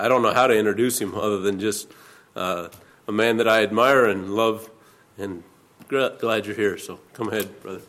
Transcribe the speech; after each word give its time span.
I 0.00 0.08
don't 0.08 0.22
know 0.22 0.32
how 0.32 0.46
to 0.46 0.56
introduce 0.56 0.98
him 0.98 1.14
other 1.14 1.40
than 1.40 1.60
just 1.60 1.92
uh, 2.34 2.70
a 3.06 3.12
man 3.12 3.36
that 3.36 3.46
I 3.46 3.62
admire 3.62 4.06
and 4.06 4.34
love, 4.34 4.70
and 5.18 5.42
glad 5.88 6.46
you're 6.46 6.56
here. 6.56 6.78
So 6.78 6.98
come 7.12 7.28
ahead, 7.28 7.60
brother. 7.60 7.82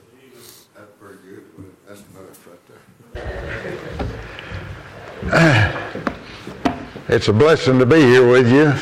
That's 0.76 0.92
pretty 1.00 1.20
good. 1.24 1.46
That's 1.88 2.04
nice 2.14 2.38
right 2.50 2.60
there. 5.30 7.16
It's 7.16 7.30
a 7.30 7.34
blessing 7.34 7.80
to 7.80 7.86
be 7.86 8.02
here 8.02 8.30
with 8.30 8.52
you. 8.52 8.74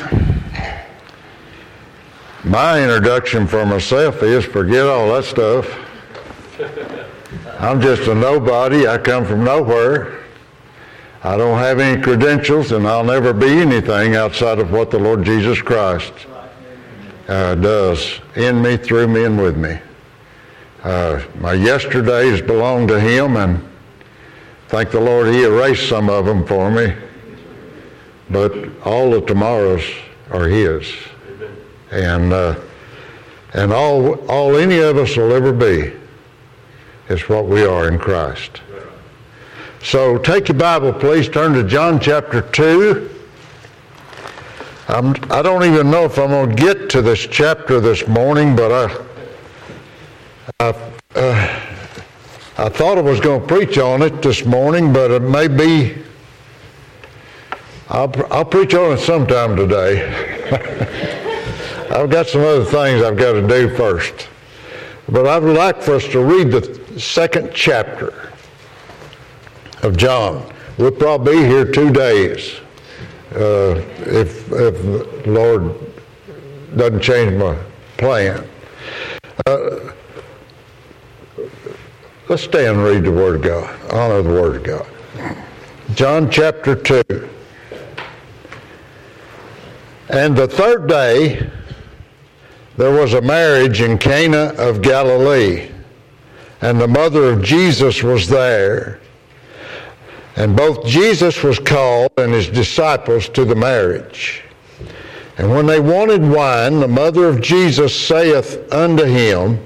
My 2.42 2.82
introduction 2.82 3.46
for 3.46 3.64
myself 3.64 4.24
is 4.24 4.44
forget 4.44 4.86
all 4.86 5.12
that 5.14 5.24
stuff. 5.24 5.72
I'm 7.60 7.80
just 7.80 8.08
a 8.08 8.14
nobody. 8.14 8.88
I 8.88 8.98
come 8.98 9.24
from 9.24 9.44
nowhere. 9.44 10.19
I 11.22 11.36
don't 11.36 11.58
have 11.58 11.80
any 11.80 12.00
credentials, 12.00 12.72
and 12.72 12.86
I'll 12.86 13.04
never 13.04 13.34
be 13.34 13.48
anything 13.48 14.16
outside 14.16 14.58
of 14.58 14.72
what 14.72 14.90
the 14.90 14.98
Lord 14.98 15.22
Jesus 15.22 15.60
Christ 15.60 16.14
uh, 17.28 17.54
does 17.56 18.20
in 18.36 18.62
me, 18.62 18.78
through 18.78 19.08
me, 19.08 19.24
and 19.24 19.40
with 19.40 19.56
me. 19.56 19.78
Uh, 20.82 21.22
my 21.38 21.52
yesterdays 21.52 22.40
belong 22.40 22.88
to 22.88 22.98
Him, 22.98 23.36
and 23.36 23.62
thank 24.68 24.90
the 24.90 25.00
Lord 25.00 25.26
He 25.26 25.42
erased 25.44 25.90
some 25.90 26.08
of 26.08 26.24
them 26.24 26.46
for 26.46 26.70
me. 26.70 26.94
But 28.30 28.54
all 28.84 29.10
the 29.10 29.20
tomorrows 29.20 29.84
are 30.30 30.46
His, 30.46 30.90
and 31.90 32.32
uh, 32.32 32.58
and 33.52 33.74
all 33.74 34.14
all 34.26 34.56
any 34.56 34.78
of 34.78 34.96
us 34.96 35.18
will 35.18 35.34
ever 35.34 35.52
be 35.52 35.92
is 37.10 37.28
what 37.28 37.46
we 37.46 37.62
are 37.62 37.88
in 37.88 37.98
Christ. 37.98 38.62
So 39.82 40.18
take 40.18 40.48
your 40.48 40.58
Bible, 40.58 40.92
please. 40.92 41.28
Turn 41.28 41.54
to 41.54 41.64
John 41.64 42.00
chapter 42.00 42.42
2. 42.42 43.08
I'm, 44.88 45.14
I 45.30 45.40
do 45.42 45.54
not 45.54 45.64
even 45.64 45.90
know 45.90 46.04
if 46.04 46.18
I'm 46.18 46.28
going 46.28 46.54
to 46.54 46.62
get 46.62 46.90
to 46.90 47.02
this 47.02 47.20
chapter 47.20 47.80
this 47.80 48.06
morning, 48.06 48.54
but 48.54 48.72
I, 48.72 49.06
I, 50.60 50.68
uh, 51.14 51.60
I 52.58 52.68
thought 52.68 52.98
I 52.98 53.00
was 53.00 53.20
going 53.20 53.40
to 53.40 53.46
preach 53.46 53.78
on 53.78 54.02
it 54.02 54.20
this 54.20 54.44
morning, 54.44 54.92
but 54.92 55.10
it 55.10 55.22
may 55.22 55.48
be, 55.48 55.96
I'll, 57.88 58.12
I'll 58.30 58.44
preach 58.44 58.74
on 58.74 58.92
it 58.92 58.98
sometime 58.98 59.56
today. 59.56 60.02
I've 61.90 62.10
got 62.10 62.26
some 62.26 62.42
other 62.42 62.66
things 62.66 63.02
I've 63.02 63.16
got 63.16 63.32
to 63.32 63.48
do 63.48 63.74
first. 63.76 64.28
But 65.08 65.26
I 65.26 65.38
would 65.38 65.56
like 65.56 65.80
for 65.80 65.94
us 65.94 66.04
to 66.08 66.22
read 66.22 66.50
the 66.50 67.00
second 67.00 67.52
chapter 67.54 68.29
of 69.82 69.96
John. 69.96 70.52
We'll 70.78 70.90
probably 70.90 71.36
be 71.36 71.44
here 71.44 71.70
two 71.70 71.90
days 71.92 72.60
uh, 73.34 73.82
if, 74.00 74.50
if 74.52 74.82
the 74.82 75.22
Lord 75.26 75.74
doesn't 76.76 77.00
change 77.00 77.34
my 77.34 77.56
plan. 77.96 78.46
Uh, 79.46 79.92
let's 82.28 82.42
stand 82.42 82.78
and 82.78 82.84
read 82.84 83.04
the 83.04 83.12
Word 83.12 83.36
of 83.36 83.42
God, 83.42 83.92
honor 83.92 84.22
the 84.22 84.30
Word 84.30 84.56
of 84.56 84.62
God. 84.64 84.86
John 85.94 86.30
chapter 86.30 86.74
2. 86.76 87.28
And 90.08 90.36
the 90.36 90.48
third 90.48 90.88
day, 90.88 91.48
there 92.76 92.92
was 92.92 93.14
a 93.14 93.20
marriage 93.20 93.80
in 93.80 93.98
Cana 93.98 94.54
of 94.56 94.82
Galilee, 94.82 95.70
and 96.62 96.80
the 96.80 96.88
mother 96.88 97.32
of 97.32 97.42
Jesus 97.42 98.02
was 98.02 98.28
there. 98.28 99.00
And 100.40 100.56
both 100.56 100.86
Jesus 100.86 101.42
was 101.42 101.58
called 101.58 102.12
and 102.16 102.32
his 102.32 102.48
disciples 102.48 103.28
to 103.28 103.44
the 103.44 103.54
marriage. 103.54 104.42
And 105.36 105.50
when 105.50 105.66
they 105.66 105.80
wanted 105.80 106.22
wine, 106.22 106.80
the 106.80 106.88
mother 106.88 107.26
of 107.26 107.42
Jesus 107.42 107.94
saith 107.94 108.72
unto 108.72 109.04
him, 109.04 109.60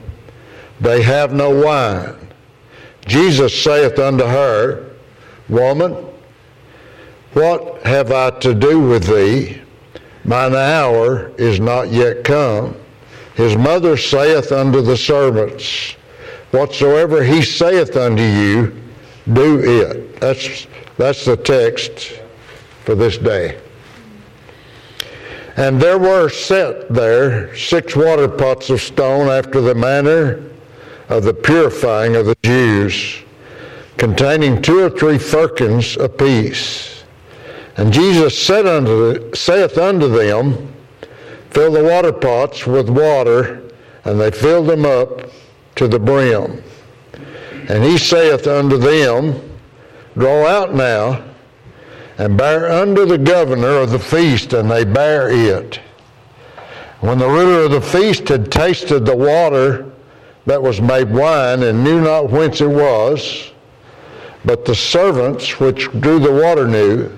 They 0.81 1.00
have 1.03 1.33
no 1.33 1.50
wine. 1.65 2.16
Jesus 3.06 3.56
saith 3.62 4.00
unto 4.00 4.25
her, 4.25 4.91
Woman, 5.48 5.93
what 7.34 7.87
have 7.87 8.10
I 8.10 8.31
to 8.41 8.53
do 8.53 8.81
with 8.81 9.04
thee? 9.06 9.62
Mine 10.25 10.56
hour 10.56 11.31
is 11.38 11.60
not 11.60 11.93
yet 11.93 12.25
come. 12.25 12.75
His 13.37 13.56
mother 13.56 13.97
saith 13.97 14.50
unto 14.50 14.81
the 14.81 14.97
servants, 14.97 15.93
Whatsoever 16.50 17.22
he 17.22 17.43
saith 17.43 17.97
unto 17.97 18.25
you, 18.25 18.81
do 19.32 19.60
it. 19.60 20.21
That's, 20.21 20.66
that's 20.97 21.25
the 21.25 21.37
text 21.37 22.21
for 22.84 22.94
this 22.94 23.19
day. 23.19 23.60
And 25.56 25.81
there 25.81 25.99
were 25.99 26.28
set 26.28 26.88
there 26.88 27.55
six 27.56 27.94
water 27.94 28.28
pots 28.28 28.71
of 28.71 28.81
stone 28.81 29.28
after 29.28 29.60
the 29.60 29.75
manner 29.75 30.43
of 31.09 31.22
the 31.22 31.34
purifying 31.34 32.16
of 32.16 32.27
the 32.27 32.37
Jews, 32.43 33.22
containing 33.97 34.62
two 34.62 34.81
or 34.81 34.91
three 34.91 35.19
firkins 35.19 35.97
apiece. 35.97 37.04
And 37.77 37.93
Jesus 37.93 38.41
said 38.41 38.66
unto, 38.66 39.34
saith 39.34 39.78
unto 39.78 40.09
them, 40.09 40.72
Fill 41.50 41.72
the 41.72 41.84
water 41.84 42.12
pots 42.12 42.66
with 42.66 42.88
water, 42.88 43.62
and 44.04 44.21
they 44.21 44.33
filled 44.33 44.66
them 44.66 44.84
up 44.84 45.31
to 45.77 45.87
the 45.87 46.00
brim. 46.00 46.62
And 47.69 47.84
he 47.84 47.97
saith 47.97 48.47
unto 48.49 48.77
them, 48.77 49.53
Draw 50.16 50.47
out 50.47 50.75
now, 50.75 51.25
and 52.19 52.36
bear 52.36 52.70
unto 52.70 53.04
the 53.04 53.19
governor 53.19 53.78
of 53.78 53.91
the 53.91 53.98
feast, 53.98 54.52
and 54.52 54.70
they 54.70 54.84
bear 54.84 55.28
it. 55.28 55.80
When 57.00 57.19
the 57.19 57.28
ruler 57.28 57.64
of 57.64 57.72
the 57.72 57.80
feast 57.80 58.28
had 58.28 58.53
tasted 58.53 59.04
the 59.04 59.16
water 59.16 59.91
that 60.47 60.62
was 60.62 60.80
made 60.80 61.10
wine, 61.10 61.64
and 61.64 61.82
knew 61.82 62.00
not 62.00 62.30
whence 62.30 62.60
it 62.60 62.70
was, 62.70 63.50
but 64.44 64.64
the 64.64 64.74
servants 64.74 65.58
which 65.58 65.91
drew 66.00 66.20
the 66.20 66.32
water 66.32 66.69
knew, 66.69 67.10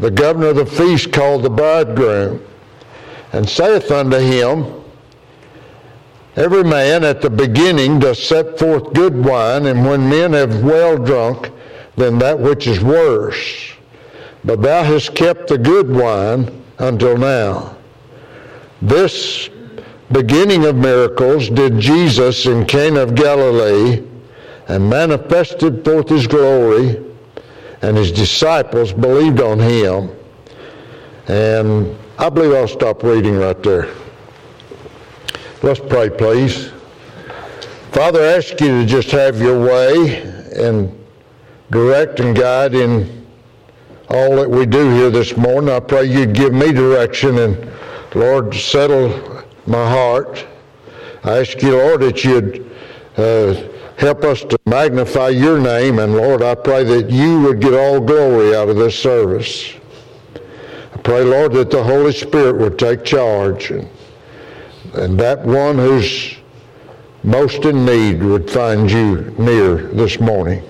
the 0.00 0.10
governor 0.10 0.48
of 0.48 0.56
the 0.56 0.66
feast 0.66 1.12
called 1.12 1.42
the 1.42 1.50
bridegroom, 1.50 2.42
and 3.32 3.48
saith 3.48 3.90
unto 3.90 4.18
him, 4.18 4.82
Every 6.36 6.64
man 6.64 7.02
at 7.02 7.22
the 7.22 7.30
beginning 7.30 7.98
doth 7.98 8.18
set 8.18 8.58
forth 8.58 8.92
good 8.92 9.24
wine, 9.24 9.66
and 9.66 9.86
when 9.86 10.08
men 10.08 10.32
have 10.34 10.62
well 10.62 10.98
drunk, 10.98 11.50
then 11.96 12.18
that 12.18 12.38
which 12.38 12.66
is 12.66 12.82
worse. 12.82 13.72
But 14.44 14.62
thou 14.62 14.84
hast 14.84 15.14
kept 15.14 15.48
the 15.48 15.58
good 15.58 15.90
wine 15.90 16.62
until 16.78 17.16
now. 17.16 17.76
This 18.82 19.48
beginning 20.12 20.64
of 20.66 20.76
miracles 20.76 21.48
did 21.48 21.78
Jesus 21.80 22.46
in 22.46 22.64
Cana 22.66 23.00
of 23.00 23.14
Galilee, 23.14 24.06
and 24.68 24.88
manifested 24.88 25.84
forth 25.84 26.08
his 26.08 26.26
glory, 26.26 27.02
and 27.82 27.96
his 27.96 28.10
disciples 28.12 28.92
believed 28.92 29.40
on 29.40 29.58
him. 29.58 30.10
And 31.28 31.96
I 32.18 32.28
believe 32.28 32.52
I'll 32.52 32.68
stop 32.68 33.02
reading 33.02 33.36
right 33.36 33.60
there. 33.62 33.94
Let's 35.62 35.80
pray, 35.80 36.10
please. 36.10 36.70
Father, 37.92 38.20
I 38.20 38.36
ask 38.36 38.60
you 38.60 38.80
to 38.80 38.86
just 38.86 39.10
have 39.10 39.40
your 39.40 39.60
way 39.60 40.22
and 40.54 41.05
direct 41.70 42.20
and 42.20 42.36
guide 42.36 42.74
in 42.74 43.26
all 44.08 44.36
that 44.36 44.50
we 44.50 44.66
do 44.66 44.90
here 44.90 45.10
this 45.10 45.36
morning. 45.36 45.70
I 45.70 45.80
pray 45.80 46.04
you'd 46.04 46.34
give 46.34 46.52
me 46.52 46.72
direction 46.72 47.38
and, 47.38 47.70
Lord, 48.14 48.54
settle 48.54 49.44
my 49.66 49.88
heart. 49.88 50.46
I 51.24 51.38
ask 51.38 51.60
you, 51.62 51.76
Lord, 51.76 52.02
that 52.02 52.24
you'd 52.24 52.70
uh, 53.16 53.54
help 53.98 54.24
us 54.24 54.42
to 54.42 54.58
magnify 54.66 55.30
your 55.30 55.58
name. 55.58 55.98
And, 55.98 56.14
Lord, 56.14 56.42
I 56.42 56.54
pray 56.54 56.84
that 56.84 57.10
you 57.10 57.40
would 57.42 57.60
get 57.60 57.74
all 57.74 58.00
glory 58.00 58.54
out 58.54 58.68
of 58.68 58.76
this 58.76 58.98
service. 58.98 59.74
I 60.94 60.98
pray, 60.98 61.24
Lord, 61.24 61.52
that 61.54 61.70
the 61.70 61.82
Holy 61.82 62.12
Spirit 62.12 62.56
would 62.58 62.78
take 62.78 63.04
charge 63.04 63.70
and 63.70 63.88
and 64.96 65.18
that 65.20 65.44
one 65.44 65.76
who's 65.76 66.36
most 67.22 67.64
in 67.64 67.84
need 67.84 68.22
would 68.22 68.50
find 68.50 68.90
you 68.90 69.34
near 69.38 69.76
this 69.88 70.18
morning. 70.20 70.62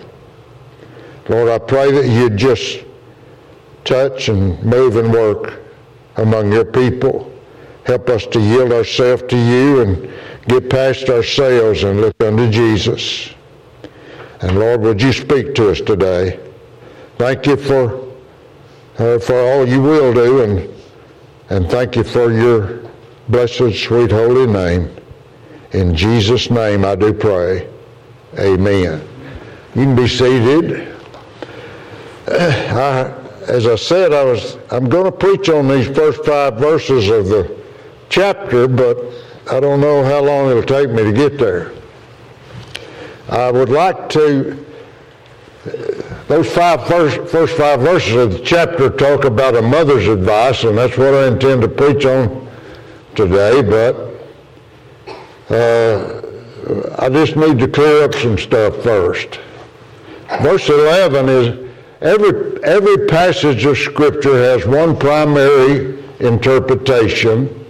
Lord, 1.29 1.49
I 1.49 1.59
pray 1.59 1.91
that 1.91 2.09
you'd 2.09 2.37
just 2.37 2.85
touch 3.85 4.29
and 4.29 4.63
move 4.63 4.97
and 4.97 5.13
work 5.13 5.61
among 6.17 6.53
your 6.53 6.65
people. 6.65 7.33
Help 7.85 8.09
us 8.09 8.27
to 8.27 8.41
yield 8.41 8.73
ourselves 8.73 9.23
to 9.29 9.37
you 9.37 9.81
and 9.81 10.13
get 10.47 10.71
past 10.71 11.09
ourselves 11.09 11.83
and 11.85 12.01
look 12.01 12.21
unto 12.21 12.51
Jesus. 12.51 13.31
And 14.41 14.59
Lord, 14.59 14.83
would 14.83 15.01
you 15.01 15.13
speak 15.13 15.55
to 15.57 15.71
us 15.71 15.81
today? 15.81 16.41
Thank 17.19 17.47
you 17.47 17.57
for 17.57 18.05
uh, 18.99 19.19
for 19.19 19.39
all 19.39 19.69
you 19.69 19.81
will 19.83 20.15
do, 20.15 20.43
and 20.43 20.75
and 21.51 21.71
thank 21.71 21.97
you 21.97 22.05
for 22.05 22.33
your 22.33 22.81
blessed, 23.29 23.75
sweet, 23.75 24.11
holy 24.11 24.47
name. 24.47 24.95
In 25.73 25.95
Jesus' 25.95 26.51
name 26.51 26.85
I 26.85 26.95
do 26.95 27.13
pray. 27.13 27.69
Amen. 28.39 29.07
You 29.75 29.83
can 29.83 29.97
be 29.97 30.09
seated. 30.09 30.96
I, 32.29 33.15
as 33.47 33.67
I 33.67 33.77
said, 33.77 34.13
I 34.13 34.25
was 34.25 34.59
I'm 34.71 34.89
going 34.89 35.05
to 35.05 35.13
preach 35.13 35.49
on 35.49 35.69
these 35.69 35.87
first 35.87 36.25
five 36.25 36.57
verses 36.57 37.09
of 37.09 37.27
the 37.29 37.57
chapter, 38.09 38.67
but 38.67 38.99
I 39.51 39.61
don't 39.61 39.81
know 39.81 40.03
how 40.03 40.23
long 40.23 40.51
it'll 40.51 40.63
take 40.65 40.91
me 40.91 41.05
to 41.05 41.13
get 41.13 41.39
there. 41.39 41.73
I 43.29 43.51
would 43.51 43.69
like 43.69 44.09
to. 44.11 44.65
Those 46.27 46.53
five 46.53 46.87
first, 46.89 47.31
first 47.31 47.57
five 47.57 47.81
verses 47.81 48.15
of 48.15 48.33
the 48.33 48.39
chapter 48.41 48.91
talk 48.91 49.25
about 49.25 49.57
a 49.57 49.63
mother's 49.63 50.09
advice, 50.09 50.65
and 50.65 50.77
that's 50.77 50.97
what 50.97 51.15
I 51.15 51.29
intend 51.29 51.63
to 51.63 51.69
preach 51.69 52.05
on 52.05 52.49
today. 53.15 53.63
But 53.63 53.95
uh, 55.55 56.23
I 56.99 57.09
just 57.09 57.37
need 57.37 57.61
to 57.61 57.69
clear 57.69 58.03
up 58.05 58.15
some 58.15 58.37
stuff 58.37 58.83
first. 58.83 59.39
Verse 60.43 60.69
11 60.69 61.29
is 61.29 61.66
every, 62.01 62.63
every 62.65 63.07
passage 63.07 63.65
of 63.65 63.79
Scripture 63.79 64.37
has 64.37 64.67
one 64.67 64.97
primary 64.97 66.03
interpretation, 66.21 67.65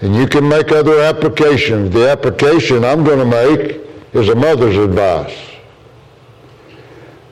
and 0.00 0.14
you 0.14 0.26
can 0.26 0.48
make 0.48 0.72
other 0.72 1.00
applications. 1.00 1.92
The 1.92 2.10
application 2.10 2.84
I'm 2.84 3.04
going 3.04 3.18
to 3.18 3.24
make 3.24 3.80
is 4.12 4.28
a 4.28 4.34
mother's 4.34 4.76
advice. 4.76 5.36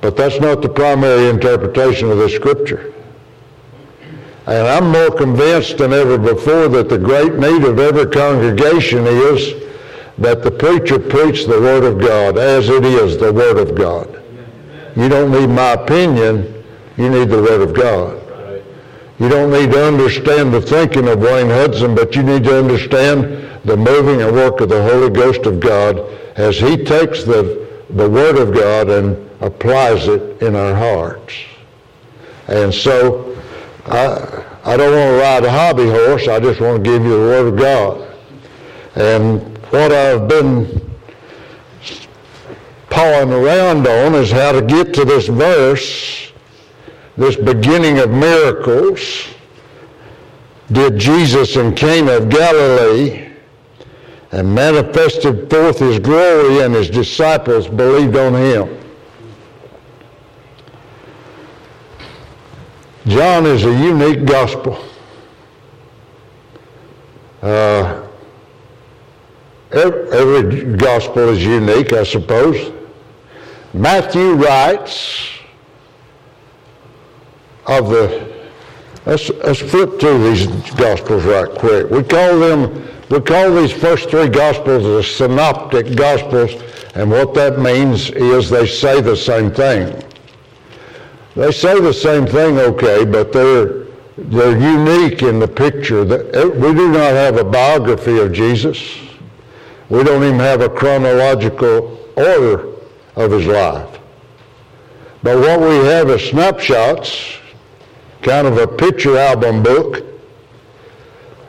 But 0.01 0.17
that's 0.17 0.41
not 0.41 0.61
the 0.61 0.69
primary 0.69 1.31
interpretation 1.31 2.11
of 2.11 2.19
the 2.19 2.29
Scripture. 2.29 2.93
And 4.47 4.69
I'm 4.69 4.91
more 4.91 5.11
convinced 5.11 5.79
than 5.79 5.95
ever 5.95 6.19
before 6.19 6.69
that 6.69 6.91
the 6.91 6.99
great 6.99 7.35
need 7.35 7.65
of 7.65 7.79
every 7.79 8.07
congregation 8.11 9.07
is 9.07 9.55
that 10.19 10.43
the 10.43 10.51
preacher 10.51 10.99
preach 10.99 11.47
the 11.47 11.59
Word 11.59 11.85
of 11.85 11.99
God 11.99 12.37
as 12.37 12.69
it 12.69 12.85
is 12.85 13.17
the 13.17 13.33
Word 13.33 13.57
of 13.57 13.75
God. 13.75 14.24
You 14.97 15.09
don't 15.09 15.31
need 15.31 15.49
my 15.49 15.73
opinion, 15.73 16.65
you 16.97 17.09
need 17.09 17.29
the 17.29 17.43
Word 17.43 17.63
of 17.63 17.75
God. 17.75 18.21
You 19.19 19.29
don't 19.29 19.53
need 19.53 19.71
to 19.73 19.87
understand 19.87 20.53
the 20.53 20.61
thinking 20.61 21.09
of 21.09 21.21
Wayne 21.21 21.49
Hudson, 21.49 21.95
but 21.95 22.15
you 22.17 22.23
need 22.23 22.45
to 22.45 22.59
understand 22.59 23.25
the 23.65 23.77
moving 23.77 24.23
and 24.23 24.33
work 24.33 24.61
of 24.61 24.69
the 24.69 24.83
Holy 24.83 25.11
Ghost 25.11 25.47
of 25.47 25.61
God 25.61 25.99
as 26.37 26.59
He 26.59 26.77
takes 26.77 27.25
the, 27.25 27.69
the 27.91 28.09
Word 28.09 28.37
of 28.37 28.53
God 28.53 28.89
and 28.89 29.31
applies 29.41 30.09
it 30.09 30.43
in 30.43 30.57
our 30.57 30.75
hearts. 30.75 31.35
And 32.49 32.75
so 32.75 33.37
I, 33.87 34.45
I 34.65 34.77
don't 34.77 34.93
want 34.93 35.11
to 35.11 35.19
ride 35.21 35.45
a 35.45 35.51
hobby 35.51 35.89
horse. 35.89 36.29
I 36.29 36.41
just 36.41 36.61
want 36.61 36.83
to 36.83 36.91
give 36.91 37.05
you 37.05 37.11
the 37.11 37.19
Word 37.19 37.47
of 37.53 37.59
God. 37.59 38.17
And 38.97 39.59
what 39.69 39.93
I've 39.93 40.29
been 40.29 40.94
pawing 42.95 43.33
around 43.33 43.87
on 43.87 44.15
is 44.15 44.31
how 44.31 44.53
to 44.53 44.63
get 44.63 44.95
to 44.95 45.05
this 45.05 45.27
verse, 45.27 46.33
this 47.17 47.37
beginning 47.37 47.99
of 47.99 48.11
miracles. 48.11 49.27
Did 50.73 50.99
Jesus 50.99 51.57
in 51.57 51.75
Cana 51.75 52.13
of 52.13 52.29
Galilee 52.29 53.25
and 54.35 54.53
manifested 54.53 55.49
forth 55.49 55.79
his 55.79 56.01
glory, 56.01 56.61
and 56.61 56.75
his 56.75 56.91
disciples 56.91 57.69
believed 57.69 58.17
on 58.17 58.35
him. 58.35 58.81
John 63.07 63.47
is 63.47 63.65
a 63.65 63.73
unique 63.73 64.25
gospel. 64.25 64.85
Uh, 67.43 68.09
every, 69.71 70.11
every 70.11 70.77
gospel 70.79 71.29
is 71.29 71.45
unique, 71.45 71.93
I 71.93 72.03
suppose. 72.03 72.73
Matthew 73.75 74.35
writes 74.35 75.31
of 77.67 77.91
the, 77.91 78.49
let's, 79.05 79.31
let's 79.31 79.59
flip 79.59 79.99
through 79.99 80.31
these 80.31 80.47
gospels 80.75 81.25
right 81.25 81.51
quick. 81.51 81.91
We 81.91 82.05
call 82.05 82.39
them, 82.39 82.89
we 83.11 83.21
call 83.21 83.53
these 83.53 83.73
first 83.73 84.11
three 84.11 84.29
gospels 84.29 84.85
the 84.85 85.03
synoptic 85.03 85.97
gospels, 85.97 86.53
and 86.95 87.11
what 87.11 87.35
that 87.35 87.59
means 87.59 88.11
is 88.11 88.49
they 88.49 88.65
say 88.65 89.01
the 89.01 89.17
same 89.17 89.51
thing. 89.51 90.01
They 91.35 91.51
say 91.51 91.81
the 91.81 91.93
same 91.93 92.27
thing, 92.27 92.61
okay, 92.61 93.05
but 93.05 93.33
they're, 93.33 93.87
they're 94.17 94.57
unique 94.57 95.23
in 95.23 95.41
the 95.41 95.49
picture. 95.49 96.05
That 96.05 96.33
eh, 96.33 96.45
we 96.45 96.73
do 96.75 96.93
not 96.93 97.11
have 97.11 97.39
a 97.39 97.45
biography 97.45 98.21
of 98.21 98.33
Jesus. 98.33 98.99
We 99.89 100.05
don't 100.05 100.23
even 100.23 100.39
have 100.39 100.61
a 100.61 100.69
chronological 100.69 101.99
order 102.17 102.74
of 103.17 103.31
his 103.31 103.47
life. 103.47 104.01
But 105.23 105.39
what 105.39 105.61
we 105.61 105.87
have 105.87 106.11
is 106.11 106.23
snapshots, 106.29 107.39
kind 108.23 108.47
of 108.47 108.59
a 108.59 108.67
picture 108.67 109.17
album 109.17 109.63
book, 109.63 110.05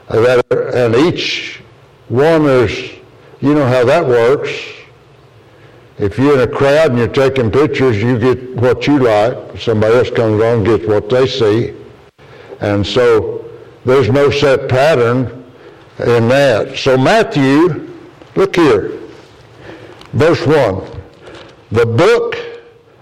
that 0.08 0.46
and 0.74 0.96
each 0.96 1.62
one 2.08 2.46
is, 2.46 2.94
you 3.42 3.54
know 3.54 3.68
how 3.68 3.84
that 3.86 4.06
works. 4.06 4.52
If 5.98 6.18
you're 6.18 6.42
in 6.42 6.50
a 6.50 6.52
crowd 6.52 6.92
and 6.92 7.00
you're 7.00 7.08
taking 7.08 7.52
pictures, 7.52 8.02
you 8.02 8.20
get 8.20 8.56
what 8.56 8.86
you 8.86 9.00
like. 9.00 9.60
Somebody 9.60 9.96
else 9.96 10.10
comes 10.10 10.42
along 10.42 10.58
and 10.58 10.66
gets 10.66 10.86
what 10.86 11.10
they 11.10 11.28
see. 11.28 11.74
And 12.62 12.86
so 12.86 13.50
there's 13.84 14.10
no 14.10 14.30
set 14.30 14.70
pattern 14.70 15.52
in 16.00 16.28
that. 16.28 16.78
So 16.78 16.98
Matthew, 16.98 17.90
look 18.36 18.56
here, 18.56 19.00
verse 20.14 20.46
1 20.46 20.95
the 21.76 21.86
book 21.86 22.38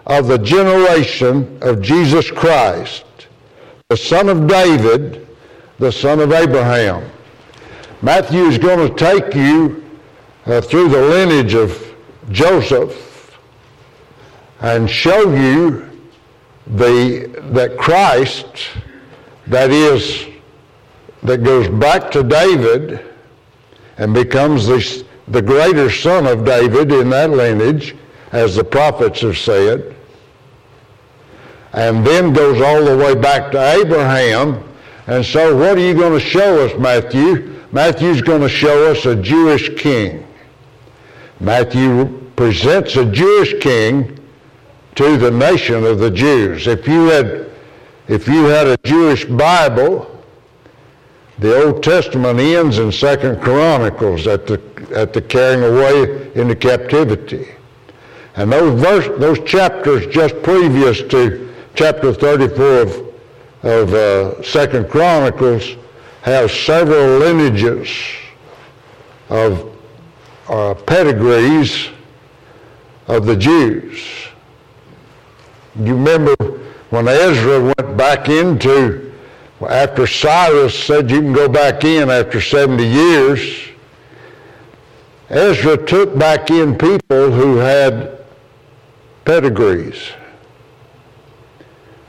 of 0.08 0.28
the 0.28 0.40
generation 0.40 1.60
of 1.62 1.80
Jesus 1.80 2.31
Christ, 2.31 3.06
the 3.90 3.96
son 3.96 4.30
of 4.30 4.48
David, 4.48 5.28
the 5.78 5.92
son 5.92 6.20
of 6.20 6.34
Abraham. 6.34 7.08
Matthew 8.02 8.46
is 8.46 8.58
going 8.58 8.90
to 8.90 8.96
take 8.96 9.36
you 9.36 9.88
uh, 10.48 10.60
through 10.60 10.90
the 10.90 11.02
lineage 11.02 11.54
of 11.54 11.96
Joseph 12.31 13.40
and 14.62 14.90
show 14.90 15.31
you 15.31 15.90
the 16.66 17.28
that 17.52 17.78
Christ 17.78 18.70
that 19.48 19.70
is 19.70 20.25
that 21.22 21.44
goes 21.44 21.68
back 21.68 22.10
to 22.12 22.24
David 22.24 23.06
and 23.98 24.14
becomes 24.14 24.66
the, 24.66 25.06
the 25.28 25.42
greater 25.42 25.92
son 25.92 26.25
of 26.25 26.44
David 26.44 26.92
in 26.92 27.10
that 27.12 27.30
lineage 27.30 27.96
as 28.33 28.56
the 28.56 28.63
prophets 28.63 29.21
have 29.21 29.38
said, 29.38 29.95
and 31.71 32.06
then 32.06 32.33
goes 32.33 32.59
all 32.62 32.83
the 32.83 32.97
way 32.97 33.15
back 33.15 33.51
to 33.51 33.74
Abraham. 33.80 34.63
And 35.07 35.24
so, 35.24 35.56
what 35.56 35.77
are 35.77 35.81
you 35.81 35.94
going 35.94 36.19
to 36.19 36.25
show 36.25 36.65
us, 36.65 36.77
Matthew? 36.79 37.60
Matthew's 37.72 38.22
going 38.22 38.41
to 38.41 38.50
show 38.50 38.91
us 38.91 39.05
a 39.05 39.15
Jewish 39.15 39.69
king. 39.79 40.27
Matthew 41.39 42.05
presents 42.36 42.96
a 42.96 43.05
Jewish 43.05 43.62
king 43.62 44.19
to 44.96 45.17
the 45.17 45.31
nation 45.31 45.84
of 45.84 46.00
the 46.00 46.12
Jews. 46.12 46.67
If 46.67 46.88
you 46.88 47.05
had, 47.05 47.50
if 48.08 48.27
you 48.27 48.46
had 48.46 48.67
a 48.67 48.77
Jewish 48.84 49.25
Bible, 49.25 50.10
the 51.39 51.65
Old 51.65 51.84
Testament 51.84 52.39
ends 52.39 52.79
in 52.79 52.91
Second 52.91 53.41
Chronicles 53.41 54.27
at 54.27 54.48
the 54.48 54.62
at 54.96 55.13
the 55.13 55.22
carrying 55.22 55.63
away 55.63 56.31
into 56.36 56.55
captivity. 56.55 57.48
And 58.36 58.52
those 58.52 58.80
verse, 58.80 59.20
those 59.20 59.40
chapters 59.50 60.08
just 60.08 60.42
previous 60.42 61.02
to 61.04 61.54
chapter 61.75 62.13
34 62.13 62.66
of, 62.66 63.13
of 63.63 63.94
uh, 63.94 64.44
Second 64.44 64.90
Chronicles 64.90 65.75
have 66.22 66.52
several 66.52 67.20
lineages 67.20 67.90
of 69.30 69.78
uh, 70.50 70.74
pedigrees 70.74 71.90
of 73.08 73.25
the 73.25 73.36
Jews. 73.36 74.04
You 75.75 75.96
remember 75.96 76.36
when 76.90 77.08
Ezra 77.08 77.62
went 77.62 77.98
back 77.98 78.30
into, 78.30 79.12
after 79.68 80.08
Cyrus 80.08 80.78
said 80.78 81.10
you 81.10 81.22
can 81.22 81.34
go 81.34 81.48
back 81.50 81.84
in 81.84 82.10
after 82.10 82.40
70 82.40 82.84
years, 82.86 83.70
Ezra 85.30 85.78
took 85.86 86.18
back 86.18 86.52
in 86.52 86.78
people 86.78 87.32
who 87.32 87.58
had 87.58 88.12
pedigrees. 89.25 90.12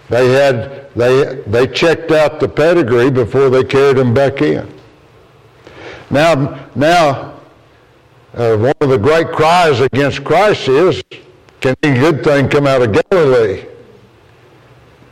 They 0.09 0.33
had 0.33 0.93
they 0.95 1.43
they 1.47 1.67
checked 1.67 2.11
out 2.11 2.41
the 2.41 2.49
pedigree 2.49 3.11
before 3.11 3.51
they 3.51 3.65
carried 3.65 3.97
them 3.97 4.15
back 4.15 4.43
in. 4.43 4.69
Now 6.11 6.69
now 6.75 7.41
uh, 8.35 8.57
one 8.57 8.75
of 8.81 8.89
the 8.89 8.99
great 8.99 9.33
cries 9.33 9.81
against 9.81 10.25
Christ 10.25 10.69
is, 10.69 11.03
can 11.61 11.75
any 11.83 11.99
good 11.99 12.25
thing 12.25 12.49
come 12.49 12.67
out 12.67 12.83
of 12.83 12.93
Galilee? 13.11 13.65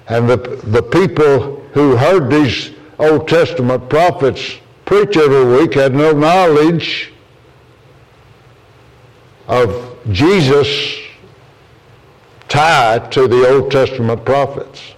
And 0.09 0.28
the 0.28 0.37
the 0.37 0.82
people 0.82 1.61
who 1.73 1.97
heard 1.97 2.30
these 2.30 2.73
Old 2.99 3.28
Testament 3.28 3.88
prophets 3.88 4.59
preach 4.85 5.16
every 5.16 5.44
week 5.59 5.75
had 5.75 5.94
no 5.94 6.12
knowledge 6.12 7.12
of 9.49 9.99
Jesus 10.11 11.01
tied 12.52 13.11
to 13.11 13.26
the 13.26 13.49
Old 13.49 13.71
Testament 13.71 14.26
prophets. 14.26 14.92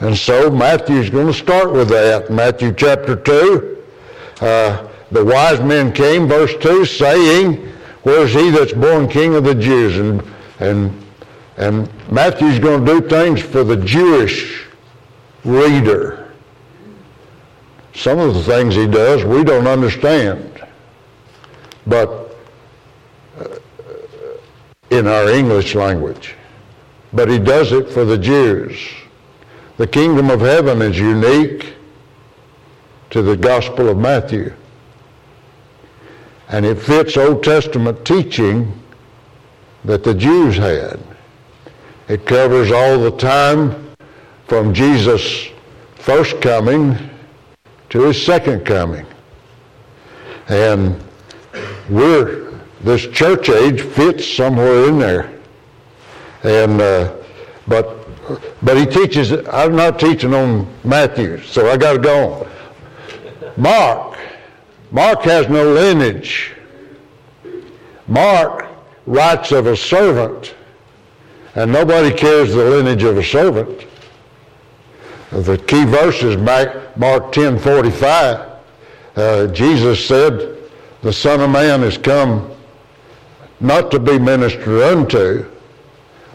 And 0.00 0.16
so 0.16 0.50
Matthew's 0.50 1.08
going 1.08 1.26
to 1.26 1.32
start 1.32 1.72
with 1.72 1.88
that. 1.88 2.30
Matthew 2.30 2.74
chapter 2.74 3.16
2. 3.16 3.84
Uh, 4.42 4.88
the 5.10 5.24
wise 5.24 5.58
men 5.60 5.90
came, 5.90 6.28
verse 6.28 6.52
2, 6.60 6.84
saying, 6.84 7.66
Where's 8.02 8.34
he 8.34 8.50
that's 8.50 8.74
born 8.74 9.08
king 9.08 9.36
of 9.36 9.44
the 9.44 9.54
Jews? 9.54 9.96
And, 9.96 10.22
and, 10.60 11.04
and 11.56 12.12
Matthew's 12.12 12.58
going 12.58 12.84
to 12.84 13.00
do 13.00 13.08
things 13.08 13.40
for 13.40 13.64
the 13.64 13.78
Jewish 13.78 14.66
reader. 15.44 16.34
Some 17.94 18.18
of 18.18 18.34
the 18.34 18.42
things 18.42 18.74
he 18.74 18.86
does 18.86 19.24
we 19.24 19.44
don't 19.44 19.66
understand. 19.66 20.62
But 21.86 22.36
uh, 23.40 23.46
in 24.90 25.06
our 25.06 25.28
English 25.28 25.74
language. 25.74 26.34
But 27.12 27.28
he 27.28 27.38
does 27.38 27.72
it 27.72 27.90
for 27.90 28.04
the 28.04 28.18
Jews. 28.18 28.78
The 29.76 29.86
kingdom 29.86 30.30
of 30.30 30.40
heaven 30.40 30.82
is 30.82 30.98
unique 30.98 31.74
to 33.10 33.22
the 33.22 33.36
Gospel 33.36 33.88
of 33.88 33.96
Matthew. 33.96 34.52
And 36.48 36.64
it 36.64 36.76
fits 36.76 37.16
Old 37.16 37.44
Testament 37.44 38.04
teaching 38.04 38.72
that 39.84 40.04
the 40.04 40.14
Jews 40.14 40.56
had. 40.56 40.98
It 42.08 42.26
covers 42.26 42.72
all 42.72 42.98
the 42.98 43.16
time 43.16 43.94
from 44.46 44.72
Jesus' 44.72 45.48
first 45.96 46.40
coming 46.40 46.96
to 47.90 48.02
his 48.04 48.24
second 48.24 48.64
coming. 48.64 49.06
And 50.48 51.02
we're, 51.90 52.47
this 52.80 53.06
church 53.08 53.48
age 53.48 53.80
fits 53.80 54.26
somewhere 54.26 54.88
in 54.88 54.98
there. 54.98 55.38
And, 56.44 56.80
uh, 56.80 57.14
but, 57.66 58.06
but 58.62 58.76
he 58.76 58.86
teaches, 58.86 59.32
I'm 59.48 59.74
not 59.74 59.98
teaching 59.98 60.32
on 60.32 60.72
Matthew, 60.84 61.40
so 61.42 61.68
I 61.68 61.76
got 61.76 61.94
to 61.94 61.98
go 61.98 62.32
on. 62.32 62.48
Mark, 63.56 64.18
Mark 64.92 65.22
has 65.22 65.48
no 65.48 65.72
lineage. 65.72 66.52
Mark 68.06 68.66
writes 69.06 69.50
of 69.52 69.66
a 69.66 69.76
servant, 69.76 70.54
and 71.54 71.72
nobody 71.72 72.14
cares 72.14 72.54
the 72.54 72.64
lineage 72.64 73.02
of 73.02 73.18
a 73.18 73.24
servant. 73.24 73.86
The 75.30 75.58
key 75.58 75.84
verse 75.84 76.22
is 76.22 76.36
Mark 76.36 77.32
10:45. 77.32 78.48
Uh, 79.16 79.46
Jesus 79.48 80.06
said, 80.06 80.56
The 81.02 81.12
Son 81.12 81.40
of 81.40 81.50
Man 81.50 81.82
is 81.82 81.98
come 81.98 82.50
not 83.60 83.90
to 83.90 83.98
be 83.98 84.18
ministered 84.18 84.82
unto, 84.82 85.46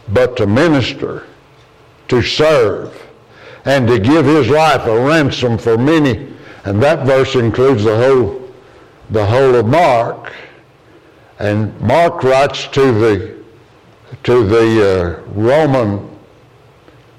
but 0.08 0.36
to 0.36 0.46
minister, 0.46 1.26
to 2.08 2.22
serve, 2.22 3.00
and 3.64 3.88
to 3.88 3.98
give 3.98 4.26
his 4.26 4.48
life 4.48 4.86
a 4.86 5.00
ransom 5.00 5.56
for 5.56 5.78
many. 5.78 6.32
And 6.64 6.82
that 6.82 7.06
verse 7.06 7.34
includes 7.34 7.84
the 7.84 7.96
whole 7.96 8.44
the 9.10 9.24
whole 9.24 9.54
of 9.54 9.66
Mark. 9.66 10.32
And 11.38 11.78
Mark 11.80 12.22
writes 12.22 12.66
to 12.68 12.92
the, 12.92 13.44
to 14.22 14.46
the 14.46 15.20
uh, 15.20 15.30
Roman 15.32 16.08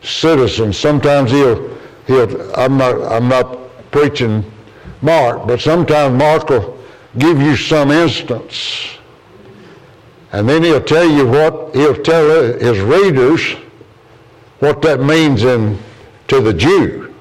citizens. 0.02 0.78
Sometimes 0.78 1.32
he'll, 1.32 1.78
he'll 2.08 2.56
I'm, 2.56 2.78
not, 2.78 3.02
I'm 3.12 3.28
not 3.28 3.58
preaching 3.92 4.44
Mark, 5.02 5.46
but 5.48 5.60
sometimes 5.60 6.18
Mark 6.18 6.50
will 6.50 6.78
give 7.18 7.42
you 7.42 7.56
some 7.56 7.92
instance. 7.92 8.98
And 10.32 10.48
then 10.50 10.64
he'll 10.64 10.84
tell 10.84 11.10
you 11.10 11.28
what, 11.28 11.76
he'll 11.76 12.02
tell 12.02 12.54
his 12.58 12.80
readers 12.80 13.54
what 14.60 14.82
that 14.82 15.00
means 15.00 15.44
in, 15.44 15.80
to 16.28 16.42
the 16.42 16.54
Jew. 16.54 17.14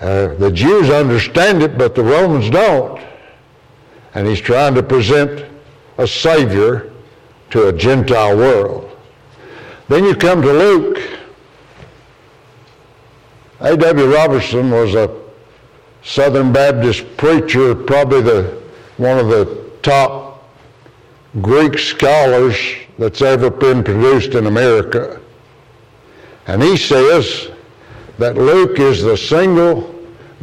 Uh, 0.00 0.34
the 0.34 0.50
Jews 0.50 0.90
understand 0.90 1.62
it, 1.62 1.78
but 1.78 1.94
the 1.94 2.04
Romans 2.04 2.50
don't 2.50 3.00
and 4.14 4.26
he's 4.26 4.40
trying 4.40 4.74
to 4.74 4.82
present 4.82 5.44
a 5.98 6.06
Savior 6.06 6.92
to 7.50 7.68
a 7.68 7.72
Gentile 7.72 8.36
world. 8.36 8.96
Then 9.88 10.04
you 10.04 10.14
come 10.14 10.40
to 10.42 10.52
Luke. 10.52 10.98
A.W. 13.60 14.12
Robertson 14.12 14.70
was 14.70 14.94
a 14.94 15.14
Southern 16.02 16.52
Baptist 16.52 17.16
preacher, 17.16 17.74
probably 17.74 18.22
the, 18.22 18.62
one 18.96 19.18
of 19.18 19.28
the 19.28 19.70
top 19.82 20.23
Greek 21.42 21.78
scholars 21.78 22.56
that's 22.98 23.22
ever 23.22 23.50
been 23.50 23.82
produced 23.82 24.34
in 24.34 24.46
America. 24.46 25.20
And 26.46 26.62
he 26.62 26.76
says 26.76 27.50
that 28.18 28.36
Luke 28.36 28.78
is 28.78 29.02
the 29.02 29.16
single 29.16 29.94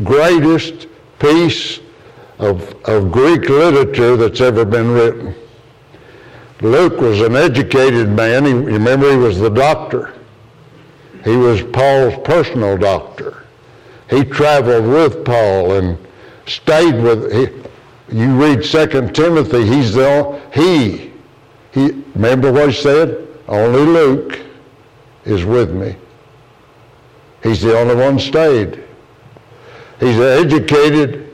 greatest 0.04 0.88
piece 1.20 1.80
of, 2.40 2.76
of 2.86 3.12
Greek 3.12 3.48
literature 3.48 4.18
that's 4.18 4.42
ever 4.42 4.66
been 4.66 4.92
written. 4.92 5.36
Luke 6.62 7.00
was 7.00 7.22
an 7.22 7.36
educated 7.36 8.10
man. 8.10 8.46
He, 8.46 8.54
remember, 8.54 9.12
he 9.12 9.18
was 9.18 9.40
the 9.40 9.50
doctor. 9.50 10.14
He 11.24 11.38
was 11.38 11.62
Paul's 11.62 12.16
personal 12.24 12.78
doctor. 12.78 13.46
He 14.10 14.24
traveled 14.24 14.86
with 14.86 15.24
Paul 15.24 15.74
and 15.74 15.98
stayed 16.46 17.02
with. 17.02 17.61
You 18.12 18.36
read 18.36 18.64
Second 18.64 19.16
Timothy. 19.16 19.66
He's 19.66 19.94
the 19.94 20.42
he. 20.54 21.12
He 21.74 21.92
remember 22.16 22.52
what 22.52 22.70
he 22.70 22.76
said. 22.76 23.28
Only 23.48 23.82
Luke 23.82 24.40
is 25.26 25.46
with 25.46 25.72
me. 25.72 25.96
He's 27.44 27.62
the 27.62 27.78
only 27.78 27.96
one 27.96 28.20
stayed. 28.20 28.84
He's 30.00 30.20
educated 30.20 31.32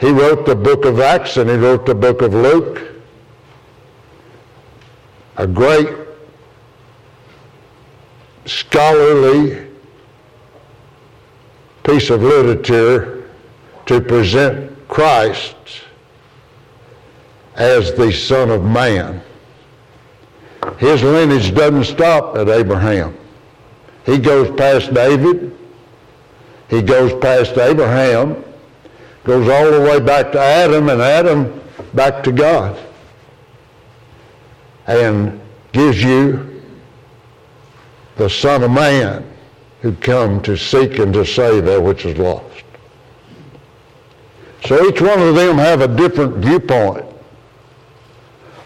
he 0.00 0.10
wrote 0.10 0.46
the 0.46 0.56
book 0.56 0.86
of 0.86 0.98
Acts 0.98 1.36
and 1.36 1.50
he 1.50 1.56
wrote 1.56 1.84
the 1.84 1.94
book 1.94 2.22
of 2.22 2.32
Luke. 2.32 2.80
A 5.36 5.46
great 5.46 5.94
scholarly 8.46 9.66
piece 11.82 12.08
of 12.08 12.22
literature 12.22 13.28
to 13.86 14.00
present 14.00 14.88
Christ 14.88 15.54
as 17.60 17.92
the 17.92 18.10
Son 18.10 18.50
of 18.50 18.64
Man. 18.64 19.22
His 20.78 21.02
lineage 21.02 21.54
doesn't 21.54 21.84
stop 21.84 22.34
at 22.36 22.48
Abraham. 22.48 23.14
He 24.06 24.16
goes 24.16 24.50
past 24.56 24.94
David. 24.94 25.54
He 26.70 26.80
goes 26.80 27.12
past 27.20 27.58
Abraham 27.58 28.42
goes 29.24 29.46
all 29.46 29.70
the 29.70 29.80
way 29.80 30.00
back 30.00 30.32
to 30.32 30.40
Adam 30.40 30.88
and 30.88 31.02
Adam 31.02 31.60
back 31.92 32.22
to 32.24 32.32
God 32.32 32.80
and 34.86 35.38
gives 35.72 36.02
you 36.02 36.62
the 38.16 38.30
Son 38.30 38.62
of 38.62 38.70
Man 38.70 39.30
who 39.82 39.92
come 39.96 40.40
to 40.42 40.56
seek 40.56 40.98
and 40.98 41.12
to 41.12 41.26
save 41.26 41.66
that 41.66 41.82
which 41.82 42.06
is 42.06 42.16
lost. 42.16 42.64
So 44.64 44.88
each 44.88 45.02
one 45.02 45.20
of 45.20 45.34
them 45.34 45.58
have 45.58 45.82
a 45.82 45.88
different 45.88 46.36
viewpoint 46.36 47.09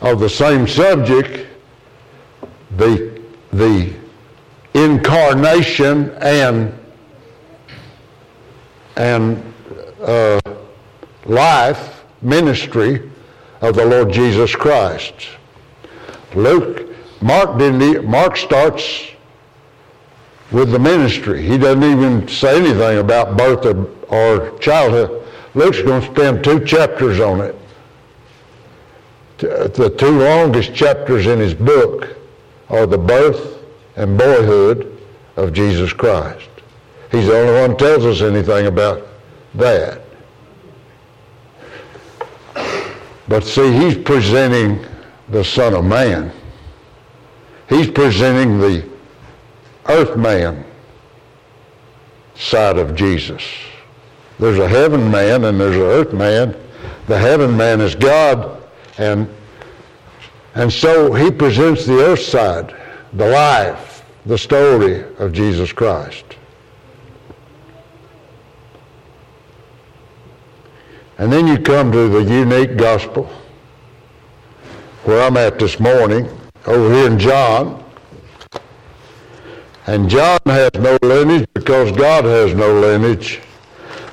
of 0.05 0.21
the 0.21 0.29
same 0.29 0.69
subject, 0.69 1.47
the, 2.77 3.23
the 3.53 3.93
incarnation 4.75 6.11
and, 6.21 6.79
and 8.97 9.55
uh, 10.03 10.39
life, 11.25 12.05
ministry 12.21 13.11
of 13.63 13.75
the 13.75 13.85
Lord 13.85 14.13
Jesus 14.13 14.55
Christ. 14.55 15.15
Luke, 16.35 16.95
Mark 17.23 17.59
didn't. 17.59 18.07
Mark 18.07 18.37
starts 18.37 19.07
with 20.53 20.71
the 20.71 20.79
ministry. 20.79 21.41
He 21.41 21.57
doesn't 21.57 21.83
even 21.83 22.29
say 22.29 22.59
anything 22.59 22.99
about 22.99 23.39
birth 23.39 23.65
or, 23.65 23.87
or 24.09 24.59
childhood. 24.59 25.27
Luke's 25.55 25.81
going 25.81 26.03
to 26.03 26.11
spend 26.11 26.45
two 26.45 26.63
chapters 26.67 27.21
on 27.21 27.41
it. 27.41 27.57
The 29.39 29.95
two 29.99 30.19
longest 30.19 30.75
chapters 30.75 31.27
in 31.27 31.39
his 31.39 31.55
book 31.55 32.17
are 32.69 32.87
the 32.87 32.99
birth 32.99 33.63
and 33.97 34.17
boyhood 34.19 34.99
of 35.37 35.53
Jesus 35.53 35.93
Christ. 35.93 36.49
He's 37.11 37.27
the 37.27 37.39
only 37.39 37.61
one 37.61 37.71
who 37.71 37.77
tells 37.77 38.05
us 38.05 38.23
anything 38.23 38.67
about 38.67 39.07
that. 39.55 40.03
But 43.29 43.45
see, 43.45 43.73
he's 43.73 43.97
presenting 43.97 44.85
the 45.29 45.45
Son 45.45 45.75
of 45.75 45.85
Man. 45.85 46.33
He's 47.69 47.91
presenting 47.91 48.59
the 48.59 48.89
earth 49.87 50.17
man 50.17 50.65
side 52.35 52.79
of 52.79 52.95
Jesus. 52.95 53.43
There's 54.39 54.59
a 54.59 54.69
heaven 54.69 55.11
man 55.11 55.45
and 55.45 55.61
there's 55.61 55.77
an 55.77 55.83
earth 55.83 56.13
man. 56.13 56.57
The 57.07 57.19
heaven 57.19 57.57
man 57.57 57.81
is 57.81 57.95
God, 57.95 58.63
and, 58.99 59.29
and 60.55 60.73
so 60.73 61.13
he 61.13 61.31
presents 61.31 61.85
the 61.87 62.01
earth 62.01 62.21
side, 62.21 62.75
the 63.13 63.29
life, 63.29 64.05
the 64.27 64.39
story 64.39 65.05
of 65.19 65.33
Jesus 65.33 65.73
Christ. 65.73 66.25
And 71.19 71.33
then 71.33 71.47
you 71.47 71.59
come 71.59 71.93
to 71.93 72.09
the 72.09 72.23
unique 72.23 72.77
gospel, 72.77 73.31
where 75.05 75.23
I'm 75.23 75.37
at 75.37 75.59
this 75.59 75.79
morning, 75.79 76.29
over 76.67 76.93
here 76.93 77.07
in 77.07 77.19
John. 77.19 77.85
And 79.87 80.09
John 80.09 80.39
has 80.47 80.71
no 80.75 80.97
lineage 81.03 81.47
because 81.53 81.93
God 81.93 82.25
has 82.25 82.55
no 82.55 82.81
lineage. 82.81 83.41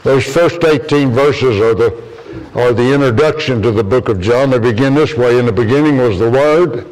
Those 0.04 0.26
first 0.26 0.64
18 0.64 1.12
verses 1.12 1.60
are 1.60 1.74
the 1.74 2.11
are 2.56 2.74
the 2.74 2.94
introduction 2.94 3.62
to 3.62 3.72
the 3.72 3.84
book 3.84 4.10
of 4.10 4.20
John. 4.20 4.50
They 4.50 4.60
begin 4.60 4.94
this 4.94 5.16
way. 5.16 5.40
In 5.40 5.46
the 5.46 5.52
beginning 5.52 5.98
was 5.98 6.20
the 6.20 6.30
Word. 6.30 6.88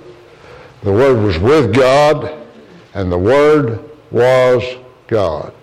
The 0.83 0.91
Word 0.91 1.21
was 1.21 1.37
with 1.39 1.73
God, 1.73 2.45
and 2.93 3.11
the 3.11 3.17
Word 3.17 3.83
was 4.11 4.63
God. 5.07 5.53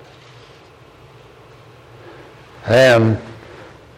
And 2.66 3.18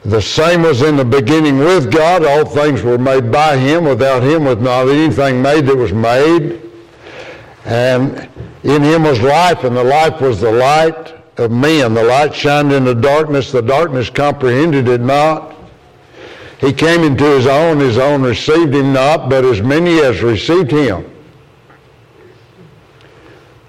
the 0.05 0.23
same 0.23 0.63
was 0.63 0.83
in 0.83 0.97
the 0.97 1.05
beginning 1.05 1.59
with 1.59 1.93
God. 1.93 2.25
All 2.25 2.45
things 2.45 2.83
were 2.83 2.99
made 2.99 3.33
by 3.33 3.57
Him. 3.57 3.85
Without 3.85 4.23
Him 4.23 4.45
was 4.45 4.59
not 4.59 4.89
anything 4.89 5.43
made 5.43 5.67
that 5.67 5.77
was 5.77 5.93
made. 5.93 6.63
And 7.65 8.29
in 8.63 8.83
Him 8.83 9.03
was 9.03 9.21
life, 9.21 9.65
and 9.65 9.77
the 9.77 9.85
life 9.85 10.21
was 10.21 10.41
the 10.41 10.53
light 10.53 11.15
of 11.39 11.51
men. 11.51 11.95
The 11.95 12.05
light 12.05 12.35
shined 12.35 12.73
in 12.73 12.85
the 12.85 12.95
darkness. 12.95 13.51
The 13.51 13.63
darkness 13.63 14.09
comprehended 14.09 14.87
it 14.89 15.01
not. 15.01 15.58
He 16.59 16.73
came 16.73 17.03
into 17.03 17.25
His 17.25 17.47
own. 17.47 17.79
His 17.79 17.99
own 17.99 18.23
received 18.23 18.75
Him 18.75 18.93
not, 18.93 19.29
but 19.29 19.45
as 19.45 19.63
many 19.63 20.01
as 20.01 20.23
received 20.23 20.71
Him, 20.71 21.11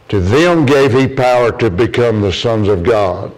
to 0.10 0.20
them 0.20 0.66
gave 0.66 0.94
He 0.94 1.08
power 1.08 1.52
to 1.60 1.70
become 1.70 2.22
the 2.22 2.34
sons 2.34 2.68
of 2.68 2.84
God 2.84 3.34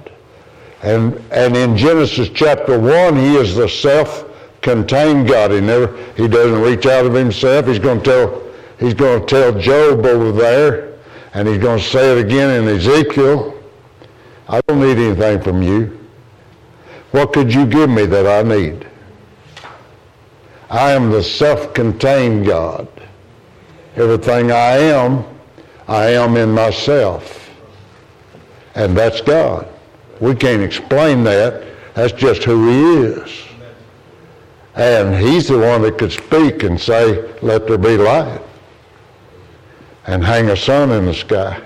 And, 0.83 1.15
and 1.33 1.57
in 1.57 1.75
Genesis 1.77 2.29
chapter 2.29 2.79
1, 2.79 3.17
he 3.17 3.37
is 3.37 3.57
the 3.57 3.69
self-contained 4.69 5.29
God. 5.29 5.51
He 5.51 5.61
never, 5.61 5.97
he 6.15 6.29
doesn't 6.29 6.61
reach 6.61 6.87
out 6.87 7.07
of 7.07 7.15
himself. 7.15 7.67
He's 7.67 7.79
going 7.79 8.03
to 8.03 8.05
tell, 8.05 8.43
he's 8.79 8.95
going 8.95 9.21
to 9.21 9.27
tell 9.27 9.59
Job 9.59 10.05
over 10.05 10.33
there, 10.33 10.99
and 11.35 11.49
he's 11.49 11.59
going 11.59 11.79
to 11.79 11.85
say 11.85 12.13
it 12.13 12.25
again 12.25 12.63
in 12.63 12.77
Ezekiel. 12.77 13.55
I 14.49 14.61
don't 14.63 14.81
need 14.81 14.99
anything 14.99 15.43
from 15.43 15.63
you. 15.63 15.99
What 17.13 17.33
could 17.33 17.53
you 17.53 17.67
give 17.67 17.89
me 17.89 18.05
that 18.07 18.27
I 18.27 18.47
need? 18.47 18.87
I 20.71 20.93
am 20.93 21.11
the 21.11 21.23
self-contained 21.23 22.45
God. 22.45 22.89
Everything 23.97 24.53
I 24.53 24.77
am, 24.77 25.25
I 25.87 26.11
am 26.11 26.37
in 26.37 26.53
myself. 26.53 27.51
And 28.75 28.97
that's 28.97 29.23
God. 29.23 29.67
We 30.21 30.35
can't 30.35 30.63
explain 30.63 31.25
that. 31.25 31.65
That's 31.95 32.13
just 32.13 32.45
who 32.45 32.69
he 32.69 33.07
is. 33.07 33.48
And 34.79 35.13
he's 35.17 35.49
the 35.49 35.59
one 35.59 35.83
that 35.83 35.99
could 35.99 36.13
speak 36.13 36.63
and 36.63 36.81
say, 36.81 37.29
let 37.43 37.67
there 37.67 37.79
be 37.79 37.97
light. 37.97 38.41
And 40.07 40.25
hang 40.25 40.51
a 40.51 40.57
sun 40.57 40.93
in 40.93 41.05
the 41.05 41.15
sky. 41.15 41.61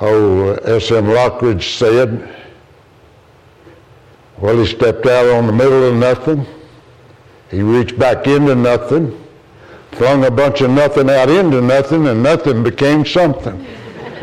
Oh, 0.00 0.54
S.M. 0.54 1.04
Lockridge 1.04 1.76
said, 1.76 2.34
well, 4.38 4.58
he 4.58 4.66
stepped 4.66 5.04
out 5.04 5.28
on 5.28 5.46
the 5.46 5.52
middle 5.52 5.84
of 5.84 5.94
nothing. 5.94 6.46
He 7.50 7.60
reached 7.60 7.98
back 7.98 8.26
into 8.26 8.54
nothing, 8.54 9.22
flung 9.92 10.24
a 10.24 10.30
bunch 10.30 10.62
of 10.62 10.70
nothing 10.70 11.10
out 11.10 11.28
into 11.28 11.60
nothing, 11.60 12.06
and 12.08 12.22
nothing 12.22 12.62
became 12.62 13.04
something. 13.04 13.62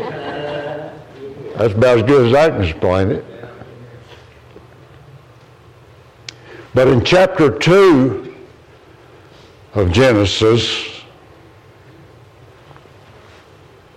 That's 1.56 1.74
about 1.74 1.98
as 1.98 2.02
good 2.02 2.26
as 2.26 2.34
I 2.34 2.50
can 2.50 2.64
explain 2.64 3.12
it. 3.12 3.24
But 6.74 6.88
in 6.88 7.04
chapter 7.04 7.56
2 7.56 8.34
of 9.74 9.92
Genesis, 9.92 11.02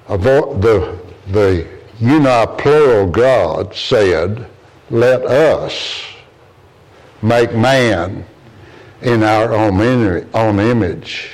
the, 0.08 1.00
the 1.32 1.68
uniplural 2.00 3.12
God 3.12 3.76
said, 3.76 4.48
let 4.90 5.26
us 5.26 6.04
make 7.22 7.54
man 7.54 8.26
in 9.02 9.24
our 9.24 9.54
own, 9.54 9.80
image. 10.60 11.32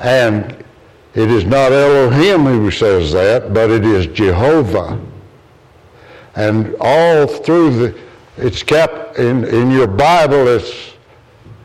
And 0.00 0.64
it 1.14 1.30
is 1.30 1.44
not 1.44 1.72
Elohim 1.72 2.44
who 2.44 2.70
says 2.70 3.12
that, 3.12 3.54
but 3.54 3.70
it 3.70 3.84
is 3.84 4.06
Jehovah. 4.06 5.00
And 6.34 6.74
all 6.80 7.26
through 7.26 7.70
the, 7.70 8.00
it's 8.36 8.62
cap, 8.62 9.18
in, 9.18 9.44
in 9.44 9.70
your 9.70 9.86
Bible, 9.86 10.48
it's, 10.48 10.92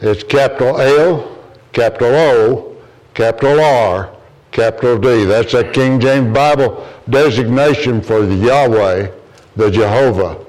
it's 0.02 0.24
capital 0.24 0.80
L, 0.80 1.38
capital 1.74 2.14
O, 2.14 2.78
capital 3.14 3.60
R, 3.60 4.16
capital 4.52 4.98
D. 4.98 5.26
That's 5.26 5.54
a 5.54 5.70
King 5.72 6.00
James 6.00 6.34
Bible 6.34 6.88
designation 7.10 8.02
for 8.02 8.26
the 8.26 8.36
Yahweh 8.36 9.12
the 9.60 9.70
Jehovah 9.70 10.46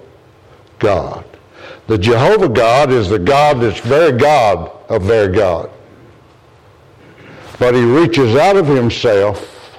God. 0.79 1.25
The 1.89 1.99
Jehovah 1.99 2.49
God 2.49 2.93
is 2.93 3.09
the 3.09 3.19
God 3.19 3.61
that's 3.61 3.81
very 3.81 4.17
God 4.17 4.71
of 4.89 5.07
their 5.07 5.29
God. 5.29 5.69
But 7.59 7.75
he 7.75 7.83
reaches 7.83 8.37
out 8.37 8.57
of 8.57 8.67
himself, 8.67 9.77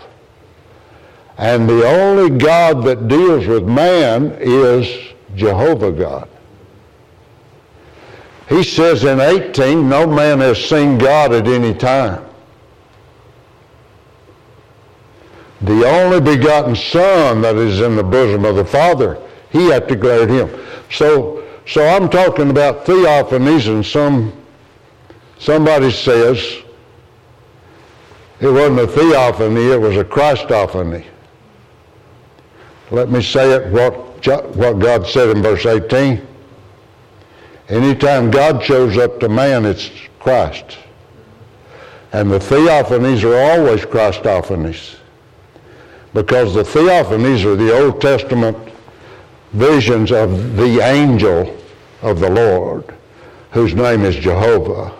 and 1.38 1.68
the 1.68 1.88
only 1.88 2.38
God 2.38 2.84
that 2.84 3.08
deals 3.08 3.48
with 3.48 3.68
man 3.68 4.38
is 4.40 5.14
Jehovah 5.36 5.94
God. 5.94 6.28
He 8.52 8.64
says 8.64 9.04
in 9.04 9.20
18, 9.20 9.90
no 9.90 10.06
man 10.06 10.40
has 10.42 10.64
seen 10.64 11.00
God 11.00 11.34
at 11.34 11.48
any 11.48 11.74
time. 11.74 12.26
the 15.62 15.86
only 15.86 16.20
begotten 16.20 16.76
Son 16.76 17.42
that 17.42 17.56
is 17.56 17.82
in 17.82 17.96
the 17.96 18.04
bosom 18.04 18.46
of 18.46 18.56
the 18.56 18.66
Father, 18.66 19.22
he 19.52 19.68
hath 19.68 19.88
declared 19.88 20.30
him. 20.30 20.50
So, 20.90 21.48
so 21.68 21.86
I'm 21.88 22.10
talking 22.10 22.50
about 22.50 22.86
theophanies, 22.86 23.68
and 23.68 23.86
some 23.86 24.34
somebody 25.38 25.92
says 25.92 26.38
it 28.40 28.48
wasn't 28.48 28.80
a 28.80 28.88
theophany, 28.88 29.72
it 29.72 29.80
was 29.80 29.98
a 29.98 30.04
Christophany. 30.04 31.06
Let 32.90 33.10
me 33.10 33.22
say 33.22 33.52
it 33.52 33.72
what, 33.72 33.94
what 34.56 34.80
God 34.80 35.08
said 35.08 35.30
in 35.30 35.44
verse 35.44 35.66
18. 35.66 36.28
Anytime 37.72 38.30
God 38.30 38.64
shows 38.64 38.98
up 38.98 39.20
to 39.22 39.30
man, 39.30 39.66
it's 39.66 39.90
Christ. 40.20 40.78
And 42.12 42.30
the 42.30 42.38
theophanies 42.38 43.24
are 43.24 43.60
always 43.60 43.82
Christophanies 43.82 44.98
because 46.14 46.54
the 46.54 46.64
theophanies 46.64 47.46
are 47.46 47.56
the 47.56 47.74
Old 47.74 48.02
Testament 48.02 48.58
visions 49.54 50.12
of 50.12 50.58
the 50.58 50.82
angel 50.82 51.58
of 52.02 52.20
the 52.20 52.30
Lord. 52.30 52.94
whose 53.52 53.76
name 53.76 54.04
is 54.04 54.16
Jehovah. 54.16 54.94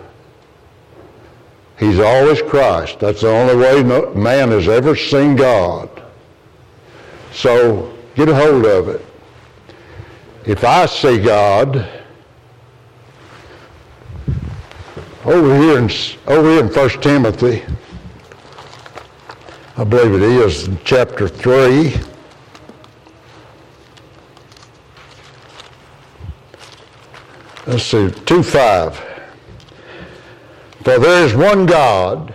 He's 1.78 1.98
always 1.98 2.40
Christ. 2.42 3.00
That's 3.00 3.22
the 3.22 3.30
only 3.30 3.56
way 3.56 3.82
man 4.14 4.50
has 4.50 4.68
ever 4.68 4.94
seen 4.94 5.36
God. 5.36 5.88
So 7.32 7.96
get 8.14 8.28
a 8.28 8.34
hold 8.34 8.66
of 8.66 8.88
it. 8.88 9.04
If 10.44 10.64
I 10.64 10.86
see 10.86 11.18
God, 11.18 11.88
over 15.24 15.56
here 15.56 15.78
in 15.78 15.90
over 16.26 16.50
here 16.50 16.60
in 16.60 16.68
1 16.68 16.88
Timothy, 17.00 17.62
I 19.76 19.84
believe 19.84 20.14
it 20.14 20.22
is, 20.22 20.68
chapter 20.84 21.28
3. 21.28 21.94
Let's 27.66 27.84
see, 27.84 28.10
2 28.10 28.42
5. 28.42 28.96
For 30.82 30.98
there 30.98 31.24
is 31.24 31.34
one 31.34 31.66
God 31.66 32.34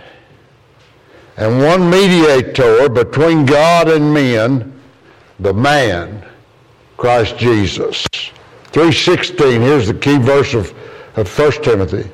and 1.36 1.62
one 1.62 1.90
mediator 1.90 2.88
between 2.88 3.44
God 3.44 3.88
and 3.88 4.12
men, 4.12 4.80
the 5.38 5.52
man, 5.52 6.24
Christ 6.96 7.36
Jesus. 7.36 8.06
3.16, 8.72 9.60
here's 9.60 9.86
the 9.86 9.94
key 9.94 10.18
verse 10.18 10.54
of, 10.54 10.74
of 11.16 11.38
1 11.38 11.52
Timothy. 11.62 12.10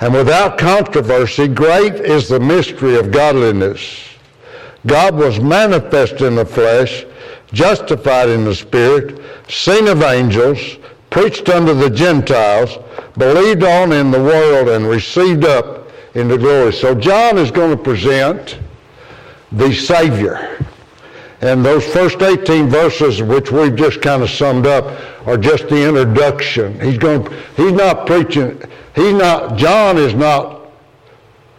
And 0.00 0.14
without 0.14 0.56
controversy, 0.56 1.46
great 1.46 1.94
is 1.94 2.28
the 2.28 2.40
mystery 2.40 2.98
of 2.98 3.10
godliness. 3.10 4.08
God 4.86 5.14
was 5.14 5.40
manifest 5.40 6.22
in 6.22 6.36
the 6.36 6.46
flesh, 6.46 7.04
justified 7.52 8.30
in 8.30 8.44
the 8.44 8.54
spirit, 8.54 9.20
seen 9.48 9.88
of 9.88 10.02
angels, 10.02 10.78
preached 11.10 11.48
unto 11.50 11.74
the 11.74 11.90
Gentiles, 11.90 12.78
believed 13.18 13.62
on 13.62 13.92
in 13.92 14.10
the 14.10 14.22
world, 14.22 14.68
and 14.68 14.86
received 14.86 15.44
up 15.44 15.90
into 16.14 16.38
glory. 16.38 16.72
So 16.72 16.94
John 16.94 17.36
is 17.36 17.50
going 17.50 17.76
to 17.76 17.82
present 17.82 18.58
the 19.52 19.72
Savior. 19.74 20.64
And 21.42 21.64
those 21.64 21.84
first 21.86 22.20
18 22.20 22.68
verses, 22.68 23.22
which 23.22 23.50
we've 23.50 23.74
just 23.74 24.02
kind 24.02 24.22
of 24.22 24.30
summed 24.30 24.66
up, 24.66 25.26
are 25.26 25.38
just 25.38 25.68
the 25.68 25.88
introduction. 25.88 26.78
He's 26.80 26.98
going. 26.98 27.26
He's 27.56 27.72
not 27.72 28.06
preaching. 28.06 28.60
He's 28.94 29.14
not. 29.14 29.56
John 29.56 29.98
is 29.98 30.14
not. 30.14 30.60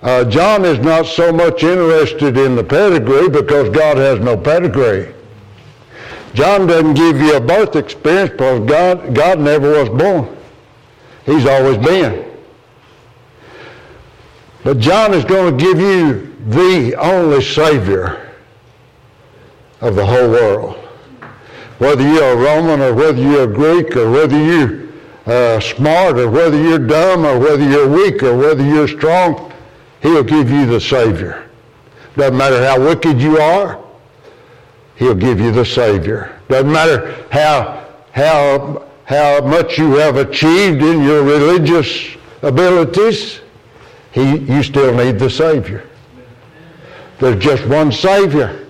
Uh, 0.01 0.25
John 0.25 0.65
is 0.65 0.79
not 0.79 1.05
so 1.05 1.31
much 1.31 1.63
interested 1.63 2.37
in 2.37 2.55
the 2.55 2.63
pedigree 2.63 3.29
because 3.29 3.69
God 3.69 3.97
has 3.97 4.19
no 4.19 4.35
pedigree. 4.35 5.13
John 6.33 6.65
doesn't 6.65 6.95
give 6.95 7.19
you 7.19 7.35
a 7.35 7.41
birth 7.41 7.75
experience 7.75 8.31
because 8.31 8.67
God, 8.67 9.13
God 9.13 9.39
never 9.39 9.83
was 9.83 9.89
born. 9.89 10.37
He's 11.25 11.45
always 11.45 11.77
been. 11.77 12.31
But 14.63 14.79
John 14.79 15.13
is 15.13 15.25
going 15.25 15.57
to 15.57 15.63
give 15.63 15.79
you 15.79 16.35
the 16.47 16.95
only 16.95 17.43
Savior 17.43 18.31
of 19.81 19.95
the 19.95 20.05
whole 20.05 20.29
world. 20.29 20.75
Whether 21.79 22.07
you're 22.07 22.33
a 22.33 22.35
Roman 22.35 22.81
or 22.81 22.93
whether 22.93 23.21
you're 23.21 23.43
a 23.43 23.53
Greek 23.53 23.95
or 23.97 24.09
whether 24.09 24.41
you're 24.41 24.80
uh, 25.25 25.59
smart 25.59 26.17
or 26.19 26.29
whether 26.29 26.61
you're 26.61 26.79
dumb 26.79 27.25
or 27.25 27.37
whether 27.39 27.63
you're 27.63 27.87
weak 27.87 28.23
or 28.23 28.35
whether 28.35 28.65
you're 28.65 28.87
strong, 28.87 29.51
He'll 30.01 30.23
give 30.23 30.49
you 30.49 30.65
the 30.65 30.81
Savior. 30.81 31.49
Doesn't 32.15 32.37
matter 32.37 32.63
how 32.63 32.79
wicked 32.79 33.21
you 33.21 33.37
are, 33.37 33.83
He'll 34.95 35.15
give 35.15 35.39
you 35.39 35.51
the 35.51 35.65
Savior. 35.65 36.39
Doesn't 36.49 36.71
matter 36.71 37.25
how, 37.31 37.87
how, 38.11 38.87
how 39.05 39.41
much 39.41 39.77
you 39.77 39.95
have 39.95 40.17
achieved 40.17 40.81
in 40.81 41.03
your 41.03 41.23
religious 41.23 42.17
abilities, 42.41 43.41
he, 44.11 44.37
you 44.37 44.63
still 44.63 44.93
need 44.93 45.19
the 45.19 45.29
Savior. 45.29 45.87
There's 47.19 47.41
just 47.43 47.65
one 47.67 47.91
Savior, 47.91 48.67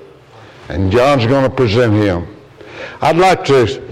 and 0.70 0.92
John's 0.92 1.26
going 1.26 1.50
to 1.50 1.56
present 1.56 1.94
him. 1.94 2.28
I'd 3.02 3.18
like 3.18 3.46
to 3.46 3.91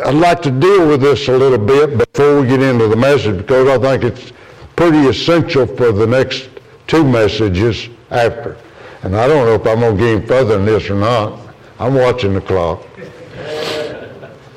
I'd 0.00 0.14
like 0.14 0.40
to 0.42 0.50
deal 0.50 0.88
with 0.88 1.02
this 1.02 1.28
a 1.28 1.36
little 1.36 1.58
bit 1.58 1.98
before 1.98 2.40
we 2.40 2.48
get 2.48 2.62
into 2.62 2.88
the 2.88 2.96
message 2.96 3.36
because 3.36 3.68
I 3.68 3.78
think 3.78 4.04
it's 4.04 4.32
pretty 4.74 5.06
essential 5.06 5.66
for 5.66 5.92
the 5.92 6.06
next 6.06 6.48
two 6.86 7.04
messages 7.04 7.90
after. 8.10 8.56
And 9.02 9.14
I 9.14 9.26
don't 9.26 9.44
know 9.44 9.54
if 9.54 9.66
I'm 9.66 9.80
going 9.80 9.98
to 9.98 10.02
get 10.02 10.16
any 10.16 10.26
further 10.26 10.56
than 10.56 10.64
this 10.64 10.88
or 10.88 10.94
not. 10.94 11.38
I'm 11.78 11.94
watching 11.94 12.32
the 12.32 12.40
clock. 12.40 12.86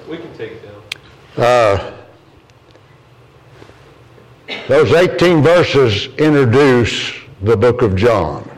we 0.08 0.18
can 0.18 0.38
take 0.38 0.52
it 0.52 0.64
down. 1.36 1.44
Uh, 1.44 1.92
those 4.68 4.94
18 4.94 5.42
verses 5.42 6.06
introduce 6.18 7.14
the 7.42 7.58
book 7.58 7.82
of 7.82 7.96
John. 7.96 8.50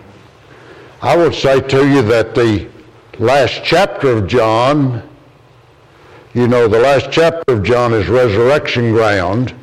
I 1.01 1.17
would 1.17 1.33
say 1.33 1.59
to 1.59 1.87
you 1.89 2.01
that 2.03 2.35
the 2.35 2.69
last 3.17 3.61
chapter 3.63 4.17
of 4.17 4.27
John, 4.27 5.06
you 6.37 6.47
know, 6.47 6.67
the 6.67 6.79
last 6.79 7.07
chapter 7.11 7.55
of 7.55 7.63
John 7.63 7.93
is 7.93 8.07
resurrection 8.07 8.91
ground. 8.91 9.55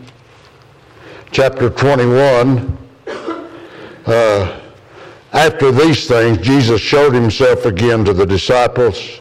Chapter 1.30 1.70
21, 1.70 2.76
uh, 4.06 4.60
after 5.32 5.70
these 5.70 6.08
things, 6.08 6.38
Jesus 6.38 6.80
showed 6.80 7.14
himself 7.14 7.64
again 7.64 8.04
to 8.04 8.12
the 8.12 8.26
disciples, 8.26 9.20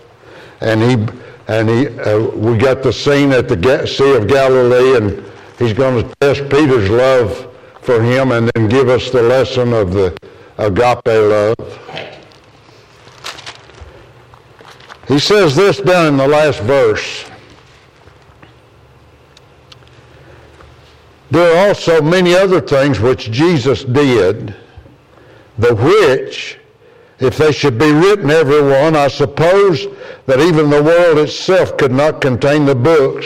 and 0.62 0.82
he 0.82 1.14
and 1.48 1.70
he 1.70 1.88
uh, 2.00 2.22
we 2.32 2.58
got 2.58 2.82
the 2.82 2.92
scene 2.92 3.32
at 3.32 3.48
the 3.48 3.86
Sea 3.86 4.16
of 4.16 4.28
Galilee, 4.28 4.98
and 4.98 5.24
he's 5.60 5.74
going 5.74 6.04
to 6.04 6.16
test 6.22 6.42
Peter's 6.50 6.90
love 6.90 7.54
for 7.82 8.02
him, 8.02 8.32
and 8.32 8.50
then 8.50 8.68
give 8.68 8.90
us 8.90 9.12
the 9.12 9.22
lesson 9.22 9.74
of 9.74 9.94
the 9.94 10.18
agape 10.58 11.06
love. 11.06 11.56
He 15.08 15.20
says 15.20 15.56
this 15.56 15.80
down 15.80 16.08
in 16.08 16.18
the 16.18 16.28
last 16.28 16.60
verse. 16.62 17.30
There 21.34 21.58
are 21.58 21.70
also 21.70 22.00
many 22.00 22.36
other 22.36 22.62
things 22.62 23.00
which 23.00 23.32
Jesus 23.32 23.84
did 23.84 24.54
the 25.58 25.74
which, 25.74 26.60
if 27.18 27.38
they 27.38 27.52
should 27.52 27.80
be 27.80 27.92
written 27.92 28.30
every 28.30 28.62
one, 28.62 28.96
I 28.96 29.08
suppose 29.08 29.88
that 30.28 30.40
even 30.40 30.70
the 30.70 30.84
world 30.84 31.18
itself 31.18 31.76
could 31.76 31.92
not 31.92 32.22
contain 32.22 32.68
the 32.68 32.76
books 32.76 33.26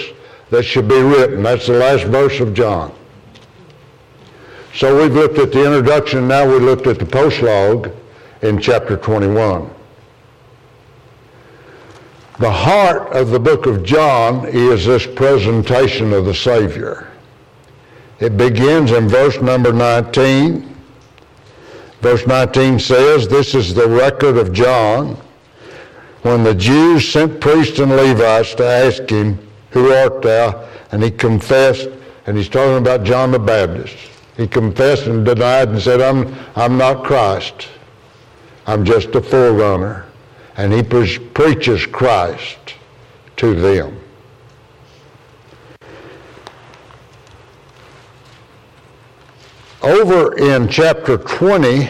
that 0.52 0.64
should 0.64 0.88
be 0.88 1.02
written. 1.02 1.44
That's 1.44 1.68
the 1.68 1.74
last 1.74 2.06
verse 2.06 2.40
of 2.40 2.54
John. 2.54 2.94
So 4.74 5.02
we've 5.02 5.14
looked 5.14 5.38
at 5.40 5.52
the 5.52 5.66
introduction, 5.66 6.30
now 6.30 6.50
we 6.50 6.60
looked 6.60 6.88
at 6.88 7.00
the 7.00 7.06
postlogue 7.06 7.94
in 8.42 8.62
chapter 8.62 8.96
21. 8.96 9.70
The 12.40 12.52
heart 12.52 13.12
of 13.12 13.32
the 13.32 13.40
book 13.40 13.66
of 13.66 13.84
John 13.84 14.46
is 14.48 14.86
this 14.86 15.06
presentation 15.06 16.14
of 16.14 16.24
the 16.24 16.34
Savior. 16.34 17.12
It 18.20 18.38
begins 18.38 18.92
in 18.92 19.08
verse 19.08 19.42
number 19.42 19.72
19 19.72 20.76
Verse 22.02 22.28
19 22.28 22.80
says, 22.80 23.28
This 23.28 23.56
is 23.56 23.74
the 23.74 23.88
record 23.88 24.38
of 24.38 24.54
John 24.54 25.18
when 26.22 26.44
the 26.44 26.54
Jews 26.54 27.10
sent 27.12 27.42
priests 27.42 27.80
and 27.80 27.92
Levites 27.92 28.56
to 28.56 28.66
ask 28.66 29.10
him, 29.10 29.40
Who 29.72 29.92
art 29.92 30.22
thou? 30.22 30.68
And 30.92 31.02
he 31.02 31.12
confessed, 31.12 31.90
and 32.26 32.38
he's 32.38 32.50
talking 32.50 32.78
about 32.78 33.04
John 33.04 33.32
the 33.32 33.40
Baptist. 33.40 33.96
He 34.36 34.48
confessed 34.48 35.08
and 35.08 35.26
denied 35.26 35.70
and 35.70 35.82
said, 35.82 36.00
I'm, 36.00 36.36
I'm 36.56 36.78
not 36.78 37.04
Christ. 37.04 37.68
I'm 38.68 38.86
just 38.86 39.16
a 39.16 39.22
forerunner. 39.22 40.06
And 40.58 40.72
he 40.72 40.84
pre- 40.84 41.20
preaches 41.20 41.86
Christ 41.86 42.76
to 43.38 43.56
them. 43.56 44.00
Over 49.84 50.36
in 50.38 50.68
chapter 50.68 51.18
20, 51.18 51.88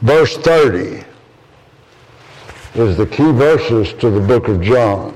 verse 0.00 0.36
30, 0.38 1.04
is 2.74 2.96
the 2.96 3.06
key 3.06 3.30
verses 3.32 3.92
to 3.94 4.08
the 4.08 4.20
book 4.20 4.48
of 4.48 4.62
John. 4.62 5.14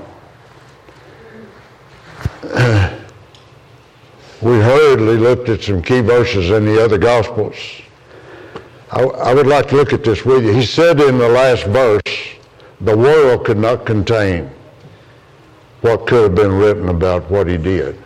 we 4.41 4.51
hurriedly 4.59 5.17
looked 5.17 5.49
at 5.49 5.63
some 5.63 5.81
key 5.81 6.01
verses 6.01 6.51
in 6.51 6.65
the 6.65 6.83
other 6.83 6.99
Gospels. 6.99 7.55
I, 8.91 9.01
I 9.01 9.33
would 9.33 9.47
like 9.47 9.69
to 9.69 9.75
look 9.75 9.91
at 9.91 10.03
this 10.03 10.23
with 10.23 10.45
you. 10.45 10.53
He 10.53 10.65
said 10.65 10.99
in 11.01 11.17
the 11.17 11.29
last 11.29 11.65
verse, 11.65 12.01
the 12.79 12.95
world 12.95 13.45
could 13.45 13.57
not 13.57 13.87
contain 13.87 14.51
what 15.81 16.05
could 16.05 16.23
have 16.23 16.35
been 16.35 16.51
written 16.51 16.89
about 16.89 17.29
what 17.31 17.47
he 17.47 17.57
did. 17.57 18.02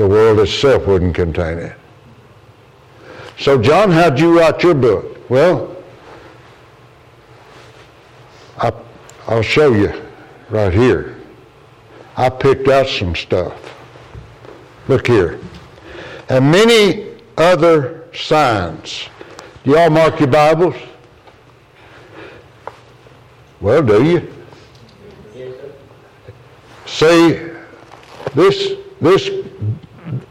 The 0.00 0.08
world 0.08 0.40
itself 0.40 0.86
wouldn't 0.86 1.14
contain 1.14 1.58
it. 1.58 1.76
So, 3.38 3.60
John, 3.60 3.90
how'd 3.90 4.18
you 4.18 4.38
write 4.38 4.62
your 4.62 4.72
book? 4.72 5.28
Well, 5.28 5.76
I, 8.56 8.72
I'll 9.26 9.42
show 9.42 9.74
you 9.74 9.92
right 10.48 10.72
here. 10.72 11.16
I 12.16 12.30
picked 12.30 12.66
out 12.68 12.86
some 12.86 13.14
stuff. 13.14 13.52
Look 14.88 15.06
here. 15.06 15.38
And 16.30 16.50
many 16.50 17.16
other 17.36 18.08
signs. 18.14 19.06
Do 19.64 19.72
y'all 19.72 19.90
mark 19.90 20.18
your 20.18 20.30
Bibles? 20.30 20.76
Well, 23.60 23.82
do 23.82 24.02
you? 24.02 24.32
See, 26.86 27.50
this, 28.34 28.72
this, 29.02 29.39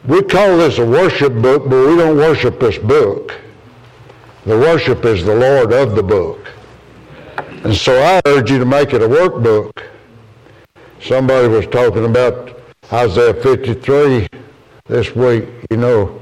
we 0.10 0.24
call 0.24 0.58
this 0.58 0.80
a 0.80 0.86
worship 0.86 1.34
book, 1.36 1.70
but 1.70 1.88
we 1.88 1.96
don't 1.96 2.18
worship 2.18 2.60
this 2.60 2.80
book. 2.80 3.40
The 4.44 4.58
worship 4.58 5.06
is 5.06 5.24
the 5.24 5.36
Lord 5.36 5.72
of 5.72 5.96
the 5.96 6.02
book. 6.02 6.52
And 7.64 7.76
so 7.76 8.02
I 8.02 8.20
urge 8.26 8.50
you 8.50 8.58
to 8.58 8.66
make 8.66 8.94
it 8.94 9.04
a 9.04 9.08
workbook. 9.08 9.84
Somebody 11.00 11.48
was 11.48 11.68
talking 11.68 12.06
about 12.06 12.60
Isaiah 12.92 13.36
53 13.36 14.28
this 14.88 15.16
week. 15.16 15.48
You 15.70 15.78
know, 15.78 16.20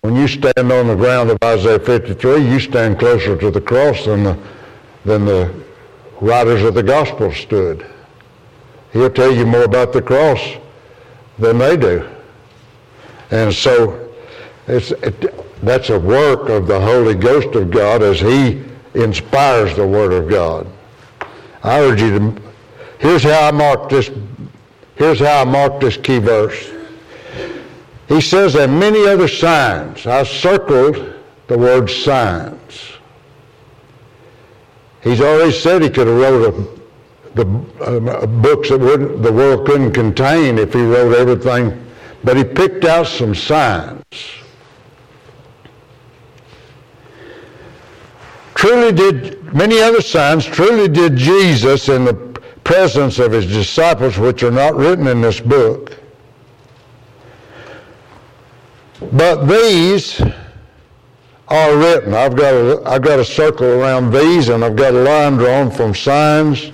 when 0.00 0.16
you 0.16 0.26
stand 0.26 0.72
on 0.72 0.88
the 0.88 0.96
ground 0.96 1.30
of 1.30 1.38
Isaiah 1.44 1.78
53, 1.78 2.44
you 2.44 2.58
stand 2.58 2.98
closer 2.98 3.36
to 3.36 3.50
the 3.52 3.60
cross 3.60 4.06
than 4.06 4.24
the, 4.24 4.38
than 5.04 5.24
the 5.24 5.54
writers 6.20 6.64
of 6.64 6.74
the 6.74 6.82
gospel 6.82 7.32
stood. 7.32 7.86
He'll 8.92 9.08
tell 9.08 9.32
you 9.32 9.46
more 9.46 9.62
about 9.62 9.92
the 9.92 10.02
cross 10.02 10.40
than 11.38 11.58
they 11.58 11.76
do. 11.76 12.08
And 13.30 13.52
so 13.52 14.12
it's, 14.66 14.90
it, 14.90 15.34
that's 15.64 15.90
a 15.90 15.98
work 15.98 16.48
of 16.48 16.66
the 16.66 16.80
Holy 16.80 17.14
Ghost 17.14 17.54
of 17.54 17.70
God 17.70 18.02
as 18.02 18.20
He 18.20 18.62
inspires 18.94 19.76
the 19.76 19.86
Word 19.86 20.12
of 20.12 20.28
God. 20.28 20.66
I 21.62 21.80
urge 21.80 22.00
you 22.00 22.18
to 22.18 22.42
Here's 23.00 23.22
how 23.22 23.48
I 23.48 23.50
mark 23.50 23.88
this. 23.88 24.10
Here's 24.96 25.20
how 25.20 25.40
I 25.40 25.44
mark 25.44 25.80
this 25.80 25.96
key 25.96 26.18
verse. 26.18 26.70
He 28.08 28.20
says, 28.20 28.54
and 28.56 28.78
many 28.78 29.06
other 29.06 29.26
signs. 29.26 30.06
I 30.06 30.24
circled 30.24 31.14
the 31.46 31.56
word 31.56 31.88
signs. 31.88 32.92
He's 35.00 35.22
already 35.22 35.52
said 35.52 35.82
he 35.82 35.88
could 35.88 36.06
have 36.08 36.16
wrote 36.16 36.54
a, 36.54 37.42
the 37.42 37.46
uh, 37.80 38.26
books 38.26 38.68
that 38.68 38.78
the 38.78 39.32
world 39.32 39.66
couldn't 39.66 39.92
contain 39.92 40.58
if 40.58 40.74
he 40.74 40.82
wrote 40.82 41.14
everything, 41.16 41.86
but 42.24 42.36
he 42.36 42.44
picked 42.44 42.84
out 42.84 43.06
some 43.06 43.34
signs. 43.34 44.02
Truly 48.54 48.92
did 48.92 49.54
many 49.54 49.80
other 49.80 50.02
signs. 50.02 50.44
Truly 50.44 50.86
did 50.86 51.16
Jesus 51.16 51.88
in 51.88 52.04
the 52.04 52.14
presence 52.62 53.18
of 53.18 53.32
his 53.32 53.46
disciples, 53.46 54.18
which 54.18 54.42
are 54.42 54.50
not 54.50 54.76
written 54.76 55.06
in 55.06 55.22
this 55.22 55.40
book. 55.40 55.98
But 59.12 59.46
these 59.46 60.20
are 61.48 61.76
written. 61.76 62.12
I've 62.12 62.36
got 62.36 62.52
a, 62.52 62.82
I've 62.86 63.02
got 63.02 63.18
a 63.18 63.24
circle 63.24 63.66
around 63.66 64.12
these, 64.12 64.50
and 64.50 64.62
I've 64.62 64.76
got 64.76 64.94
a 64.94 65.02
line 65.02 65.36
drawn 65.36 65.70
from 65.70 65.94
signs. 65.94 66.70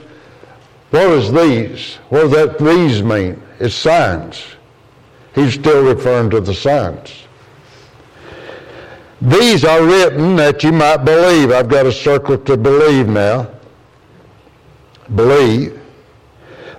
What 0.91 1.09
is 1.11 1.33
these? 1.33 1.95
What 2.09 2.23
does 2.23 2.33
that 2.33 2.59
these 2.59 3.03
mean? 3.03 3.41
It's 3.61 3.75
signs. 3.75 4.43
He's 5.37 5.53
still 5.53 5.85
referring 5.85 6.31
to 6.31 6.41
the 6.41 6.55
signs. 6.55 7.27
These 9.21 9.67
are 9.67 9.85
written 9.85 10.35
that 10.37 10.65
you 10.65 10.73
might 10.73 11.05
believe. 11.05 11.53
I've 11.53 11.69
got 11.69 11.85
a 11.85 11.93
circle 11.93 12.39
to 12.39 12.57
believe 12.57 13.07
now. 13.07 13.51
Believe 15.15 15.79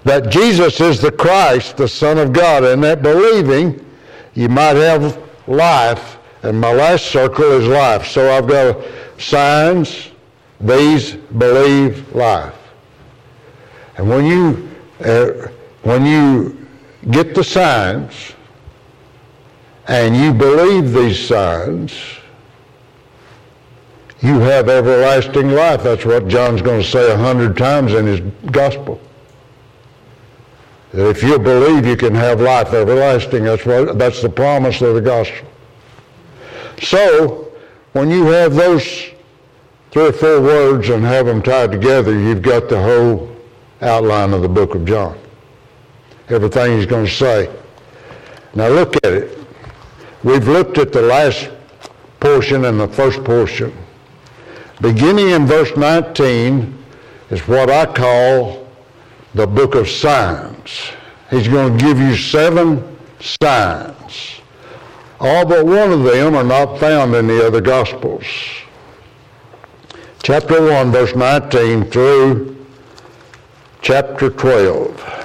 that 0.03 0.29
Jesus 0.29 0.81
is 0.81 0.99
the 0.99 1.11
Christ, 1.11 1.77
the 1.77 1.87
Son 1.87 2.17
of 2.17 2.33
God, 2.33 2.63
and 2.63 2.83
that 2.83 3.03
believing 3.03 3.85
you 4.33 4.49
might 4.49 4.75
have 4.75 5.21
life. 5.47 6.17
And 6.41 6.59
my 6.59 6.73
last 6.73 7.05
circle 7.05 7.51
is 7.59 7.67
life. 7.67 8.07
So 8.07 8.31
I've 8.31 8.47
got 8.47 8.83
signs, 9.19 10.09
these 10.59 11.13
believe 11.13 12.11
life. 12.15 12.55
And 13.97 14.09
when 14.09 14.25
you 14.25 14.69
uh, 15.05 15.49
when 15.83 16.07
you 16.07 16.67
get 17.11 17.35
the 17.35 17.43
signs 17.43 18.33
and 19.87 20.15
you 20.15 20.33
believe 20.33 20.93
these 20.93 21.27
signs, 21.27 21.93
you 24.21 24.39
have 24.39 24.67
everlasting 24.67 25.51
life. 25.51 25.83
That's 25.83 26.03
what 26.03 26.27
John's 26.27 26.61
going 26.61 26.81
to 26.81 26.87
say 26.87 27.11
a 27.11 27.17
hundred 27.17 27.57
times 27.57 27.93
in 27.93 28.05
his 28.05 28.19
gospel. 28.51 28.99
If 30.93 31.21
you 31.21 31.37
believe 31.37 31.85
you 31.85 31.95
can 31.95 32.15
have 32.15 32.41
life 32.41 32.73
everlasting, 32.73 33.43
that's, 33.43 33.65
what, 33.65 33.97
that's 33.97 34.21
the 34.21 34.29
promise 34.29 34.81
of 34.81 34.95
the 34.95 35.01
gospel. 35.01 35.47
So, 36.81 37.51
when 37.93 38.09
you 38.09 38.25
have 38.25 38.55
those 38.55 38.83
three 39.91 40.07
or 40.07 40.13
four 40.13 40.41
words 40.41 40.89
and 40.89 41.03
have 41.03 41.25
them 41.25 41.41
tied 41.41 41.71
together, 41.71 42.17
you've 42.17 42.41
got 42.41 42.69
the 42.69 42.81
whole 42.81 43.35
outline 43.81 44.33
of 44.33 44.41
the 44.41 44.49
book 44.49 44.75
of 44.75 44.85
John. 44.85 45.17
Everything 46.29 46.77
he's 46.77 46.85
going 46.85 47.05
to 47.05 47.11
say. 47.11 47.53
Now 48.53 48.69
look 48.69 48.95
at 48.97 49.13
it. 49.13 49.36
We've 50.27 50.45
looked 50.45 50.77
at 50.77 50.91
the 50.91 51.03
last 51.03 51.49
portion 52.19 52.65
and 52.65 52.77
the 52.77 52.89
first 52.89 53.23
portion. 53.23 53.73
Beginning 54.81 55.29
in 55.29 55.45
verse 55.45 55.71
19 55.77 56.77
is 57.29 57.39
what 57.47 57.69
I 57.69 57.85
call 57.85 58.67
the 59.35 59.47
book 59.47 59.73
of 59.75 59.87
signs. 59.87 60.91
He's 61.29 61.47
going 61.47 61.77
to 61.77 61.81
give 61.81 61.97
you 61.97 62.17
seven 62.17 62.97
signs. 63.21 64.41
All 65.21 65.45
but 65.45 65.65
one 65.65 65.93
of 65.93 66.03
them 66.03 66.35
are 66.35 66.43
not 66.43 66.77
found 66.77 67.15
in 67.15 67.27
the 67.27 67.47
other 67.47 67.61
Gospels. 67.61 68.25
Chapter 70.23 70.61
1, 70.61 70.91
verse 70.91 71.15
19 71.15 71.85
through 71.85 72.65
chapter 73.81 74.29
12. 74.29 75.16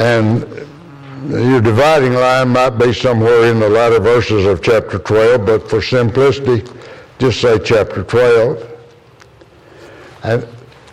And 0.00 0.46
your 1.28 1.60
dividing 1.60 2.14
line 2.14 2.48
might 2.48 2.70
be 2.70 2.94
somewhere 2.94 3.50
in 3.50 3.60
the 3.60 3.68
latter 3.68 4.00
verses 4.00 4.46
of 4.46 4.62
chapter 4.62 4.98
12, 4.98 5.44
but 5.44 5.68
for 5.68 5.82
simplicity, 5.82 6.66
just 7.18 7.42
say 7.42 7.58
chapter 7.58 8.02
12. 8.02 8.66
And, 10.22 10.48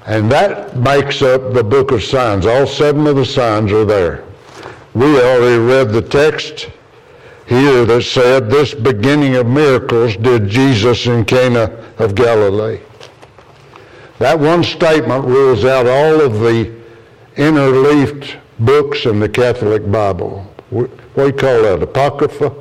and 0.06 0.30
that 0.30 0.76
makes 0.76 1.22
up 1.22 1.54
the 1.54 1.64
book 1.64 1.92
of 1.92 2.04
signs. 2.04 2.46
All 2.46 2.68
seven 2.68 3.08
of 3.08 3.16
the 3.16 3.26
signs 3.26 3.72
are 3.72 3.86
there. 3.86 4.26
We 4.94 5.06
already 5.06 5.58
read 5.58 5.92
the 5.92 6.02
text 6.02 6.70
here 7.46 7.86
that 7.86 8.04
said, 8.04 8.50
This 8.50 8.74
beginning 8.74 9.38
of 9.38 9.48
miracles 9.48 10.18
did 10.18 10.50
Jesus 10.50 11.08
in 11.08 11.24
Cana 11.24 11.82
of 11.98 12.14
Galilee. 12.14 12.82
That 14.20 14.38
one 14.38 14.66
statement 14.66 15.24
rules 15.24 15.64
out 15.64 15.88
all 15.88 16.20
of 16.20 16.42
the 16.42 16.76
interleafed 17.38 18.38
books 18.60 19.06
in 19.06 19.20
the 19.20 19.30
Catholic 19.30 19.90
Bible. 19.92 20.46
What 20.70 20.90
do 21.16 21.26
you 21.26 21.34
call 21.34 21.64
that? 21.64 21.82
Apocrypha? 21.82 22.54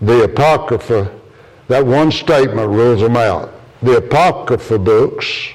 The 0.00 0.24
Apocrypha, 0.24 1.12
that 1.68 1.84
one 1.84 2.10
statement 2.10 2.68
rules 2.68 3.00
them 3.00 3.16
out. 3.16 3.52
The 3.82 3.98
Apocrypha 3.98 4.78
books 4.78 5.48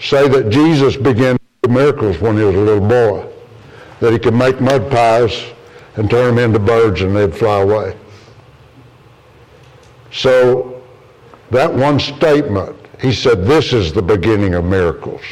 say 0.00 0.28
that 0.28 0.50
Jesus 0.50 0.96
began 0.96 1.36
miracles 1.68 2.20
when 2.20 2.36
he 2.36 2.44
was 2.44 2.54
a 2.54 2.60
little 2.60 2.86
boy, 2.86 3.26
that 4.00 4.12
he 4.12 4.18
could 4.18 4.34
make 4.34 4.60
mud 4.60 4.90
pies 4.90 5.52
and 5.96 6.08
turn 6.08 6.34
them 6.34 6.44
into 6.44 6.58
birds 6.58 7.02
and 7.02 7.16
they'd 7.16 7.34
fly 7.34 7.60
away. 7.60 7.96
So 10.12 10.82
that 11.50 11.72
one 11.72 11.98
statement, 11.98 12.76
he 13.00 13.12
said, 13.12 13.44
this 13.44 13.72
is 13.72 13.92
the 13.92 14.02
beginning 14.02 14.54
of 14.54 14.64
miracles. 14.64 15.22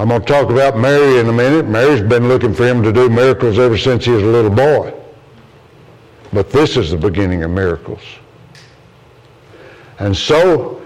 I'm 0.00 0.08
going 0.08 0.22
to 0.22 0.26
talk 0.26 0.48
about 0.48 0.78
Mary 0.78 1.18
in 1.18 1.28
a 1.28 1.32
minute. 1.32 1.68
Mary's 1.68 2.00
been 2.00 2.26
looking 2.26 2.54
for 2.54 2.66
him 2.66 2.82
to 2.84 2.90
do 2.90 3.10
miracles 3.10 3.58
ever 3.58 3.76
since 3.76 4.06
he 4.06 4.12
was 4.12 4.22
a 4.22 4.26
little 4.26 4.50
boy. 4.50 4.94
But 6.32 6.50
this 6.50 6.78
is 6.78 6.92
the 6.92 6.96
beginning 6.96 7.42
of 7.42 7.50
miracles. 7.50 8.00
And 9.98 10.16
so 10.16 10.80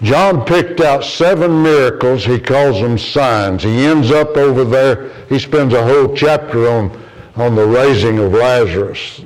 John 0.00 0.46
picked 0.46 0.80
out 0.80 1.04
seven 1.04 1.62
miracles. 1.62 2.24
He 2.24 2.40
calls 2.40 2.80
them 2.80 2.96
signs. 2.96 3.62
He 3.62 3.84
ends 3.84 4.10
up 4.10 4.34
over 4.34 4.64
there. 4.64 5.10
He 5.28 5.38
spends 5.38 5.74
a 5.74 5.84
whole 5.84 6.16
chapter 6.16 6.66
on, 6.70 7.04
on 7.36 7.54
the 7.54 7.66
raising 7.66 8.18
of 8.18 8.32
Lazarus. 8.32 9.20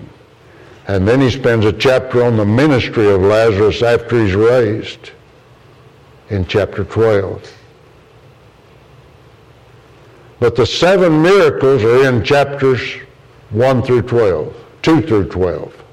And 0.88 1.06
then 1.06 1.20
he 1.20 1.30
spends 1.30 1.64
a 1.64 1.72
chapter 1.72 2.24
on 2.24 2.36
the 2.36 2.44
ministry 2.44 3.08
of 3.08 3.20
Lazarus 3.20 3.84
after 3.84 4.20
he's 4.20 4.34
raised 4.34 5.12
in 6.28 6.44
chapter 6.44 6.82
12. 6.82 7.57
But 10.40 10.54
the 10.54 10.66
seven 10.66 11.20
miracles 11.22 11.82
are 11.82 12.08
in 12.08 12.22
chapters 12.22 12.80
1 13.50 13.82
through 13.82 14.02
12, 14.02 14.54
2 14.82 15.02
through 15.02 15.28
12. 15.28 15.84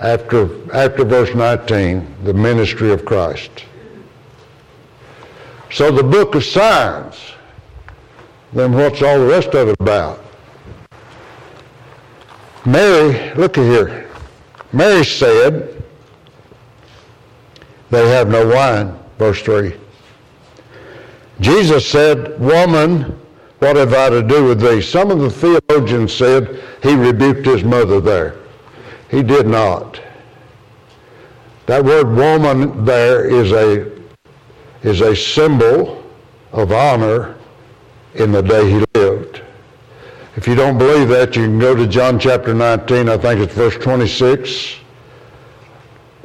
after, 0.00 0.48
after 0.72 1.04
verse 1.04 1.34
19, 1.34 2.24
the 2.24 2.32
ministry 2.32 2.92
of 2.92 3.04
Christ. 3.04 3.64
So 5.70 5.90
the 5.90 6.02
book 6.02 6.34
of 6.34 6.44
signs, 6.44 7.16
then 8.52 8.72
what's 8.72 9.02
all 9.02 9.18
the 9.18 9.26
rest 9.26 9.54
of 9.54 9.68
it 9.68 9.76
about? 9.80 10.24
Mary, 12.64 13.34
look 13.34 13.56
here. 13.56 14.08
Mary 14.72 15.04
said, 15.04 15.82
they 17.90 18.08
have 18.10 18.28
no 18.28 18.46
wine, 18.46 18.98
verse 19.18 19.42
3. 19.42 19.74
Jesus 21.40 21.86
said, 21.86 22.38
Woman, 22.40 23.18
what 23.60 23.76
have 23.76 23.92
I 23.92 24.10
to 24.10 24.22
do 24.22 24.44
with 24.44 24.60
thee? 24.60 24.80
Some 24.80 25.10
of 25.10 25.18
the 25.20 25.30
theologians 25.30 26.12
said 26.12 26.62
he 26.82 26.94
rebuked 26.94 27.46
his 27.46 27.64
mother 27.64 28.00
there. 28.00 28.36
He 29.10 29.22
did 29.22 29.46
not. 29.46 30.00
That 31.66 31.84
word 31.84 32.08
woman 32.08 32.84
there 32.84 33.24
is 33.24 33.52
a, 33.52 33.90
is 34.82 35.00
a 35.00 35.14
symbol 35.14 36.02
of 36.52 36.72
honor 36.72 37.36
in 38.14 38.32
the 38.32 38.42
day 38.42 38.70
he 38.70 38.84
lived. 38.94 39.42
If 40.36 40.46
you 40.46 40.54
don't 40.54 40.78
believe 40.78 41.08
that, 41.08 41.36
you 41.36 41.42
can 41.42 41.58
go 41.58 41.74
to 41.74 41.86
John 41.86 42.18
chapter 42.18 42.54
19, 42.54 43.08
I 43.08 43.18
think 43.18 43.40
it's 43.40 43.52
verse 43.52 43.76
26. 43.76 44.76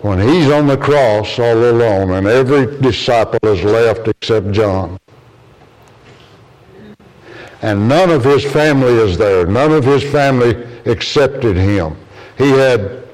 When 0.03 0.19
he's 0.19 0.51
on 0.51 0.67
the 0.67 0.75
cross 0.75 1.39
all 1.39 1.57
alone 1.57 2.11
and 2.11 2.27
every 2.27 2.77
disciple 2.81 3.39
is 3.43 3.63
left 3.63 4.05
except 4.09 4.51
John. 4.51 4.99
And 7.61 7.87
none 7.87 8.09
of 8.09 8.21
his 8.21 8.43
family 8.43 8.91
is 8.91 9.17
there. 9.17 9.47
None 9.47 9.71
of 9.71 9.85
his 9.85 10.03
family 10.03 10.61
accepted 10.85 11.55
him. 11.55 11.95
He 12.37 12.49
had, 12.49 13.07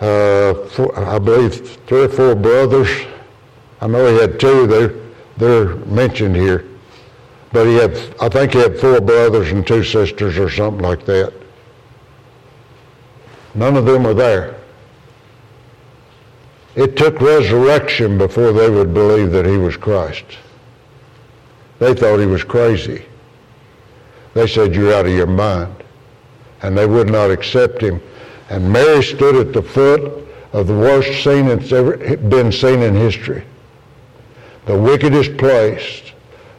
uh, 0.00 0.54
four, 0.68 0.96
I 0.96 1.18
believe, 1.18 1.76
three 1.88 2.04
or 2.04 2.08
four 2.08 2.36
brothers. 2.36 2.88
I 3.80 3.88
know 3.88 4.06
he 4.06 4.20
had 4.20 4.38
two. 4.38 4.68
They're, 4.68 4.94
they're 5.38 5.74
mentioned 5.86 6.36
here. 6.36 6.66
But 7.50 7.66
he 7.66 7.74
had, 7.74 7.96
I 8.20 8.28
think 8.28 8.52
he 8.52 8.60
had 8.60 8.78
four 8.78 9.00
brothers 9.00 9.50
and 9.50 9.66
two 9.66 9.82
sisters 9.82 10.38
or 10.38 10.50
something 10.50 10.84
like 10.84 11.04
that. 11.06 11.32
None 13.56 13.76
of 13.76 13.86
them 13.86 14.06
are 14.06 14.14
there. 14.14 14.55
It 16.76 16.94
took 16.94 17.20
resurrection 17.22 18.18
before 18.18 18.52
they 18.52 18.68
would 18.68 18.92
believe 18.92 19.32
that 19.32 19.46
he 19.46 19.56
was 19.56 19.76
Christ. 19.78 20.24
They 21.78 21.94
thought 21.94 22.18
he 22.18 22.26
was 22.26 22.44
crazy. 22.44 23.04
They 24.34 24.46
said, 24.46 24.74
You're 24.74 24.92
out 24.92 25.06
of 25.06 25.12
your 25.12 25.26
mind. 25.26 25.74
And 26.62 26.76
they 26.76 26.86
would 26.86 27.08
not 27.08 27.30
accept 27.30 27.82
him. 27.82 28.00
And 28.50 28.70
Mary 28.70 29.02
stood 29.02 29.36
at 29.36 29.54
the 29.54 29.62
foot 29.62 30.28
of 30.52 30.66
the 30.66 30.74
worst 30.74 31.24
scene 31.24 31.46
that's 31.46 31.72
ever 31.72 31.96
been 32.16 32.52
seen 32.52 32.82
in 32.82 32.94
history. 32.94 33.44
The 34.66 34.78
wickedest 34.78 35.36
place, 35.38 36.02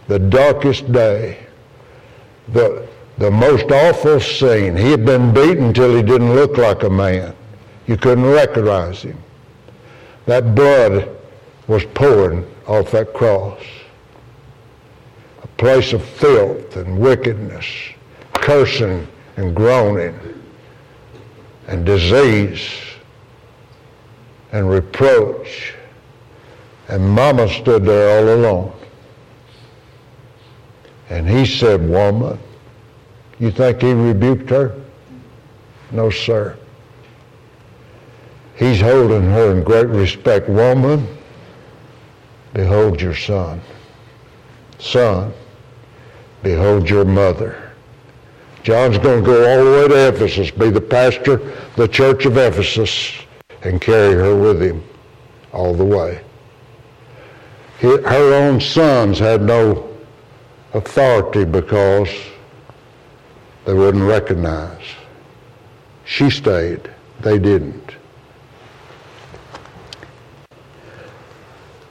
the 0.08 0.20
darkest 0.20 0.92
day, 0.92 1.46
the, 2.48 2.88
the 3.20 3.30
most 3.30 3.72
awful 3.72 4.20
scene. 4.20 4.76
He 4.76 4.90
had 4.90 5.06
been 5.06 5.34
beaten 5.34 5.74
till 5.74 5.96
he 5.96 6.02
didn't 6.02 6.34
look 6.34 6.58
like 6.58 6.84
a 6.84 6.90
man. 6.90 7.36
You 7.86 7.98
couldn't 7.98 8.26
recognize 8.26 9.02
him. 9.02 9.18
That 10.28 10.54
blood 10.56 11.10
was 11.68 11.86
pouring 11.86 12.46
off 12.68 12.92
that 12.92 13.14
cross 13.14 13.62
A 15.42 15.48
place 15.58 15.94
of 15.94 16.04
filth 16.04 16.76
and 16.76 17.00
wickedness, 17.00 17.66
cursing 18.34 19.08
and 19.38 19.56
groaning, 19.56 20.20
and 21.68 21.86
disease 21.86 22.62
and 24.52 24.70
reproach. 24.70 25.74
And 26.90 27.10
Mama 27.10 27.48
stood 27.48 27.86
there 27.86 28.20
all 28.20 28.36
alone. 28.36 28.74
And 31.10 31.28
he 31.28 31.46
said, 31.46 31.88
Woman, 31.88 32.38
you 33.40 33.50
think 33.52 33.82
he 33.82 33.94
rebuked 33.94 34.50
her? 34.50 34.76
No, 35.92 36.10
sir. 36.10 36.58
He's 38.58 38.82
holding 38.82 39.24
her 39.24 39.52
in 39.52 39.64
great 39.64 39.88
respect. 39.88 40.50
Woman, 40.50 41.08
behold 42.54 43.00
your 43.02 43.16
son. 43.16 43.62
Son, 44.80 45.34
Behold 46.44 46.90
your 46.90 47.06
mother. 47.06 47.74
John's 48.64 48.98
going 48.98 49.24
to 49.24 49.26
go 49.26 49.50
all 49.50 49.66
the 49.66 49.72
way 49.72 49.88
to 49.88 50.08
Ephesus, 50.10 50.52
be 50.52 50.70
the 50.70 50.82
pastor 50.82 51.34
of 51.34 51.76
the 51.76 51.88
church 51.88 52.26
of 52.26 52.38
Ephesus, 52.38 53.14
and 53.64 53.82
carry 53.82 54.14
her 54.14 54.36
with 54.36 54.62
him 54.62 54.84
all 55.54 55.74
the 55.74 55.86
way. 55.86 56.22
Her 57.80 58.34
own 58.34 58.60
sons 58.60 59.20
had 59.20 59.42
no 59.42 59.94
authority 60.74 61.46
because 61.46 62.10
they 63.66 63.74
wouldn't 63.74 64.04
recognize. 64.04 64.84
She 66.06 66.30
stayed. 66.30 66.90
They 67.20 67.40
didn't. 67.40 67.97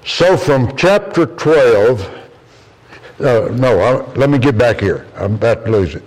So 0.06 0.36
from 0.36 0.74
chapter 0.76 1.26
12 1.26 2.16
uh, 3.18 3.48
no, 3.52 3.80
I, 3.80 4.14
let 4.14 4.28
me 4.28 4.38
get 4.38 4.58
back 4.58 4.80
here. 4.80 5.06
I'm 5.16 5.36
about 5.36 5.64
to 5.64 5.70
lose 5.70 5.94
it. 5.94 6.02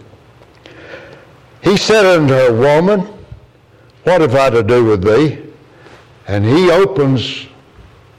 He 1.64 1.76
said 1.76 2.06
unto 2.06 2.34
her, 2.34 2.54
Woman, 2.54 3.02
what 4.04 4.22
have 4.22 4.36
I 4.36 4.50
to 4.52 4.64
do 4.64 4.86
with 4.86 5.04
thee? 5.04 5.44
And 6.28 6.46
he 6.46 6.70
opens 6.70 7.48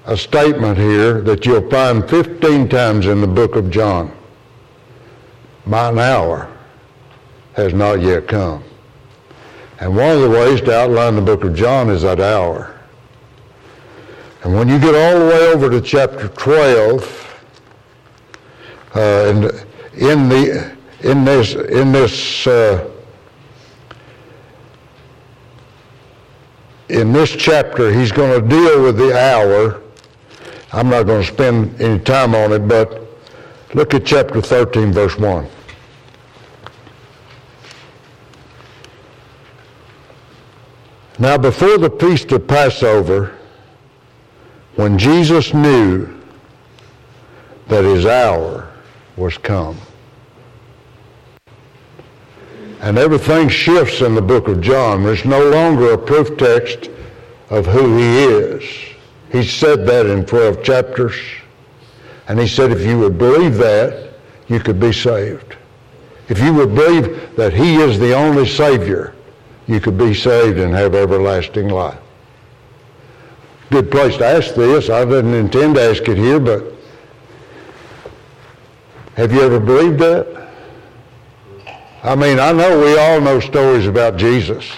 a 0.07 0.16
statement 0.16 0.77
here 0.77 1.21
that 1.21 1.47
you'll 1.47 1.71
find 1.71 2.09
15 2.09 2.69
times 2.69 3.07
in 3.07 3.21
the 3.21 3.29
book 3.29 3.55
of 3.55 3.71
John. 3.71 4.12
Mine 5.66 5.99
hour 5.99 6.51
has 7.55 7.73
not 7.73 8.01
yet 8.01 8.27
come. 8.27 8.64
And 9.79 9.97
one 9.97 10.16
of 10.16 10.23
the 10.23 10.31
ways 10.31 10.61
to 10.62 10.77
outline 10.77 11.14
the 11.14 11.23
book 11.23 11.45
of 11.45 11.55
John 11.55 11.90
is 11.90 12.03
that 12.03 12.21
hour. 12.21 12.80
And 14.42 14.55
when 14.55 14.68
you 14.68 14.79
get 14.79 14.94
all 14.94 15.20
the 15.20 15.26
way 15.26 15.46
over 15.48 15.68
to 15.68 15.81
chapter 15.81 16.29
12, 16.29 17.44
uh, 18.94 19.00
and 19.00 19.44
in 19.94 20.29
the 20.29 20.76
in 21.03 21.24
this 21.24 21.55
in 21.55 21.92
this 21.92 22.46
uh, 22.46 22.90
in 26.88 27.12
this 27.12 27.31
chapter, 27.31 27.92
he's 27.92 28.12
going 28.12 28.40
to 28.40 28.48
deal 28.48 28.83
with 28.83 28.96
the 28.96 29.16
hour. 29.16 29.83
I'm 30.72 30.88
not 30.88 31.05
going 31.05 31.22
to 31.22 31.33
spend 31.33 31.81
any 31.81 31.98
time 31.98 32.35
on 32.35 32.53
it, 32.53 32.66
but 32.66 33.07
look 33.74 33.94
at 33.94 34.05
chapter 34.05 34.40
13, 34.40 34.92
verse 34.92 35.16
1. 35.18 35.46
Now, 41.18 41.37
before 41.37 41.76
the 41.76 41.90
feast 41.90 42.33
of 42.33 42.46
Passover, 42.46 43.37
when 44.76 44.98
Jesus 44.98 45.52
knew 45.52 46.09
that 47.68 47.85
his 47.85 48.06
hour 48.06 48.72
was 49.16 49.38
come. 49.38 49.76
And 52.80 52.96
everything 52.96 53.48
shifts 53.48 54.00
in 54.00 54.14
the 54.14 54.22
book 54.22 54.48
of 54.48 54.61
John. 54.61 55.02
There's 55.02 55.24
no 55.24 55.50
longer 55.50 55.92
a 55.92 55.98
proof 55.98 56.37
text 56.38 56.88
of 57.50 57.66
who 57.66 57.98
he 57.98 58.24
is. 58.24 58.62
He 59.30 59.44
said 59.44 59.87
that 59.87 60.06
in 60.06 60.24
12 60.24 60.62
chapters. 60.62 61.14
And 62.26 62.38
he 62.38 62.48
said 62.48 62.72
if 62.72 62.85
you 62.85 62.98
would 62.98 63.18
believe 63.18 63.56
that, 63.59 64.14
you 64.48 64.60
could 64.60 64.81
be 64.81 64.92
saved. 64.92 65.56
If 66.29 66.40
you 66.40 66.54
would 66.54 66.75
believe 66.75 67.37
that 67.37 67.52
he 67.52 67.77
is 67.77 67.98
the 67.98 68.14
only 68.14 68.46
Savior, 68.46 69.14
you 69.66 69.81
could 69.81 69.98
be 69.98 70.14
saved 70.14 70.58
and 70.58 70.75
have 70.75 70.94
everlasting 70.94 71.68
life. 71.68 71.98
Good 73.71 73.90
place 73.90 74.16
to 74.16 74.27
ask 74.27 74.54
this. 74.54 74.90
I 74.90 75.04
didn't 75.04 75.35
intend 75.35 75.77
to 75.77 75.83
ask 75.83 76.02
it 76.08 76.18
here, 76.18 76.40
but 76.40 76.73
have 79.14 79.33
you 79.33 79.42
ever 79.42 79.60
believed 79.60 80.00
that? 80.00 80.50
I 82.02 82.16
mean, 82.16 82.40
I 82.40 82.50
know 82.50 82.81
we 82.81 82.98
all 82.98 83.21
know 83.21 83.38
stories 83.38 83.87
about 83.87 84.16
Jesus. 84.16 84.68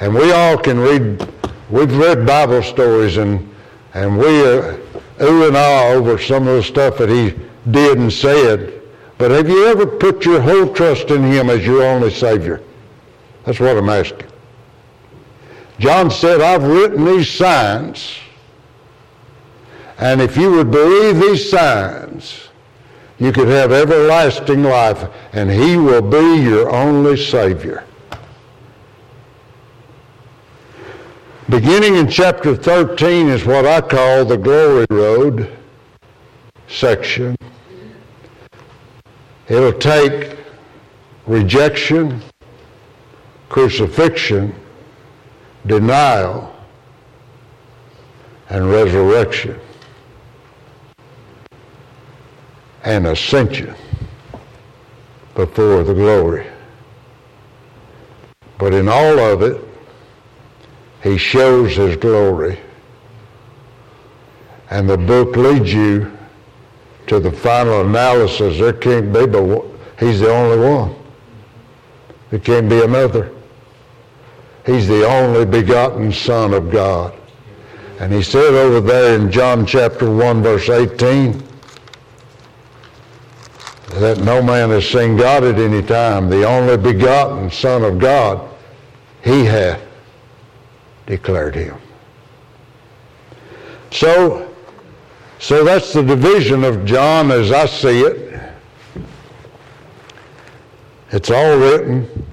And 0.00 0.14
we 0.14 0.32
all 0.32 0.56
can 0.56 0.78
read, 0.78 1.28
we've 1.70 1.94
read 1.96 2.26
Bible 2.26 2.62
stories 2.62 3.18
and, 3.18 3.54
and 3.92 4.18
we 4.18 4.42
are 4.46 4.80
ooh 5.20 5.46
and 5.46 5.56
ah 5.56 5.88
over 5.88 6.18
some 6.18 6.48
of 6.48 6.56
the 6.56 6.62
stuff 6.62 6.96
that 6.98 7.10
he 7.10 7.38
did 7.70 7.98
and 7.98 8.12
said. 8.12 8.80
But 9.18 9.30
have 9.32 9.48
you 9.48 9.66
ever 9.66 9.86
put 9.86 10.24
your 10.24 10.40
whole 10.40 10.72
trust 10.72 11.10
in 11.10 11.22
him 11.22 11.50
as 11.50 11.66
your 11.66 11.82
only 11.82 12.10
Savior? 12.10 12.62
That's 13.44 13.60
what 13.60 13.76
I'm 13.76 13.88
asking. 13.88 14.31
John 15.78 16.10
said, 16.10 16.40
I've 16.40 16.64
written 16.64 17.04
these 17.04 17.30
signs, 17.30 18.16
and 19.98 20.20
if 20.20 20.36
you 20.36 20.50
would 20.52 20.70
believe 20.70 21.20
these 21.20 21.48
signs, 21.50 22.48
you 23.18 23.32
could 23.32 23.48
have 23.48 23.72
everlasting 23.72 24.62
life, 24.64 25.08
and 25.32 25.50
He 25.50 25.76
will 25.76 26.02
be 26.02 26.42
your 26.42 26.70
only 26.70 27.16
Savior. 27.16 27.84
Beginning 31.48 31.96
in 31.96 32.08
chapter 32.08 32.54
13 32.54 33.28
is 33.28 33.44
what 33.44 33.66
I 33.66 33.80
call 33.80 34.24
the 34.24 34.36
glory 34.36 34.86
road 34.90 35.56
section. 36.68 37.36
It'll 39.48 39.72
take 39.72 40.36
rejection, 41.26 42.22
crucifixion, 43.48 44.54
denial, 45.66 46.54
and 48.48 48.70
resurrection 48.70 49.58
and 52.84 53.06
ascension 53.06 53.74
before 55.34 55.82
the 55.84 55.94
glory. 55.94 56.46
But 58.58 58.74
in 58.74 58.88
all 58.88 59.18
of 59.18 59.42
it, 59.42 59.58
he 61.02 61.16
shows 61.16 61.76
his 61.76 61.96
glory. 61.96 62.60
And 64.70 64.88
the 64.88 64.98
book 64.98 65.36
leads 65.36 65.72
you 65.72 66.16
to 67.06 67.20
the 67.20 67.32
final 67.32 67.80
analysis. 67.82 68.58
There 68.58 68.72
can't 68.72 69.12
be 69.12 69.26
but 69.26 69.64
he's 69.98 70.20
the 70.20 70.30
only 70.30 70.58
one. 70.58 70.94
There 72.30 72.40
can't 72.40 72.68
be 72.68 72.82
another. 72.82 73.32
He's 74.64 74.86
the 74.86 75.04
only 75.06 75.44
begotten 75.44 76.12
Son 76.12 76.54
of 76.54 76.70
God. 76.70 77.14
And 77.98 78.12
he 78.12 78.22
said 78.22 78.54
over 78.54 78.80
there 78.80 79.18
in 79.18 79.30
John 79.30 79.66
chapter 79.66 80.10
1 80.10 80.42
verse 80.42 80.68
18 80.68 81.42
that 83.94 84.18
no 84.20 84.42
man 84.42 84.70
has 84.70 84.88
seen 84.88 85.16
God 85.16 85.44
at 85.44 85.58
any 85.58 85.82
time, 85.82 86.30
the 86.30 86.46
only 86.46 86.76
begotten 86.76 87.50
Son 87.50 87.84
of 87.84 87.98
God, 87.98 88.48
he 89.22 89.44
hath 89.44 89.80
declared 91.06 91.54
him. 91.54 91.76
So, 93.90 94.52
so 95.38 95.62
that's 95.62 95.92
the 95.92 96.02
division 96.02 96.64
of 96.64 96.86
John 96.86 97.30
as 97.30 97.52
I 97.52 97.66
see 97.66 98.00
it. 98.00 98.40
It's 101.10 101.30
all 101.30 101.58
written 101.58 102.26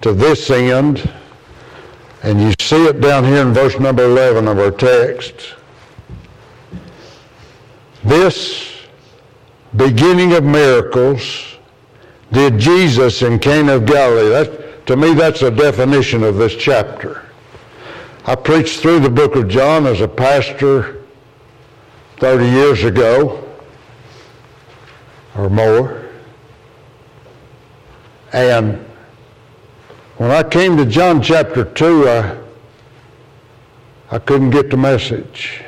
to 0.00 0.12
this 0.12 0.50
end. 0.50 1.08
And 2.24 2.40
you 2.40 2.54
see 2.58 2.86
it 2.86 3.02
down 3.02 3.24
here 3.24 3.42
in 3.42 3.52
verse 3.52 3.78
number 3.78 4.02
11 4.02 4.48
of 4.48 4.58
our 4.58 4.70
text. 4.70 5.56
This 8.02 8.86
beginning 9.76 10.32
of 10.32 10.42
miracles 10.42 11.58
did 12.32 12.58
Jesus 12.58 13.20
in 13.20 13.38
Cana 13.38 13.74
of 13.74 13.84
Galilee. 13.84 14.30
That, 14.30 14.86
to 14.86 14.96
me, 14.96 15.12
that's 15.12 15.42
a 15.42 15.50
definition 15.50 16.22
of 16.22 16.36
this 16.36 16.56
chapter. 16.56 17.26
I 18.24 18.34
preached 18.36 18.80
through 18.80 19.00
the 19.00 19.10
book 19.10 19.36
of 19.36 19.48
John 19.48 19.86
as 19.86 20.00
a 20.00 20.08
pastor 20.08 21.02
30 22.20 22.46
years 22.46 22.84
ago 22.84 23.46
or 25.36 25.50
more. 25.50 26.06
And 28.32 28.82
when 30.16 30.30
I 30.30 30.42
came 30.42 30.76
to 30.76 30.86
John 30.86 31.20
chapter 31.20 31.64
2, 31.64 32.08
I, 32.08 32.38
I 34.12 34.18
couldn't 34.18 34.50
get 34.50 34.70
the 34.70 34.76
message. 34.76 35.60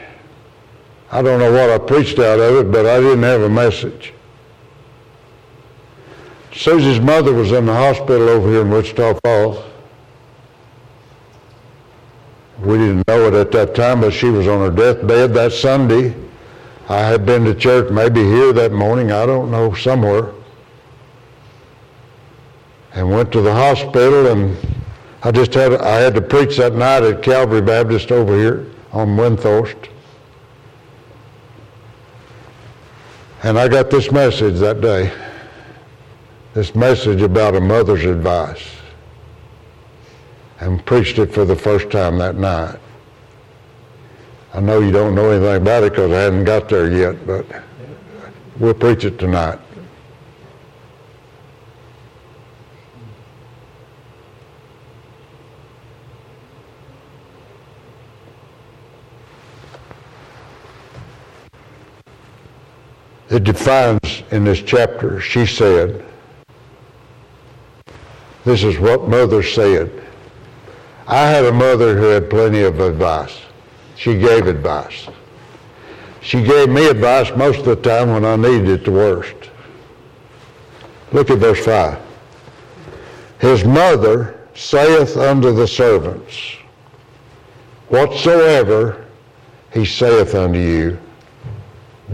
I 1.11 1.21
don't 1.23 1.41
know 1.41 1.53
what 1.53 1.71
I 1.71 1.79
preached 1.79 2.19
out 2.19 2.39
of 2.39 2.57
it, 2.57 2.71
but 2.71 2.87
I 2.87 3.01
didn't 3.01 3.25
have 3.25 3.41
a 3.43 3.49
message. 3.49 4.13
Susie's 6.53 7.01
mother 7.01 7.33
was 7.33 7.53
in 7.53 7.67
the 7.67 7.75
hospital 7.75 8.29
over 8.29 8.49
here 8.49 8.63
in 8.63 8.71
Wichita 8.71 9.19
Falls. 9.25 9.63
We 12.61 12.79
didn't 12.79 13.07
know 13.07 13.27
it 13.27 13.35
at 13.35 13.53
that 13.53 13.75
time, 13.75 14.01
but 14.01 14.13
she 14.13 14.31
was 14.31 14.47
on 14.49 14.61
her 14.61 14.75
deathbed 14.75 15.35
that 15.35 15.53
Sunday. 15.53 16.15
I 16.89 16.99
had 17.01 17.27
been 17.27 17.45
to 17.45 17.55
church, 17.55 17.91
maybe 17.91 18.23
here 18.23 18.53
that 18.53 18.73
morning, 18.73 19.11
I 19.11 19.27
don't 19.27 19.51
know, 19.51 19.75
somewhere 19.75 20.33
and 22.97 23.09
went 23.11 23.31
to 23.31 23.43
the 23.43 23.53
hospital 23.53 24.29
and 24.29 24.57
I 25.23 25.31
just 25.31 25.53
had 25.55 25.75
I 25.75 25.97
had 25.97 26.15
to 26.15 26.23
preach 26.23 26.57
that 26.57 26.75
night 26.75 27.03
at 27.03 27.23
Calvary 27.23 27.61
Baptist 27.61 28.11
over 28.11 28.37
here 28.37 28.67
on 28.93 29.17
Windthorst. 29.17 29.89
And 33.43 33.59
I 33.59 33.69
got 33.69 33.91
this 33.91 34.11
message 34.11 34.59
that 34.61 34.81
day. 34.81 35.13
This 36.55 36.75
message 36.75 37.21
about 37.21 37.55
a 37.55 37.61
mother's 37.61 38.05
advice. 38.05 38.67
And 40.61 40.85
preached 40.87 41.19
it 41.19 41.35
for 41.35 41.45
the 41.45 41.55
first 41.55 41.91
time 41.91 42.17
that 42.19 42.37
night. 42.37 42.79
I 44.55 44.61
know 44.61 44.81
you 44.81 44.91
don't 44.91 45.15
know 45.15 45.31
anything 45.31 45.57
about 45.57 45.85
it 45.85 45.93
because 45.93 46.13
I 46.13 46.21
hadn't 46.21 46.45
got 46.45 46.71
there 46.71 46.91
yet, 46.91 47.27
but 47.27 47.45
we'll 48.59 48.73
preach 48.73 49.05
it 49.05 49.19
tonight. 49.19 49.59
It 63.31 63.45
defines 63.45 64.23
in 64.31 64.45
this 64.45 64.63
chapter, 64.63 65.21
she 65.21 65.47
said, 65.47 66.05
this 68.47 68.63
is 68.63 68.79
what 68.79 69.09
mother 69.09 69.43
said. 69.43 69.91
I 71.09 71.27
had 71.29 71.45
a 71.45 71.53
mother 71.53 71.99
who 71.99 72.05
had 72.05 72.31
plenty 72.31 72.63
of 72.63 72.79
advice. 72.79 73.41
She 73.97 74.17
gave 74.17 74.47
advice. 74.47 75.09
She 76.21 76.45
gave 76.45 76.69
me 76.69 76.87
advice 76.89 77.37
most 77.37 77.59
of 77.59 77.65
the 77.65 77.77
time 77.77 78.11
when 78.11 78.25
I 78.25 78.37
needed 78.37 78.69
it 78.69 78.85
the 78.85 78.93
worst. 78.93 79.35
Look 81.11 81.31
at 81.31 81.39
verse 81.39 81.65
5. 81.65 81.99
His 83.41 83.65
mother 83.65 84.39
saith 84.55 85.17
unto 85.17 85.53
the 85.53 85.67
servants, 85.67 86.37
Whatsoever 87.89 89.07
he 89.73 89.85
saith 89.85 90.37
unto 90.37 90.61
you, 90.61 90.99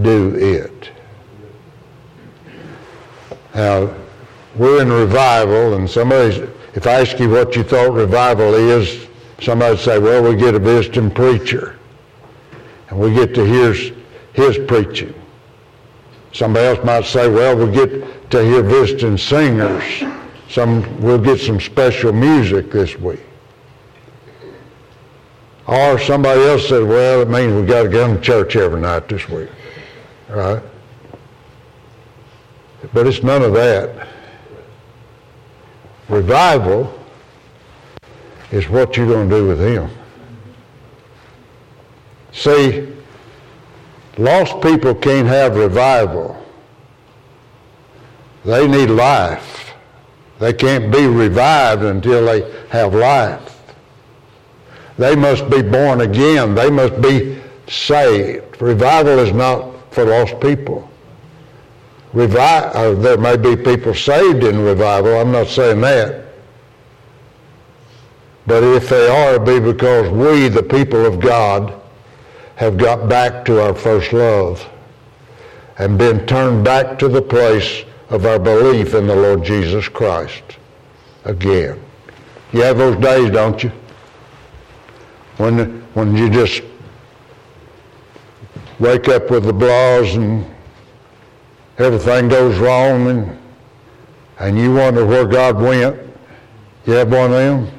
do 0.00 0.34
it. 0.34 0.91
Now, 3.54 3.94
we're 4.56 4.82
in 4.82 4.90
revival, 4.90 5.74
and 5.74 5.88
somebody, 5.88 6.36
if 6.74 6.86
I 6.86 7.00
ask 7.00 7.18
you 7.18 7.30
what 7.30 7.54
you 7.56 7.62
thought 7.62 7.92
revival 7.92 8.54
is, 8.54 9.06
somebody 9.40 9.72
would 9.72 9.80
say, 9.80 9.98
well, 9.98 10.22
we 10.22 10.36
get 10.36 10.54
a 10.54 10.58
visiting 10.58 11.10
preacher, 11.10 11.78
and 12.88 12.98
we 12.98 13.12
get 13.14 13.34
to 13.34 13.44
hear 13.44 13.74
his 14.32 14.58
preaching. 14.66 15.14
Somebody 16.32 16.66
else 16.66 16.84
might 16.84 17.04
say, 17.04 17.28
well, 17.28 17.56
we 17.56 17.72
get 17.72 18.30
to 18.30 18.42
hear 18.42 18.62
visiting 18.62 19.18
singers. 19.18 19.84
Some, 20.48 21.00
we'll 21.00 21.18
get 21.18 21.40
some 21.40 21.60
special 21.60 22.12
music 22.12 22.70
this 22.70 22.98
week. 22.98 23.20
Or 25.66 25.98
somebody 25.98 26.42
else 26.42 26.68
said, 26.68 26.82
well, 26.82 27.22
it 27.22 27.28
means 27.28 27.54
we 27.54 27.66
got 27.66 27.84
to 27.84 27.88
go 27.88 28.14
to 28.14 28.20
church 28.20 28.56
every 28.56 28.80
night 28.80 29.08
this 29.08 29.28
week. 29.28 29.48
Right? 30.28 30.62
But 32.92 33.06
it's 33.06 33.22
none 33.22 33.42
of 33.42 33.52
that. 33.54 34.08
Revival 36.08 36.98
is 38.50 38.68
what 38.68 38.96
you're 38.96 39.06
going 39.06 39.28
to 39.28 39.36
do 39.36 39.46
with 39.46 39.60
him. 39.60 39.90
See, 42.32 42.88
lost 44.18 44.60
people 44.62 44.94
can't 44.94 45.28
have 45.28 45.56
revival. 45.56 46.44
They 48.44 48.66
need 48.66 48.90
life. 48.90 49.72
They 50.38 50.52
can't 50.52 50.92
be 50.92 51.06
revived 51.06 51.84
until 51.84 52.26
they 52.26 52.50
have 52.70 52.94
life. 52.94 53.62
They 54.98 55.14
must 55.14 55.48
be 55.48 55.62
born 55.62 56.00
again. 56.00 56.54
They 56.54 56.68
must 56.68 57.00
be 57.00 57.40
saved. 57.68 58.60
Revival 58.60 59.18
is 59.20 59.32
not 59.32 59.94
for 59.94 60.04
lost 60.04 60.40
people. 60.40 60.90
Revi- 62.12 62.74
uh, 62.74 62.92
there 63.00 63.16
may 63.16 63.36
be 63.36 63.56
people 63.56 63.94
saved 63.94 64.44
in 64.44 64.60
revival. 64.60 65.16
I'm 65.18 65.32
not 65.32 65.48
saying 65.48 65.80
that. 65.80 66.26
But 68.46 68.62
if 68.64 68.88
they 68.88 69.08
are, 69.08 69.36
it 69.36 69.46
be 69.46 69.60
because 69.60 70.10
we, 70.10 70.48
the 70.48 70.62
people 70.62 71.06
of 71.06 71.20
God, 71.20 71.80
have 72.56 72.76
got 72.76 73.08
back 73.08 73.44
to 73.46 73.62
our 73.62 73.74
first 73.74 74.12
love 74.12 74.68
and 75.78 75.96
been 75.96 76.26
turned 76.26 76.64
back 76.64 76.98
to 76.98 77.08
the 77.08 77.22
place 77.22 77.84
of 78.10 78.26
our 78.26 78.38
belief 78.38 78.94
in 78.94 79.06
the 79.06 79.16
Lord 79.16 79.42
Jesus 79.42 79.88
Christ 79.88 80.42
again. 81.24 81.82
You 82.52 82.60
have 82.62 82.76
those 82.76 82.96
days, 83.02 83.30
don't 83.30 83.62
you? 83.62 83.72
When, 85.38 85.80
when 85.94 86.14
you 86.16 86.28
just 86.28 86.62
wake 88.78 89.08
up 89.08 89.30
with 89.30 89.44
the 89.44 89.52
blahs 89.52 90.14
and 90.14 90.44
everything 91.78 92.28
goes 92.28 92.58
wrong 92.58 93.08
and, 93.08 93.38
and 94.38 94.58
you 94.58 94.74
wonder 94.74 95.04
where 95.04 95.26
God 95.26 95.60
went. 95.60 95.98
You 96.86 96.94
have 96.94 97.10
one 97.10 97.24
of 97.24 97.30
them? 97.30 97.70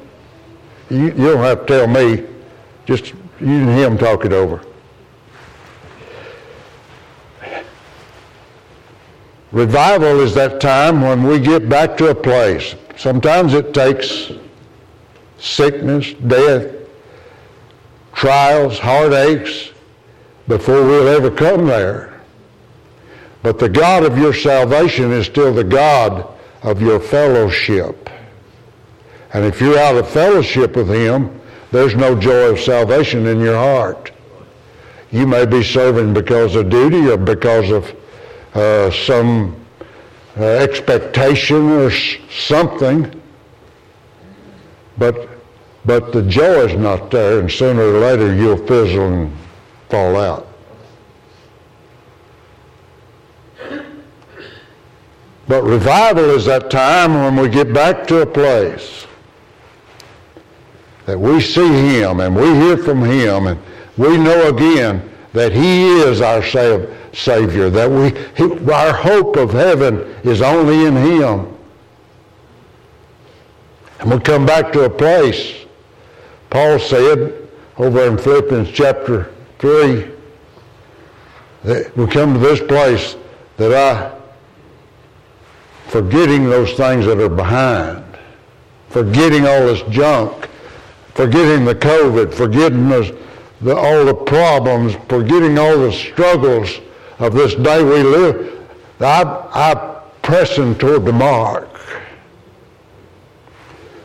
You, 0.90 1.06
you 1.06 1.32
don't 1.34 1.44
have 1.44 1.66
to 1.66 1.66
tell 1.66 1.88
me. 1.88 2.26
Just 2.86 3.14
you 3.40 3.48
and 3.48 3.70
him 3.70 3.98
talk 3.98 4.26
it 4.26 4.34
over. 4.34 4.64
Revival 9.52 10.20
is 10.22 10.34
that 10.34 10.60
time 10.60 11.02
when 11.02 11.24
we 11.24 11.40
get 11.40 11.70
back 11.70 11.96
to 11.98 12.10
a 12.10 12.16
place. 12.16 12.76
Sometimes 12.98 13.54
it 13.54 13.74
takes 13.74 14.32
sickness, 15.38 16.14
death, 16.14 16.74
trials, 18.14 18.80
heartaches 18.80 19.72
before 20.48 20.84
we'll 20.84 21.08
ever 21.08 21.30
come 21.30 21.68
there. 21.68 22.13
But 23.44 23.60
the 23.60 23.70
God 23.70 24.04
of 24.04 24.18
your 24.18 24.34
salvation 24.34 25.12
is 25.12 25.26
still 25.26 25.54
the 25.54 25.64
God 25.66 26.28
of 26.64 26.82
your 26.82 27.00
fellowship. 27.00 28.10
And 29.34 29.46
if 29.46 29.60
you're 29.60 29.78
out 29.78 29.96
of 29.96 30.10
fellowship 30.10 30.76
with 30.76 30.90
Him, 30.90 31.42
there's 31.72 31.96
no 31.96 32.16
joy 32.16 32.52
of 32.52 32.60
salvation 32.60 33.28
in 33.28 33.40
your 33.40 33.58
heart. 33.58 34.12
You 35.12 35.28
may 35.28 35.46
be 35.46 35.64
serving 35.64 36.14
because 36.14 36.56
of 36.56 36.70
duty 36.70 37.10
or 37.10 37.18
because 37.18 37.70
of 37.70 37.96
uh, 38.56 38.92
some 38.92 39.56
uh, 40.38 40.44
expectation 40.44 41.70
or 41.70 41.92
something, 41.92 43.22
but 44.98 45.30
but 45.86 46.14
the 46.14 46.22
joy 46.24 46.66
is 46.66 46.78
not 46.78 47.12
there, 47.12 47.40
and 47.40 47.52
sooner 47.52 47.82
or 47.82 48.00
later 48.00 48.34
you'll 48.34 48.66
fizzle 48.66 49.06
and 49.06 49.38
fall 49.90 50.16
out. 50.16 50.48
But 55.48 55.64
revival 55.64 56.30
is 56.32 56.46
that 56.46 56.72
time 56.72 57.14
when 57.16 57.36
we 57.36 57.50
get 57.50 57.74
back 57.74 58.08
to 58.08 58.22
a 58.22 58.26
place 58.26 59.06
that 61.06 61.20
we 61.20 61.42
see 61.42 61.68
Him 61.68 62.22
and 62.22 62.36
we 62.36 62.46
hear 62.56 62.78
from 62.78 63.04
Him 63.04 63.48
and 63.48 63.60
we 63.98 64.18
know 64.18 64.48
again 64.48 65.10
that 65.34 65.52
He 65.52 66.00
is 66.00 66.22
our 66.22 66.42
Savior, 67.14 67.70
that 67.70 67.90
we, 67.90 68.72
our 68.72 68.94
hope 68.94 69.36
of 69.36 69.52
heaven 69.52 70.00
is 70.24 70.42
only 70.42 70.86
in 70.86 70.96
Him. 70.96 71.54
And 74.00 74.12
we 74.12 74.20
come 74.20 74.46
back 74.46 74.72
to 74.74 74.84
a 74.84 74.90
place, 74.90 75.66
Paul 76.50 76.80
said 76.80 77.50
over 77.78 78.08
in 78.08 78.18
Philippians 78.18 78.72
chapter 78.72 79.34
3, 79.60 80.10
that 81.64 81.98
we 81.98 82.08
come 82.08 82.34
to 82.34 82.40
this 82.40 82.60
place 82.60 83.16
that 83.58 83.74
I, 83.74 84.23
forgetting 85.94 86.50
those 86.50 86.74
things 86.74 87.06
that 87.06 87.20
are 87.20 87.30
behind, 87.30 88.04
forgetting 88.90 89.46
all 89.46 89.68
this 89.68 89.84
junk, 89.92 90.50
forgetting 91.14 91.66
the 91.66 91.76
COVID, 91.76 92.34
forgetting 92.34 92.90
the, 92.90 93.16
the, 93.62 93.76
all 93.76 94.04
the 94.04 94.16
problems, 94.16 94.96
forgetting 95.08 95.60
all 95.60 95.78
the 95.78 95.92
struggles 95.92 96.80
of 97.20 97.36
this 97.36 97.54
day 97.54 97.84
we 97.84 98.02
live, 98.02 98.68
I, 99.02 99.22
I 99.54 100.02
pressing 100.24 100.74
toward 100.80 101.06
the 101.06 101.14
mark 101.14 101.70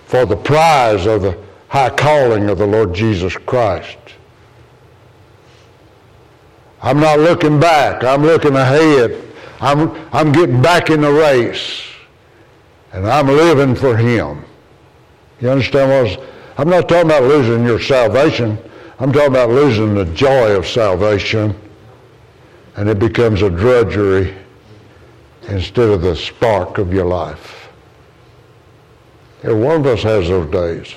for 0.08 0.26
the 0.26 0.36
prize 0.36 1.06
of 1.06 1.22
the 1.22 1.38
high 1.68 1.88
calling 1.88 2.50
of 2.50 2.58
the 2.58 2.66
Lord 2.66 2.94
Jesus 2.94 3.34
Christ. 3.34 3.96
I'm 6.82 7.00
not 7.00 7.18
looking 7.18 7.58
back. 7.58 8.04
I'm 8.04 8.24
looking 8.24 8.56
ahead. 8.56 9.24
I'm, 9.60 9.90
I'm 10.12 10.32
getting 10.32 10.62
back 10.62 10.90
in 10.90 11.00
the 11.00 11.12
race. 11.12 11.82
And 12.92 13.06
I'm 13.06 13.26
living 13.26 13.74
for 13.74 13.96
Him. 13.96 14.44
You 15.40 15.50
understand 15.50 15.90
what 15.90 16.20
I 16.20 16.28
I'm 16.58 16.68
not 16.68 16.88
talking 16.88 17.06
about 17.06 17.22
losing 17.22 17.64
your 17.64 17.80
salvation. 17.80 18.58
I'm 18.98 19.12
talking 19.12 19.28
about 19.28 19.50
losing 19.50 19.94
the 19.94 20.06
joy 20.06 20.56
of 20.56 20.66
salvation. 20.66 21.54
And 22.76 22.88
it 22.88 22.98
becomes 22.98 23.42
a 23.42 23.50
drudgery 23.50 24.34
instead 25.48 25.90
of 25.90 26.02
the 26.02 26.16
spark 26.16 26.78
of 26.78 26.92
your 26.92 27.06
life. 27.06 27.68
Every 29.44 29.62
one 29.62 29.80
of 29.80 29.86
us 29.86 30.02
has 30.02 30.28
those 30.28 30.50
days. 30.50 30.94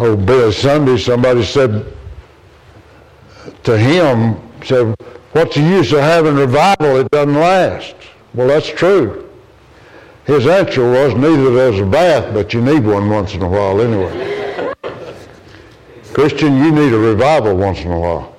Oh, 0.00 0.16
Billy 0.16 0.52
Sunday, 0.52 0.96
somebody 0.96 1.44
said 1.44 1.94
to 3.62 3.78
him, 3.78 4.36
said, 4.64 4.96
what's 5.38 5.54
the 5.54 5.62
use 5.62 5.92
of 5.92 6.00
having 6.00 6.34
revival? 6.34 6.96
It 6.96 7.10
doesn't 7.12 7.34
last. 7.34 7.94
Well, 8.34 8.48
that's 8.48 8.68
true. 8.68 9.30
His 10.24 10.46
answer 10.46 10.90
was, 10.90 11.14
neither 11.14 11.54
does 11.54 11.78
a 11.78 11.86
bath, 11.86 12.34
but 12.34 12.52
you 12.52 12.60
need 12.60 12.84
one 12.84 13.08
once 13.08 13.34
in 13.34 13.42
a 13.42 13.48
while 13.48 13.80
anyway. 13.80 14.74
Christian, 16.12 16.56
you 16.56 16.72
need 16.72 16.92
a 16.92 16.98
revival 16.98 17.56
once 17.56 17.78
in 17.80 17.92
a 17.92 17.98
while. 17.98 18.36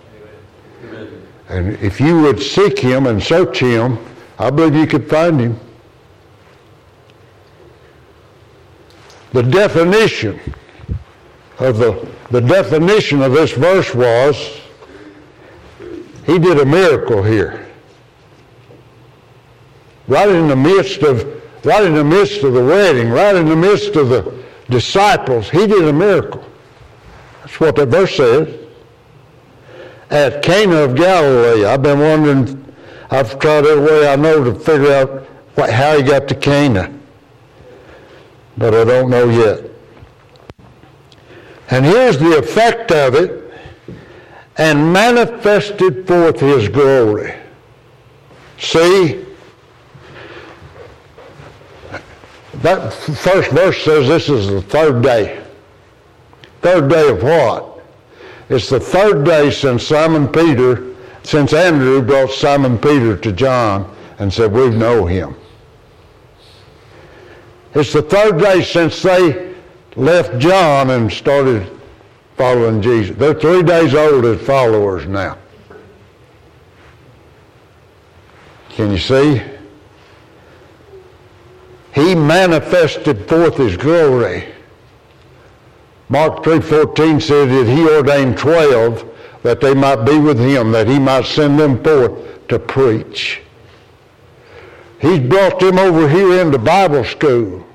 And 1.47 1.75
if 1.77 2.01
you 2.01 2.21
would 2.21 2.41
seek 2.41 2.77
him 2.77 3.07
and 3.07 3.23
search 3.23 3.59
him, 3.59 3.97
I 4.37 4.49
believe 4.49 4.75
you 4.75 4.85
could 4.85 5.09
find 5.09 5.39
him. 5.39 5.59
The 9.31 9.43
definition 9.43 10.39
of 11.59 11.77
the, 11.77 12.07
the 12.29 12.41
definition 12.41 13.21
of 13.21 13.31
this 13.31 13.51
verse 13.53 13.95
was 13.95 14.59
he 16.29 16.37
did 16.37 16.59
a 16.59 16.65
miracle 16.65 17.23
here. 17.23 17.65
Right 20.07 20.29
in 20.29 20.47
the 20.47 20.55
midst 20.55 21.01
of 21.01 21.25
right 21.65 21.83
in 21.83 21.95
the 21.95 22.03
midst 22.03 22.43
of 22.43 22.53
the 22.53 22.63
wedding, 22.63 23.09
right 23.09 23.35
in 23.35 23.47
the 23.47 23.55
midst 23.55 23.95
of 23.95 24.09
the 24.09 24.43
disciples, 24.69 25.49
he 25.49 25.65
did 25.65 25.83
a 25.85 25.93
miracle. 25.93 26.43
That's 27.41 27.59
what 27.59 27.75
that 27.77 27.87
verse 27.87 28.15
says. 28.15 28.47
At 30.11 30.43
Cana 30.43 30.77
of 30.77 30.95
Galilee, 30.95 31.65
I've 31.65 31.81
been 31.81 31.99
wondering, 31.99 32.73
I've 33.09 33.39
tried 33.39 33.65
every 33.65 33.83
way 33.83 34.07
I 34.07 34.15
know 34.15 34.43
to 34.43 34.53
figure 34.53 34.93
out 34.93 35.09
what, 35.55 35.71
how 35.71 35.97
he 35.97 36.03
got 36.03 36.27
to 36.27 36.35
Cana, 36.35 36.93
but 38.55 38.75
I 38.75 38.83
don't 38.83 39.09
know 39.09 39.29
yet. 39.29 39.69
And 41.71 41.85
here's 41.85 42.17
the 42.19 42.37
effect 42.37 42.91
of 42.91 43.15
it 43.15 43.48
and 44.59 44.93
manifested 44.93 46.05
forth 46.07 46.39
his 46.39 46.67
glory. 46.67 47.33
See, 48.59 49.25
That 52.61 52.93
first 52.93 53.51
verse 53.51 53.81
says 53.83 54.07
this 54.07 54.27
is 54.27 54.49
the 54.49 54.61
third 54.61 55.01
day. 55.01 55.41
Third 56.61 56.89
day 56.89 57.07
of 57.07 57.23
what? 57.23 57.85
It's 58.49 58.69
the 58.69 58.79
third 58.79 59.23
day 59.23 59.49
since 59.49 59.87
Simon 59.87 60.27
Peter, 60.27 60.93
since 61.23 61.53
Andrew 61.53 62.01
brought 62.01 62.31
Simon 62.31 62.77
Peter 62.77 63.15
to 63.15 63.31
John 63.31 63.95
and 64.17 64.33
said, 64.33 64.51
We 64.51 64.69
know 64.71 65.05
him. 65.05 65.35
It's 67.75 67.93
the 67.93 68.01
third 68.01 68.39
day 68.39 68.61
since 68.61 69.01
they 69.01 69.55
left 69.95 70.37
John 70.39 70.89
and 70.89 71.11
started 71.11 71.78
following 72.39 72.81
Jesus. 72.81 73.15
They're 73.15 73.33
three 73.33 73.61
days 73.61 73.93
old 73.93 74.25
as 74.25 74.41
followers 74.41 75.05
now. 75.05 75.37
Can 78.69 78.91
you 78.91 78.97
see? 78.97 79.41
he 81.99 82.15
manifested 82.15 83.27
forth 83.27 83.57
his 83.57 83.75
glory. 83.75 84.45
Mark 86.07 86.43
3.14 86.43 87.21
said 87.21 87.49
that 87.49 87.67
he 87.67 87.87
ordained 87.87 88.37
12 88.37 89.05
that 89.43 89.61
they 89.61 89.73
might 89.73 90.03
be 90.05 90.17
with 90.17 90.39
him, 90.39 90.71
that 90.71 90.87
he 90.87 90.99
might 90.99 91.25
send 91.25 91.59
them 91.59 91.83
forth 91.83 92.47
to 92.47 92.59
preach. 92.59 93.41
He's 94.99 95.19
brought 95.19 95.59
them 95.59 95.77
over 95.77 96.09
here 96.09 96.41
into 96.41 96.57
Bible 96.57 97.03
school. 97.03 97.65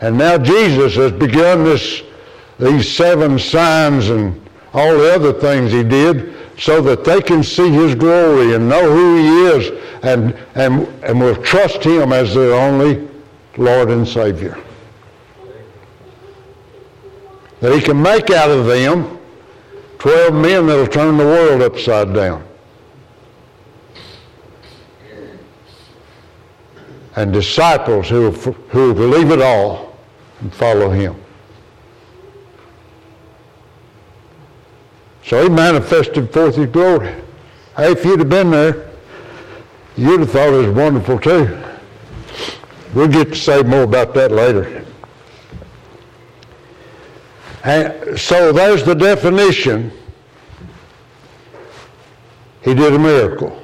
And 0.00 0.18
now 0.18 0.38
Jesus 0.38 0.94
has 0.96 1.12
begun 1.12 1.64
this, 1.64 2.02
these 2.58 2.90
seven 2.90 3.38
signs 3.38 4.08
and 4.10 4.40
all 4.72 4.96
the 4.96 5.14
other 5.14 5.32
things 5.32 5.72
he 5.72 5.82
did 5.82 6.34
so 6.58 6.80
that 6.82 7.04
they 7.04 7.20
can 7.20 7.42
see 7.42 7.70
his 7.70 7.94
glory 7.94 8.54
and 8.54 8.68
know 8.68 8.90
who 8.90 9.16
he 9.16 9.56
is 9.56 9.82
and, 10.02 10.34
and, 10.54 10.86
and 11.02 11.20
will 11.20 11.40
trust 11.42 11.82
him 11.82 12.12
as 12.12 12.34
their 12.34 12.54
only 12.54 13.08
Lord 13.56 13.90
and 13.90 14.06
Savior. 14.06 14.58
That 17.60 17.74
he 17.74 17.80
can 17.80 18.00
make 18.00 18.30
out 18.30 18.50
of 18.50 18.66
them 18.66 19.18
12 19.98 20.34
men 20.34 20.66
that'll 20.66 20.86
turn 20.86 21.16
the 21.16 21.24
world 21.24 21.62
upside 21.62 22.12
down. 22.12 22.44
And 27.16 27.32
disciples 27.32 28.08
who, 28.08 28.32
who 28.32 28.92
believe 28.92 29.30
it 29.30 29.40
all 29.40 29.96
and 30.40 30.52
follow 30.52 30.90
him. 30.90 31.23
So 35.24 35.42
he 35.42 35.48
manifested 35.48 36.32
forth 36.32 36.56
his 36.56 36.66
glory. 36.66 37.14
Hey, 37.76 37.92
if 37.92 38.04
you'd 38.04 38.18
have 38.18 38.28
been 38.28 38.50
there, 38.50 38.90
you'd 39.96 40.20
have 40.20 40.30
thought 40.30 40.52
it 40.52 40.66
was 40.66 40.76
wonderful 40.76 41.18
too. 41.18 41.58
We'll 42.94 43.08
get 43.08 43.30
to 43.30 43.34
say 43.34 43.62
more 43.62 43.84
about 43.84 44.14
that 44.14 44.30
later. 44.30 44.84
And 47.64 48.18
so 48.18 48.52
there's 48.52 48.84
the 48.84 48.94
definition. 48.94 49.90
He 52.62 52.74
did 52.74 52.92
a 52.92 52.98
miracle. 52.98 53.60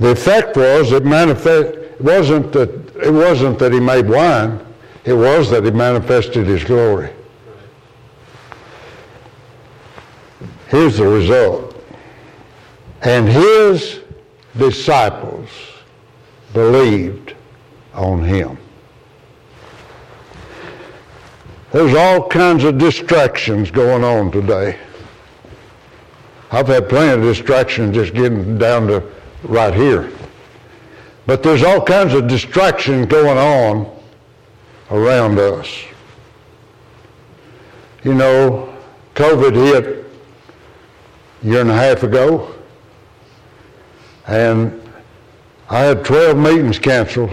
The 0.00 0.10
effect 0.10 0.56
was 0.56 0.90
it 0.92 1.04
manifest 1.04 2.00
wasn't 2.00 2.52
that 2.52 2.70
it 2.96 3.12
wasn't 3.12 3.58
that 3.60 3.72
he 3.72 3.78
made 3.80 4.08
wine, 4.08 4.58
it 5.04 5.12
was 5.12 5.50
that 5.50 5.64
he 5.64 5.70
manifested 5.70 6.46
his 6.46 6.64
glory. 6.64 7.10
Here's 10.70 10.98
the 10.98 11.06
result. 11.06 11.76
And 13.02 13.28
his 13.28 14.00
disciples 14.56 15.48
believed 16.52 17.34
on 17.92 18.22
him. 18.22 18.56
There's 21.72 21.94
all 21.94 22.26
kinds 22.28 22.64
of 22.64 22.78
distractions 22.78 23.70
going 23.70 24.04
on 24.04 24.30
today. 24.30 24.78
I've 26.52 26.68
had 26.68 26.88
plenty 26.88 27.14
of 27.14 27.22
distractions 27.22 27.94
just 27.94 28.14
getting 28.14 28.58
down 28.58 28.86
to 28.88 29.02
right 29.44 29.74
here. 29.74 30.10
But 31.26 31.42
there's 31.42 31.62
all 31.62 31.80
kinds 31.80 32.14
of 32.14 32.26
distractions 32.26 33.06
going 33.06 33.38
on 33.38 33.90
around 34.90 35.38
us. 35.38 35.68
You 38.02 38.14
know, 38.14 38.76
COVID 39.14 39.54
hit 39.54 40.09
year 41.42 41.60
and 41.60 41.70
a 41.70 41.74
half 41.74 42.02
ago, 42.02 42.54
and 44.26 44.80
I 45.68 45.80
had 45.80 46.04
12 46.04 46.36
meetings 46.36 46.78
canceled, 46.78 47.30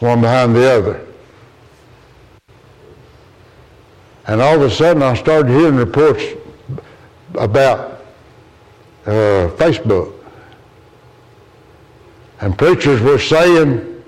one 0.00 0.20
behind 0.20 0.54
the 0.54 0.70
other. 0.70 1.06
And 4.26 4.40
all 4.40 4.56
of 4.56 4.62
a 4.62 4.70
sudden, 4.70 5.02
I 5.02 5.14
started 5.14 5.50
hearing 5.50 5.76
reports 5.76 6.22
about 7.34 8.00
uh, 9.04 9.50
Facebook. 9.56 10.14
And 12.40 12.56
preachers 12.56 13.00
were 13.00 13.18
saying, 13.18 14.02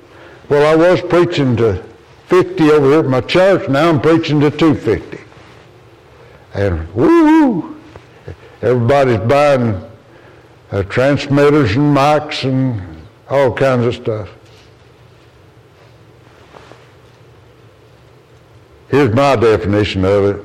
well, 0.48 0.66
I 0.66 0.74
was 0.74 1.00
preaching 1.02 1.56
to 1.56 1.82
50 2.28 2.70
over 2.70 2.90
here 2.90 3.00
at 3.00 3.06
my 3.06 3.20
church, 3.20 3.68
now 3.68 3.88
I'm 3.88 4.00
preaching 4.00 4.40
to 4.40 4.50
250. 4.50 5.20
And 6.54 6.92
woo, 6.94 7.76
everybody's 8.62 9.18
buying 9.20 9.82
uh, 10.70 10.82
transmitters 10.84 11.76
and 11.76 11.96
mics 11.96 12.44
and 12.44 12.82
all 13.28 13.52
kinds 13.52 13.86
of 13.86 13.94
stuff. 13.94 14.28
Here's 18.88 19.14
my 19.14 19.36
definition 19.36 20.04
of 20.04 20.24
it. 20.24 20.44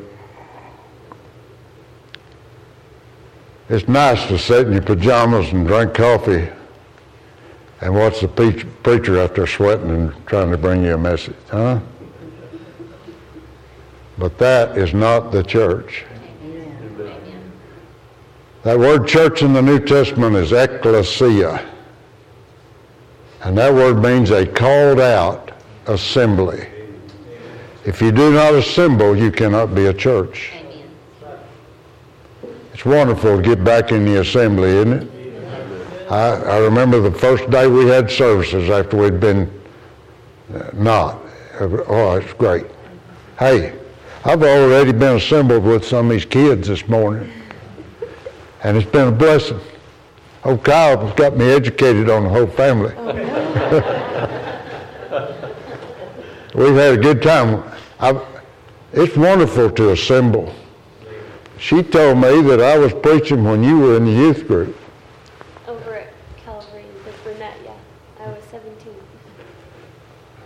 It's 3.69 3.87
nice 3.87 4.27
to 4.27 4.37
sit 4.37 4.67
in 4.67 4.73
your 4.73 4.81
pajamas 4.81 5.53
and 5.53 5.65
drink 5.65 5.93
coffee 5.93 6.49
and 7.79 7.95
watch 7.95 8.19
the 8.19 8.27
preacher 8.27 9.19
out 9.19 9.35
there 9.35 9.47
sweating 9.47 9.89
and 9.89 10.27
trying 10.27 10.51
to 10.51 10.57
bring 10.57 10.83
you 10.83 10.93
a 10.93 10.97
message, 10.97 11.35
huh? 11.49 11.79
But 14.17 14.37
that 14.39 14.77
is 14.77 14.93
not 14.93 15.31
the 15.31 15.43
church. 15.43 16.03
That 18.63 18.77
word 18.77 19.07
church 19.07 19.41
in 19.41 19.53
the 19.53 19.61
New 19.61 19.79
Testament 19.79 20.35
is 20.35 20.51
ecclesia. 20.51 21.67
And 23.41 23.57
that 23.57 23.73
word 23.73 24.01
means 24.01 24.29
a 24.29 24.45
called 24.45 24.99
out 24.99 25.51
assembly. 25.87 26.67
If 27.85 28.01
you 28.01 28.11
do 28.11 28.31
not 28.31 28.53
assemble, 28.53 29.17
you 29.17 29.31
cannot 29.31 29.73
be 29.73 29.87
a 29.87 29.93
church. 29.93 30.51
It's 32.73 32.85
wonderful 32.85 33.37
to 33.37 33.41
get 33.41 33.63
back 33.63 33.91
in 33.91 34.05
the 34.05 34.21
assembly, 34.21 34.69
isn't 34.69 34.93
it? 34.93 36.11
I, 36.11 36.33
I 36.33 36.57
remember 36.59 36.99
the 36.99 37.11
first 37.11 37.49
day 37.49 37.67
we 37.67 37.87
had 37.87 38.11
services 38.11 38.69
after 38.69 38.97
we'd 38.97 39.19
been 39.19 39.49
uh, 40.53 40.69
not. 40.73 41.19
Oh, 41.59 42.15
it's 42.15 42.33
great. 42.33 42.65
Hey, 43.39 43.73
I've 44.23 44.43
already 44.43 44.91
been 44.91 45.17
assembled 45.17 45.63
with 45.63 45.85
some 45.85 46.07
of 46.07 46.11
these 46.11 46.25
kids 46.25 46.67
this 46.67 46.87
morning, 46.87 47.31
and 48.63 48.77
it's 48.77 48.89
been 48.89 49.07
a 49.07 49.11
blessing. 49.11 49.59
Oh, 50.43 50.57
Kyle's 50.57 51.13
got 51.13 51.37
me 51.37 51.45
educated 51.45 52.09
on 52.09 52.23
the 52.23 52.29
whole 52.29 52.47
family. 52.47 52.93
Oh, 52.97 53.11
We've 56.55 56.75
had 56.75 56.95
a 56.95 56.97
good 56.97 57.21
time. 57.21 57.63
I've, 57.99 58.21
it's 58.91 59.15
wonderful 59.15 59.69
to 59.71 59.91
assemble. 59.91 60.53
She 61.57 61.83
told 61.83 62.17
me 62.17 62.41
that 62.41 62.59
I 62.59 62.77
was 62.77 62.93
preaching 62.93 63.43
when 63.43 63.63
you 63.63 63.79
were 63.79 63.97
in 63.97 64.05
the 64.05 64.11
youth 64.11 64.47
group. 64.47 64.75
Over 65.67 65.95
at 65.95 66.13
Calvary 66.43 66.85
with 67.05 67.23
Burnett, 67.23 67.55
yeah. 67.63 67.73
I 68.19 68.27
was 68.29 68.43
17. 68.49 68.93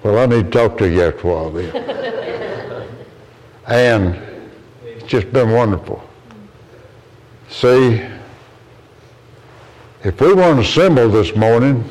Well, 0.04 0.20
I 0.20 0.26
need 0.26 0.52
to 0.52 0.52
talk 0.52 0.78
to 0.80 0.90
you 0.90 1.02
after 1.04 1.30
a 1.30 1.34
while 1.34 1.52
then. 1.52 1.74
and 3.68 4.22
it's 4.84 5.06
just 5.06 5.32
been 5.32 5.52
wonderful. 5.52 6.05
See, 7.60 8.06
if 10.04 10.20
we 10.20 10.34
weren't 10.34 10.60
assembled 10.60 11.14
this 11.14 11.34
morning, 11.38 11.90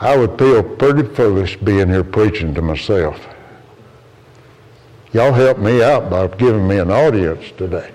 I 0.00 0.16
would 0.16 0.36
feel 0.36 0.64
pretty 0.64 1.04
foolish 1.14 1.56
being 1.58 1.88
here 1.88 2.02
preaching 2.02 2.52
to 2.54 2.62
myself. 2.62 3.24
Y'all 5.12 5.32
helped 5.32 5.60
me 5.60 5.84
out 5.84 6.10
by 6.10 6.26
giving 6.26 6.66
me 6.66 6.78
an 6.78 6.90
audience 6.90 7.44
today. 7.56 7.92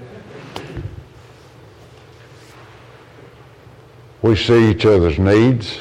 We 4.21 4.37
see 4.37 4.71
each 4.71 4.85
other's 4.85 5.19
needs. 5.19 5.77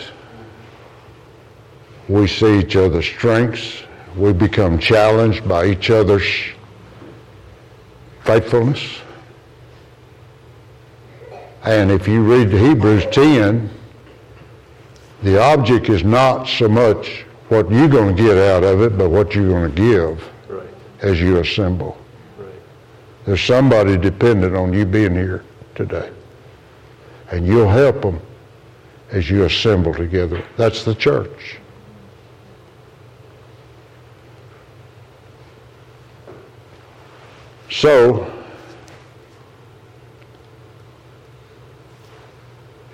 We 2.09 2.27
see 2.27 2.59
each 2.59 2.75
other's 2.75 3.07
strengths. 3.07 3.85
We 4.17 4.33
become 4.33 4.81
challenged 4.81 5.49
by 5.49 5.67
each 5.67 5.89
other's 5.91 6.27
faithfulness. 8.25 9.06
And 11.67 11.91
if 11.91 12.07
you 12.07 12.23
read 12.23 12.53
Hebrews 12.53 13.07
10, 13.11 13.69
the 15.25 15.43
object 15.43 15.89
is 15.89 16.05
not 16.05 16.45
so 16.49 16.69
much 16.69 17.25
what 17.49 17.69
you're 17.71 17.89
going 17.89 18.15
to 18.15 18.23
get 18.23 18.39
out 18.39 18.63
of 18.63 18.83
it, 18.83 18.97
but 18.97 19.11
what 19.11 19.35
you're 19.35 19.49
going 19.49 19.75
to 19.75 19.77
give 19.77 20.31
as 21.03 21.21
you 21.21 21.39
assemble. 21.39 21.99
Right. 22.39 22.49
There's 23.25 23.43
somebody 23.43 23.97
dependent 23.97 24.55
on 24.55 24.73
you 24.73 24.87
being 24.87 25.15
here 25.15 25.45
today. 25.75 26.11
And 27.33 27.45
you'll 27.45 27.69
help 27.69 28.01
them 28.01 28.21
as 29.11 29.29
you 29.29 29.45
assemble 29.45 29.93
together. 29.93 30.45
That's 30.57 30.85
the 30.85 30.95
church. 30.95 31.59
So, 37.71 38.33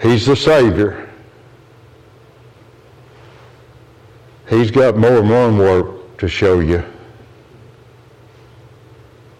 He's 0.02 0.26
the 0.26 0.34
Savior. 0.34 1.08
He's 4.48 4.72
got 4.72 4.96
more 4.96 5.20
than 5.20 5.28
one 5.28 5.58
work 5.58 6.18
to 6.18 6.28
show 6.28 6.58
you. 6.58 6.84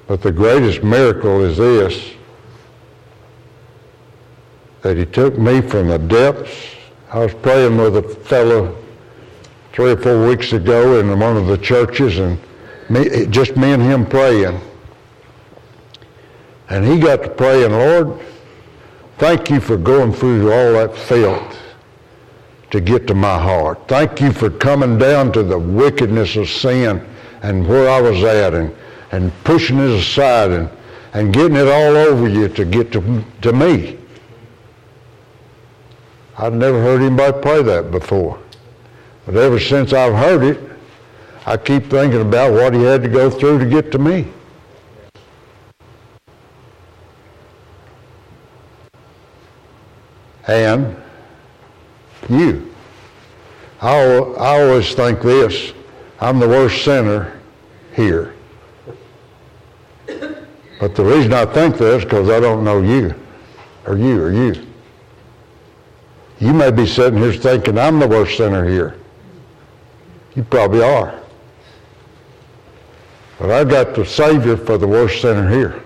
But 0.07 0.23
the 0.23 0.31
greatest 0.31 0.85
miracle 0.85 1.43
is 1.43 1.57
this 1.57 2.13
that 4.83 4.97
he 4.97 5.05
took 5.05 5.37
me 5.37 5.61
from 5.61 5.89
the 5.89 5.99
depths. 5.99 6.77
I 7.11 7.19
was 7.19 7.35
praying 7.35 7.77
with 7.77 7.97
a 7.97 8.03
fellow 8.03 8.77
three 9.73 9.93
or 9.93 9.97
four 9.97 10.29
weeks 10.29 10.53
ago 10.53 10.99
in 11.01 11.19
one 11.19 11.37
of 11.37 11.47
the 11.47 11.59
churches, 11.59 12.19
and 12.19 12.39
me, 12.89 13.27
just 13.27 13.57
me 13.57 13.73
and 13.73 13.83
him 13.83 14.07
praying. 14.07 14.61
And 16.69 16.85
he 16.85 16.99
got 16.99 17.23
to 17.23 17.29
praying, 17.29 17.73
Lord, 17.73 18.19
thank 19.23 19.51
you 19.51 19.61
for 19.61 19.77
going 19.77 20.13
through 20.13 20.53
all 20.53 20.73
that 20.73 20.97
filth 20.97 21.57
to 22.73 22.81
get 22.81 23.07
to 23.07 23.15
my 23.15 23.39
heart. 23.39 23.79
Thank 23.87 24.21
you 24.21 24.33
for 24.33 24.51
coming 24.51 24.99
down 24.99 25.31
to 25.35 25.45
the 25.45 25.57
wickedness 25.57 26.35
of 26.35 26.49
sin 26.49 27.07
and 27.43 27.65
where 27.69 27.89
I 27.89 28.01
was 28.01 28.25
at 28.25 28.53
and 28.53 28.75
and 29.13 29.33
pushing 29.45 29.79
it 29.79 29.91
aside 29.91 30.51
and, 30.51 30.69
and 31.13 31.33
getting 31.33 31.57
it 31.57 31.69
all 31.69 31.97
over 31.97 32.29
you 32.29 32.49
to 32.49 32.65
get 32.65 32.91
to, 32.93 33.25
to 33.43 33.53
me. 33.53 33.97
I've 36.37 36.55
never 36.55 36.83
heard 36.83 37.01
anybody 37.01 37.41
pray 37.41 37.63
that 37.63 37.93
before. 37.93 38.41
But 39.25 39.37
ever 39.37 39.61
since 39.61 39.93
I've 39.93 40.15
heard 40.15 40.43
it, 40.43 40.59
I 41.47 41.59
keep 41.59 41.85
thinking 41.85 42.23
about 42.23 42.55
what 42.55 42.75
he 42.75 42.83
had 42.83 43.05
to 43.05 43.09
go 43.09 43.31
through 43.31 43.61
to 43.61 43.67
get 43.67 43.93
to 43.93 43.99
me. 43.99 44.27
And 50.47 50.97
you. 52.29 52.75
I, 53.81 53.91
I 53.91 54.63
always 54.63 54.95
think 54.95 55.23
this 55.23 55.73
I'm 56.21 56.39
the 56.39 56.49
worst 56.49 56.85
sinner 56.85 57.41
here. 57.95 58.35
But 60.07 60.95
the 60.95 61.05
reason 61.05 61.33
I 61.33 61.47
think 61.47 61.79
that 61.79 61.97
is 61.97 62.05
because 62.05 62.29
I 62.29 62.41
don't 62.41 62.65
know 62.65 62.83
you, 62.83 63.15
or 63.87 63.97
you, 63.97 64.21
or 64.21 64.33
you. 64.33 64.67
You 66.41 66.53
may 66.53 66.73
be 66.73 66.87
sitting 66.87 67.21
here 67.21 67.33
thinking 67.33 67.79
I'm 67.79 68.01
the 68.01 68.09
worst 68.09 68.37
sinner 68.37 68.69
here. 68.69 68.97
You 70.35 70.43
probably 70.43 70.83
are. 70.83 71.21
But 73.39 73.51
I've 73.51 73.69
got 73.69 73.95
the 73.95 74.05
Savior 74.05 74.57
for 74.57 74.79
the 74.79 74.87
worst 74.87 75.21
sinner 75.21 75.49
here. 75.49 75.83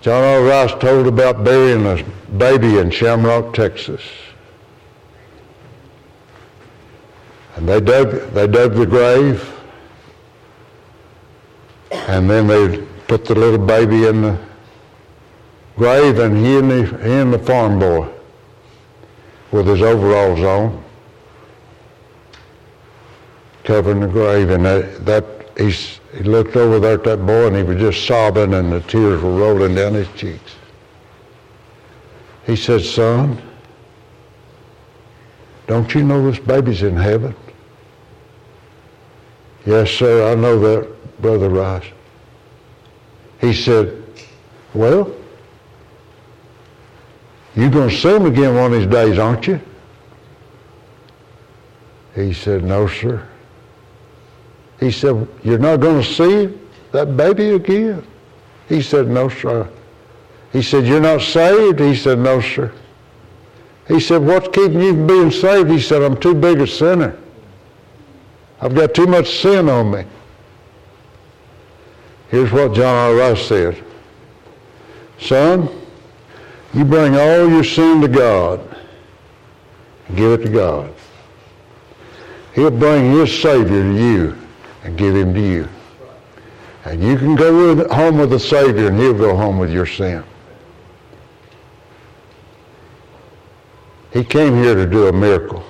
John 0.00 0.24
R. 0.24 0.42
Rice 0.42 0.72
told 0.80 1.06
about 1.06 1.44
burying 1.44 1.86
a 1.86 2.02
baby 2.38 2.78
in 2.78 2.90
Shamrock, 2.90 3.52
Texas. 3.52 4.00
And 7.56 7.68
they 7.68 7.80
dug, 7.80 8.32
they 8.32 8.46
dug 8.46 8.74
the 8.74 8.86
grave, 8.86 9.46
and 11.90 12.30
then 12.30 12.46
they 12.46 12.78
put 13.08 13.26
the 13.26 13.34
little 13.34 13.58
baby 13.58 14.06
in 14.06 14.22
the 14.22 14.38
grave, 15.76 16.18
and 16.18 16.36
he 16.38 16.56
and 16.56 16.70
the, 16.70 16.86
he 17.04 17.12
and 17.12 17.32
the 17.32 17.38
farm 17.38 17.78
boy 17.78 18.08
with 19.50 19.66
his 19.66 19.82
overalls 19.82 20.40
on, 20.40 20.82
covering 23.64 24.00
the 24.00 24.08
grave, 24.08 24.48
and 24.48 24.64
that, 24.64 25.04
that 25.04 25.24
he's, 25.58 25.99
he 26.16 26.24
looked 26.24 26.56
over 26.56 26.80
there 26.80 26.94
at 26.94 27.04
that 27.04 27.24
boy, 27.24 27.46
and 27.46 27.56
he 27.56 27.62
was 27.62 27.78
just 27.78 28.06
sobbing, 28.06 28.54
and 28.54 28.72
the 28.72 28.80
tears 28.80 29.22
were 29.22 29.36
rolling 29.36 29.74
down 29.74 29.94
his 29.94 30.08
cheeks. 30.16 30.54
He 32.46 32.56
said, 32.56 32.82
son, 32.82 33.40
don't 35.66 35.94
you 35.94 36.02
know 36.02 36.28
this 36.28 36.40
baby's 36.40 36.82
in 36.82 36.96
heaven? 36.96 37.34
Yes, 39.64 39.90
sir, 39.90 40.32
I 40.32 40.34
know 40.34 40.58
that, 40.58 41.22
Brother 41.22 41.48
Rice. 41.48 41.84
He 43.40 43.52
said, 43.52 44.02
well, 44.74 45.14
you're 47.54 47.70
going 47.70 47.90
to 47.90 47.96
see 47.96 48.08
him 48.08 48.26
again 48.26 48.54
one 48.54 48.72
of 48.72 48.80
these 48.80 48.90
days, 48.90 49.18
aren't 49.18 49.46
you? 49.46 49.60
He 52.14 52.32
said, 52.32 52.64
no, 52.64 52.88
sir. 52.88 53.26
He 54.80 54.90
said, 54.90 55.28
you're 55.44 55.58
not 55.58 55.76
going 55.76 56.02
to 56.02 56.08
see 56.08 56.58
that 56.92 57.16
baby 57.16 57.50
again? 57.50 58.04
He 58.68 58.80
said, 58.80 59.08
no, 59.08 59.28
sir. 59.28 59.68
He 60.52 60.62
said, 60.62 60.86
you're 60.86 61.00
not 61.00 61.20
saved? 61.20 61.78
He 61.78 61.94
said, 61.94 62.18
no, 62.18 62.40
sir. 62.40 62.72
He 63.86 64.00
said, 64.00 64.22
what's 64.22 64.48
keeping 64.48 64.80
you 64.80 64.92
from 64.92 65.06
being 65.06 65.30
saved? 65.30 65.70
He 65.70 65.80
said, 65.80 66.02
I'm 66.02 66.18
too 66.18 66.34
big 66.34 66.60
a 66.60 66.66
sinner. 66.66 67.18
I've 68.60 68.74
got 68.74 68.94
too 68.94 69.06
much 69.06 69.40
sin 69.40 69.68
on 69.68 69.90
me. 69.90 70.04
Here's 72.28 72.50
what 72.50 72.74
John 72.74 72.94
R. 72.94 73.14
Rice 73.16 73.46
said. 73.46 73.84
Son, 75.18 75.68
you 76.72 76.84
bring 76.84 77.16
all 77.16 77.48
your 77.48 77.64
sin 77.64 78.00
to 78.00 78.08
God. 78.08 78.60
Give 80.14 80.40
it 80.40 80.44
to 80.46 80.48
God. 80.48 80.94
He'll 82.54 82.70
bring 82.70 83.12
his 83.12 83.40
Savior 83.42 83.82
to 83.82 83.94
you 83.94 84.36
and 84.82 84.96
give 84.96 85.14
him 85.14 85.34
to 85.34 85.40
you. 85.40 85.68
And 86.84 87.02
you 87.02 87.18
can 87.18 87.36
go 87.36 87.74
with, 87.74 87.90
home 87.90 88.18
with 88.18 88.30
the 88.30 88.40
Savior 88.40 88.88
and 88.88 88.98
he'll 88.98 89.14
go 89.14 89.36
home 89.36 89.58
with 89.58 89.70
your 89.70 89.86
sin. 89.86 90.24
He 94.12 94.24
came 94.24 94.56
here 94.56 94.74
to 94.74 94.86
do 94.86 95.08
a 95.08 95.12
miracle. 95.12 95.64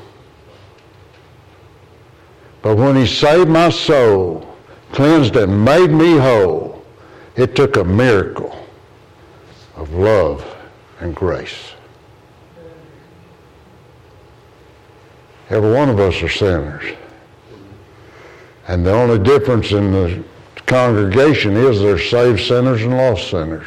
But 2.63 2.77
when 2.77 2.97
he 2.97 3.07
saved 3.07 3.49
my 3.49 3.71
soul, 3.71 4.47
cleansed 4.93 5.37
and 5.37 5.65
made 5.65 5.91
me 5.91 6.17
whole, 6.17 6.85
it 7.37 7.57
took 7.57 7.77
a 7.77 7.85
miracle 7.85 8.57
of 9.77 9.93
love 9.93 10.45
and 11.01 11.15
grace. 11.15 11.73
Every 15.49 15.73
one 15.73 15.89
of 15.89 15.99
us 15.99 16.23
are 16.23 16.29
sinners. 16.29 16.95
And 18.71 18.87
the 18.87 18.93
only 18.93 19.19
difference 19.19 19.73
in 19.73 19.91
the 19.91 20.23
congregation 20.67 21.57
is 21.57 21.81
there's 21.81 22.09
saved 22.09 22.39
sinners 22.39 22.81
and 22.83 22.97
lost 22.97 23.29
sinners. 23.29 23.67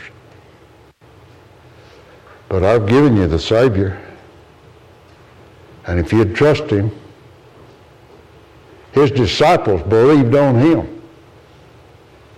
But 2.47 2.63
I've 2.63 2.87
given 2.87 3.17
you 3.17 3.27
the 3.27 3.37
Savior. 3.37 4.01
And 5.87 5.99
if 5.99 6.13
you'd 6.13 6.37
trust 6.37 6.63
him, 6.69 6.89
his 8.93 9.11
disciples 9.11 9.81
believed 9.81 10.35
on 10.35 10.57
him. 10.57 11.01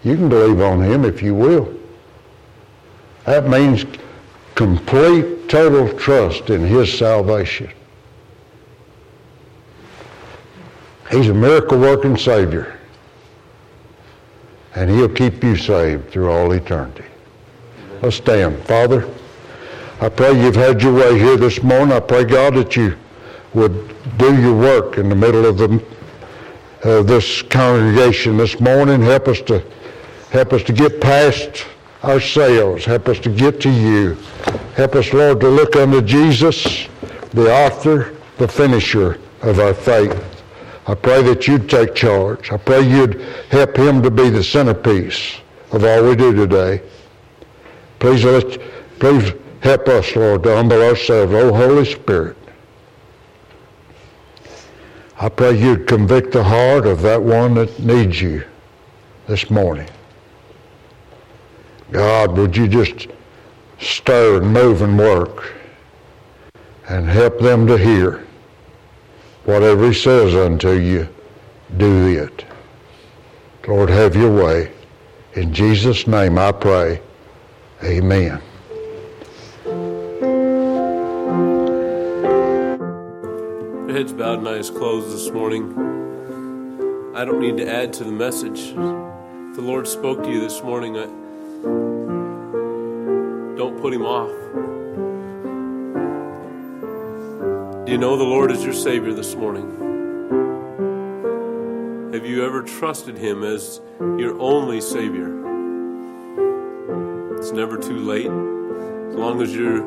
You 0.03 0.16
can 0.16 0.28
believe 0.28 0.59
on 0.59 0.82
him 0.82 1.05
if 1.05 1.22
you 1.22 1.36
will. 1.36 1.72
That 3.26 3.47
means 3.47 3.86
complete, 4.55 5.49
total 5.49 5.95
trust 5.99 6.49
in 6.49 6.61
his 6.61 6.91
salvation. 6.97 7.70
He's 11.12 11.30
a 11.30 11.34
miracle 11.34 11.80
working 11.80 12.18
Savior. 12.18 12.78
And 14.76 14.89
he'll 14.89 15.10
keep 15.10 15.43
you 15.43 15.56
saved 15.56 16.12
through 16.12 16.30
all 16.30 16.51
eternity. 16.51 17.06
Let's 18.01 18.18
stand. 18.18 18.62
Father, 18.64 19.10
I 20.01 20.10
pray 20.10 20.39
you've 20.39 20.56
had 20.56 20.82
your 20.82 20.93
way 20.93 21.18
here 21.18 21.38
this 21.38 21.64
morning. 21.64 21.93
I 21.93 22.01
pray, 22.01 22.26
God, 22.26 22.56
that 22.56 22.76
you 22.76 22.97
would 23.53 23.95
do 24.18 24.39
your 24.41 24.58
work 24.58 24.97
in 24.97 25.08
the 25.08 25.16
middle 25.16 25.45
of 25.45 25.58
the, 25.58 25.84
uh, 26.84 27.03
this 27.03 27.41
congregation 27.43 28.36
this 28.36 28.60
morning. 28.60 29.01
Help 29.01 29.30
us 29.30 29.39
to 29.41 29.64
help 30.32 30.51
us 30.51 30.64
to 30.64 30.74
get 30.74 30.99
past 30.99 31.66
ourselves. 32.03 32.84
Help 32.84 33.08
us 33.08 33.20
to 33.20 33.30
get 33.30 33.62
to 33.62 33.70
you. 33.70 34.18
Help 34.76 34.95
us, 34.95 35.14
Lord, 35.14 35.39
to 35.39 35.47
look 35.47 35.78
unto 35.78 36.01
Jesus, 36.01 36.88
the 37.32 37.49
author, 37.49 38.14
the 38.38 38.47
finisher 38.47 39.18
of 39.41 39.60
our 39.60 39.74
faith. 39.74 40.35
I 40.88 40.94
pray 40.94 41.24
that 41.24 41.48
you'd 41.48 41.70
take 41.70 41.96
charge. 41.96 42.52
I 42.52 42.58
pray 42.58 42.82
you'd 42.82 43.22
help 43.50 43.76
him 43.76 44.04
to 44.04 44.12
be 44.12 44.30
the 44.30 44.44
centerpiece 44.44 45.38
of 45.72 45.84
all 45.84 46.04
we 46.04 46.16
do 46.16 46.34
today. 46.34 46.82
Please, 48.00 48.24
let, 48.24 48.60
please 49.00 49.34
help 49.62 49.88
us, 49.88 50.16
Lord, 50.16 50.44
to 50.44 50.56
humble 50.56 50.82
ourselves. 50.82 51.34
Oh, 51.34 51.52
Holy 51.52 51.86
Spirit. 51.86 52.38
I 55.20 55.30
pray 55.30 55.58
you'd 55.58 55.88
convict 55.88 56.34
the 56.34 56.44
heart 56.44 56.86
of 56.86 57.02
that 57.02 57.22
one 57.22 57.56
that 57.56 57.80
needs 57.80 58.22
you 58.22 58.44
this 59.28 59.50
morning. 59.50 59.90
God, 61.92 62.38
would 62.38 62.56
you 62.56 62.68
just 62.68 63.08
stir 63.80 64.38
and 64.38 64.54
move 64.54 64.82
and 64.82 65.00
work 65.00 65.54
and 66.90 67.08
help 67.08 67.40
them 67.40 67.66
to 67.68 67.78
hear 67.78 68.25
whatever 69.46 69.88
he 69.88 69.93
says 69.93 70.36
unto 70.36 70.72
you, 70.72 71.08
do 71.78 72.08
it. 72.08 72.46
Lord, 73.68 73.89
have 73.89 74.16
your 74.16 74.32
way. 74.32 74.72
In 75.34 75.54
Jesus' 75.54 76.08
name 76.08 76.38
I 76.38 76.52
pray. 76.52 77.02
Amen. 77.84 78.41
Heads 83.89 84.14
bowed 84.14 84.39
and 84.39 84.48
eyes 84.48 84.70
closed 84.70 85.14
this 85.14 85.32
morning. 85.32 85.72
I 87.16 87.24
don't 87.24 87.39
need 87.39 87.58
to 87.58 87.68
add 87.68 87.93
to 87.93 88.04
the 88.04 88.12
message. 88.12 88.74
the 88.74 89.62
Lord 89.62 89.88
spoke 89.88 90.22
to 90.24 90.30
you 90.30 90.41
this 90.41 90.62
morning. 90.62 90.98
I, 90.98 91.06
don't 93.56 93.80
put 93.82 93.93
him 93.93 94.06
off. 94.06 94.75
Do 97.86 97.92
you 97.92 98.00
know 98.00 98.18
the 98.18 98.24
Lord 98.24 98.50
is 98.50 98.64
your 98.64 98.74
Savior 98.74 99.14
this 99.14 99.36
morning? 99.36 99.70
Have 102.12 102.26
you 102.26 102.44
ever 102.44 102.64
trusted 102.64 103.16
Him 103.16 103.44
as 103.44 103.80
your 104.00 104.40
only 104.40 104.82
Savior? 104.82 105.28
It's 107.38 107.52
never 107.52 107.78
too 107.78 108.00
late. 108.00 108.26
As 108.26 109.16
long 109.16 109.40
as 109.40 109.56
you're 109.56 109.84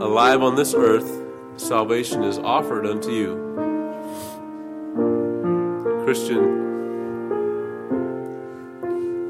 alive 0.00 0.44
on 0.44 0.54
this 0.54 0.74
earth, 0.74 1.10
salvation 1.56 2.22
is 2.22 2.38
offered 2.38 2.86
unto 2.86 3.10
you. 3.10 3.34
Christian, 6.04 6.44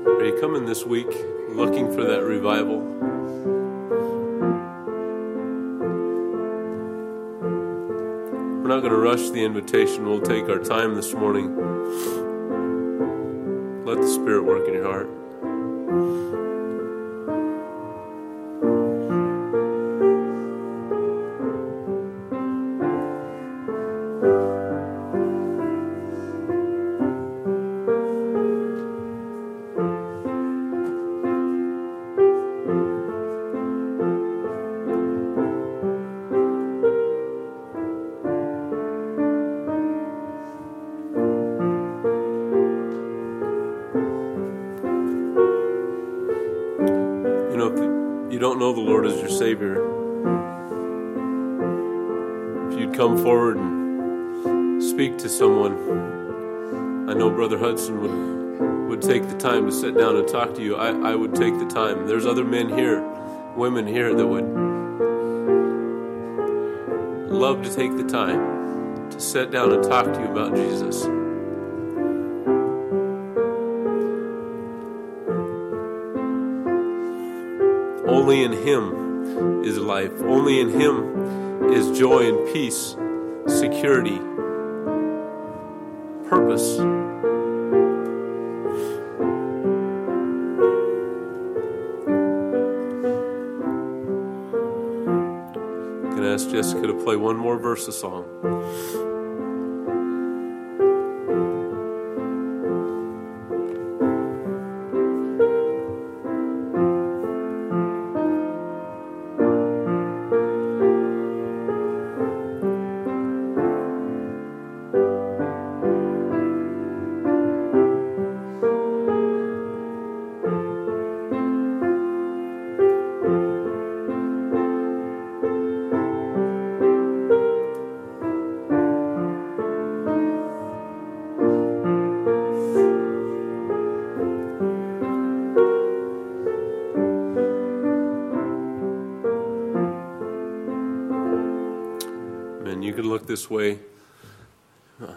are 0.04 0.26
you 0.26 0.36
coming 0.38 0.66
this 0.66 0.84
week 0.84 1.08
looking 1.48 1.90
for 1.90 2.04
that 2.04 2.22
revival? 2.22 3.09
Not 8.70 8.82
going 8.82 8.92
to 8.92 8.98
rush 8.98 9.30
the 9.30 9.44
invitation. 9.44 10.06
We'll 10.06 10.20
take 10.20 10.48
our 10.48 10.60
time 10.60 10.94
this 10.94 11.12
morning. 11.12 11.56
Let 13.84 14.00
the 14.00 14.06
Spirit 14.06 14.44
work 14.44 14.68
in 14.68 14.74
your 14.74 14.84
heart. 14.84 16.49
Don't 48.40 48.58
know 48.58 48.72
the 48.72 48.80
Lord 48.80 49.04
as 49.04 49.20
your 49.20 49.28
Savior, 49.28 49.74
if 52.72 52.80
you'd 52.80 52.94
come 52.94 53.22
forward 53.22 53.58
and 53.58 54.82
speak 54.82 55.18
to 55.18 55.28
someone, 55.28 55.74
I 57.10 57.12
know 57.12 57.28
Brother 57.28 57.58
Hudson 57.58 58.00
would 58.00 58.88
would 58.88 59.02
take 59.02 59.28
the 59.28 59.36
time 59.36 59.66
to 59.66 59.72
sit 59.72 59.96
down 59.96 60.16
and 60.16 60.26
talk 60.26 60.54
to 60.54 60.62
you. 60.62 60.76
I, 60.76 61.12
I 61.12 61.14
would 61.14 61.34
take 61.34 61.56
the 61.58 61.66
time. 61.66 62.06
There's 62.08 62.24
other 62.26 62.44
men 62.44 62.70
here, 62.70 63.02
women 63.54 63.86
here 63.86 64.14
that 64.14 64.26
would 64.26 64.48
love 67.30 67.62
to 67.62 67.74
take 67.74 67.94
the 67.96 68.04
time 68.04 69.10
to 69.10 69.20
sit 69.20 69.50
down 69.50 69.70
and 69.70 69.84
talk 69.84 70.06
to 70.06 70.18
you 70.18 70.26
about 70.26 70.56
Jesus. 70.56 71.04
Only 78.30 78.44
in 78.44 78.52
Him 78.52 79.64
is 79.64 79.76
life. 79.76 80.12
Only 80.22 80.60
in 80.60 80.68
Him 80.68 81.72
is 81.72 81.98
joy 81.98 82.28
and 82.28 82.52
peace, 82.52 82.94
security, 83.48 84.18
purpose. 86.28 86.78
I'm 86.78 87.10
going 96.10 96.22
to 96.22 96.32
ask 96.32 96.48
Jessica 96.50 96.86
to 96.86 96.94
play 97.02 97.16
one 97.16 97.36
more 97.36 97.58
verse 97.58 97.88
of 97.88 97.94
song. 97.94 98.49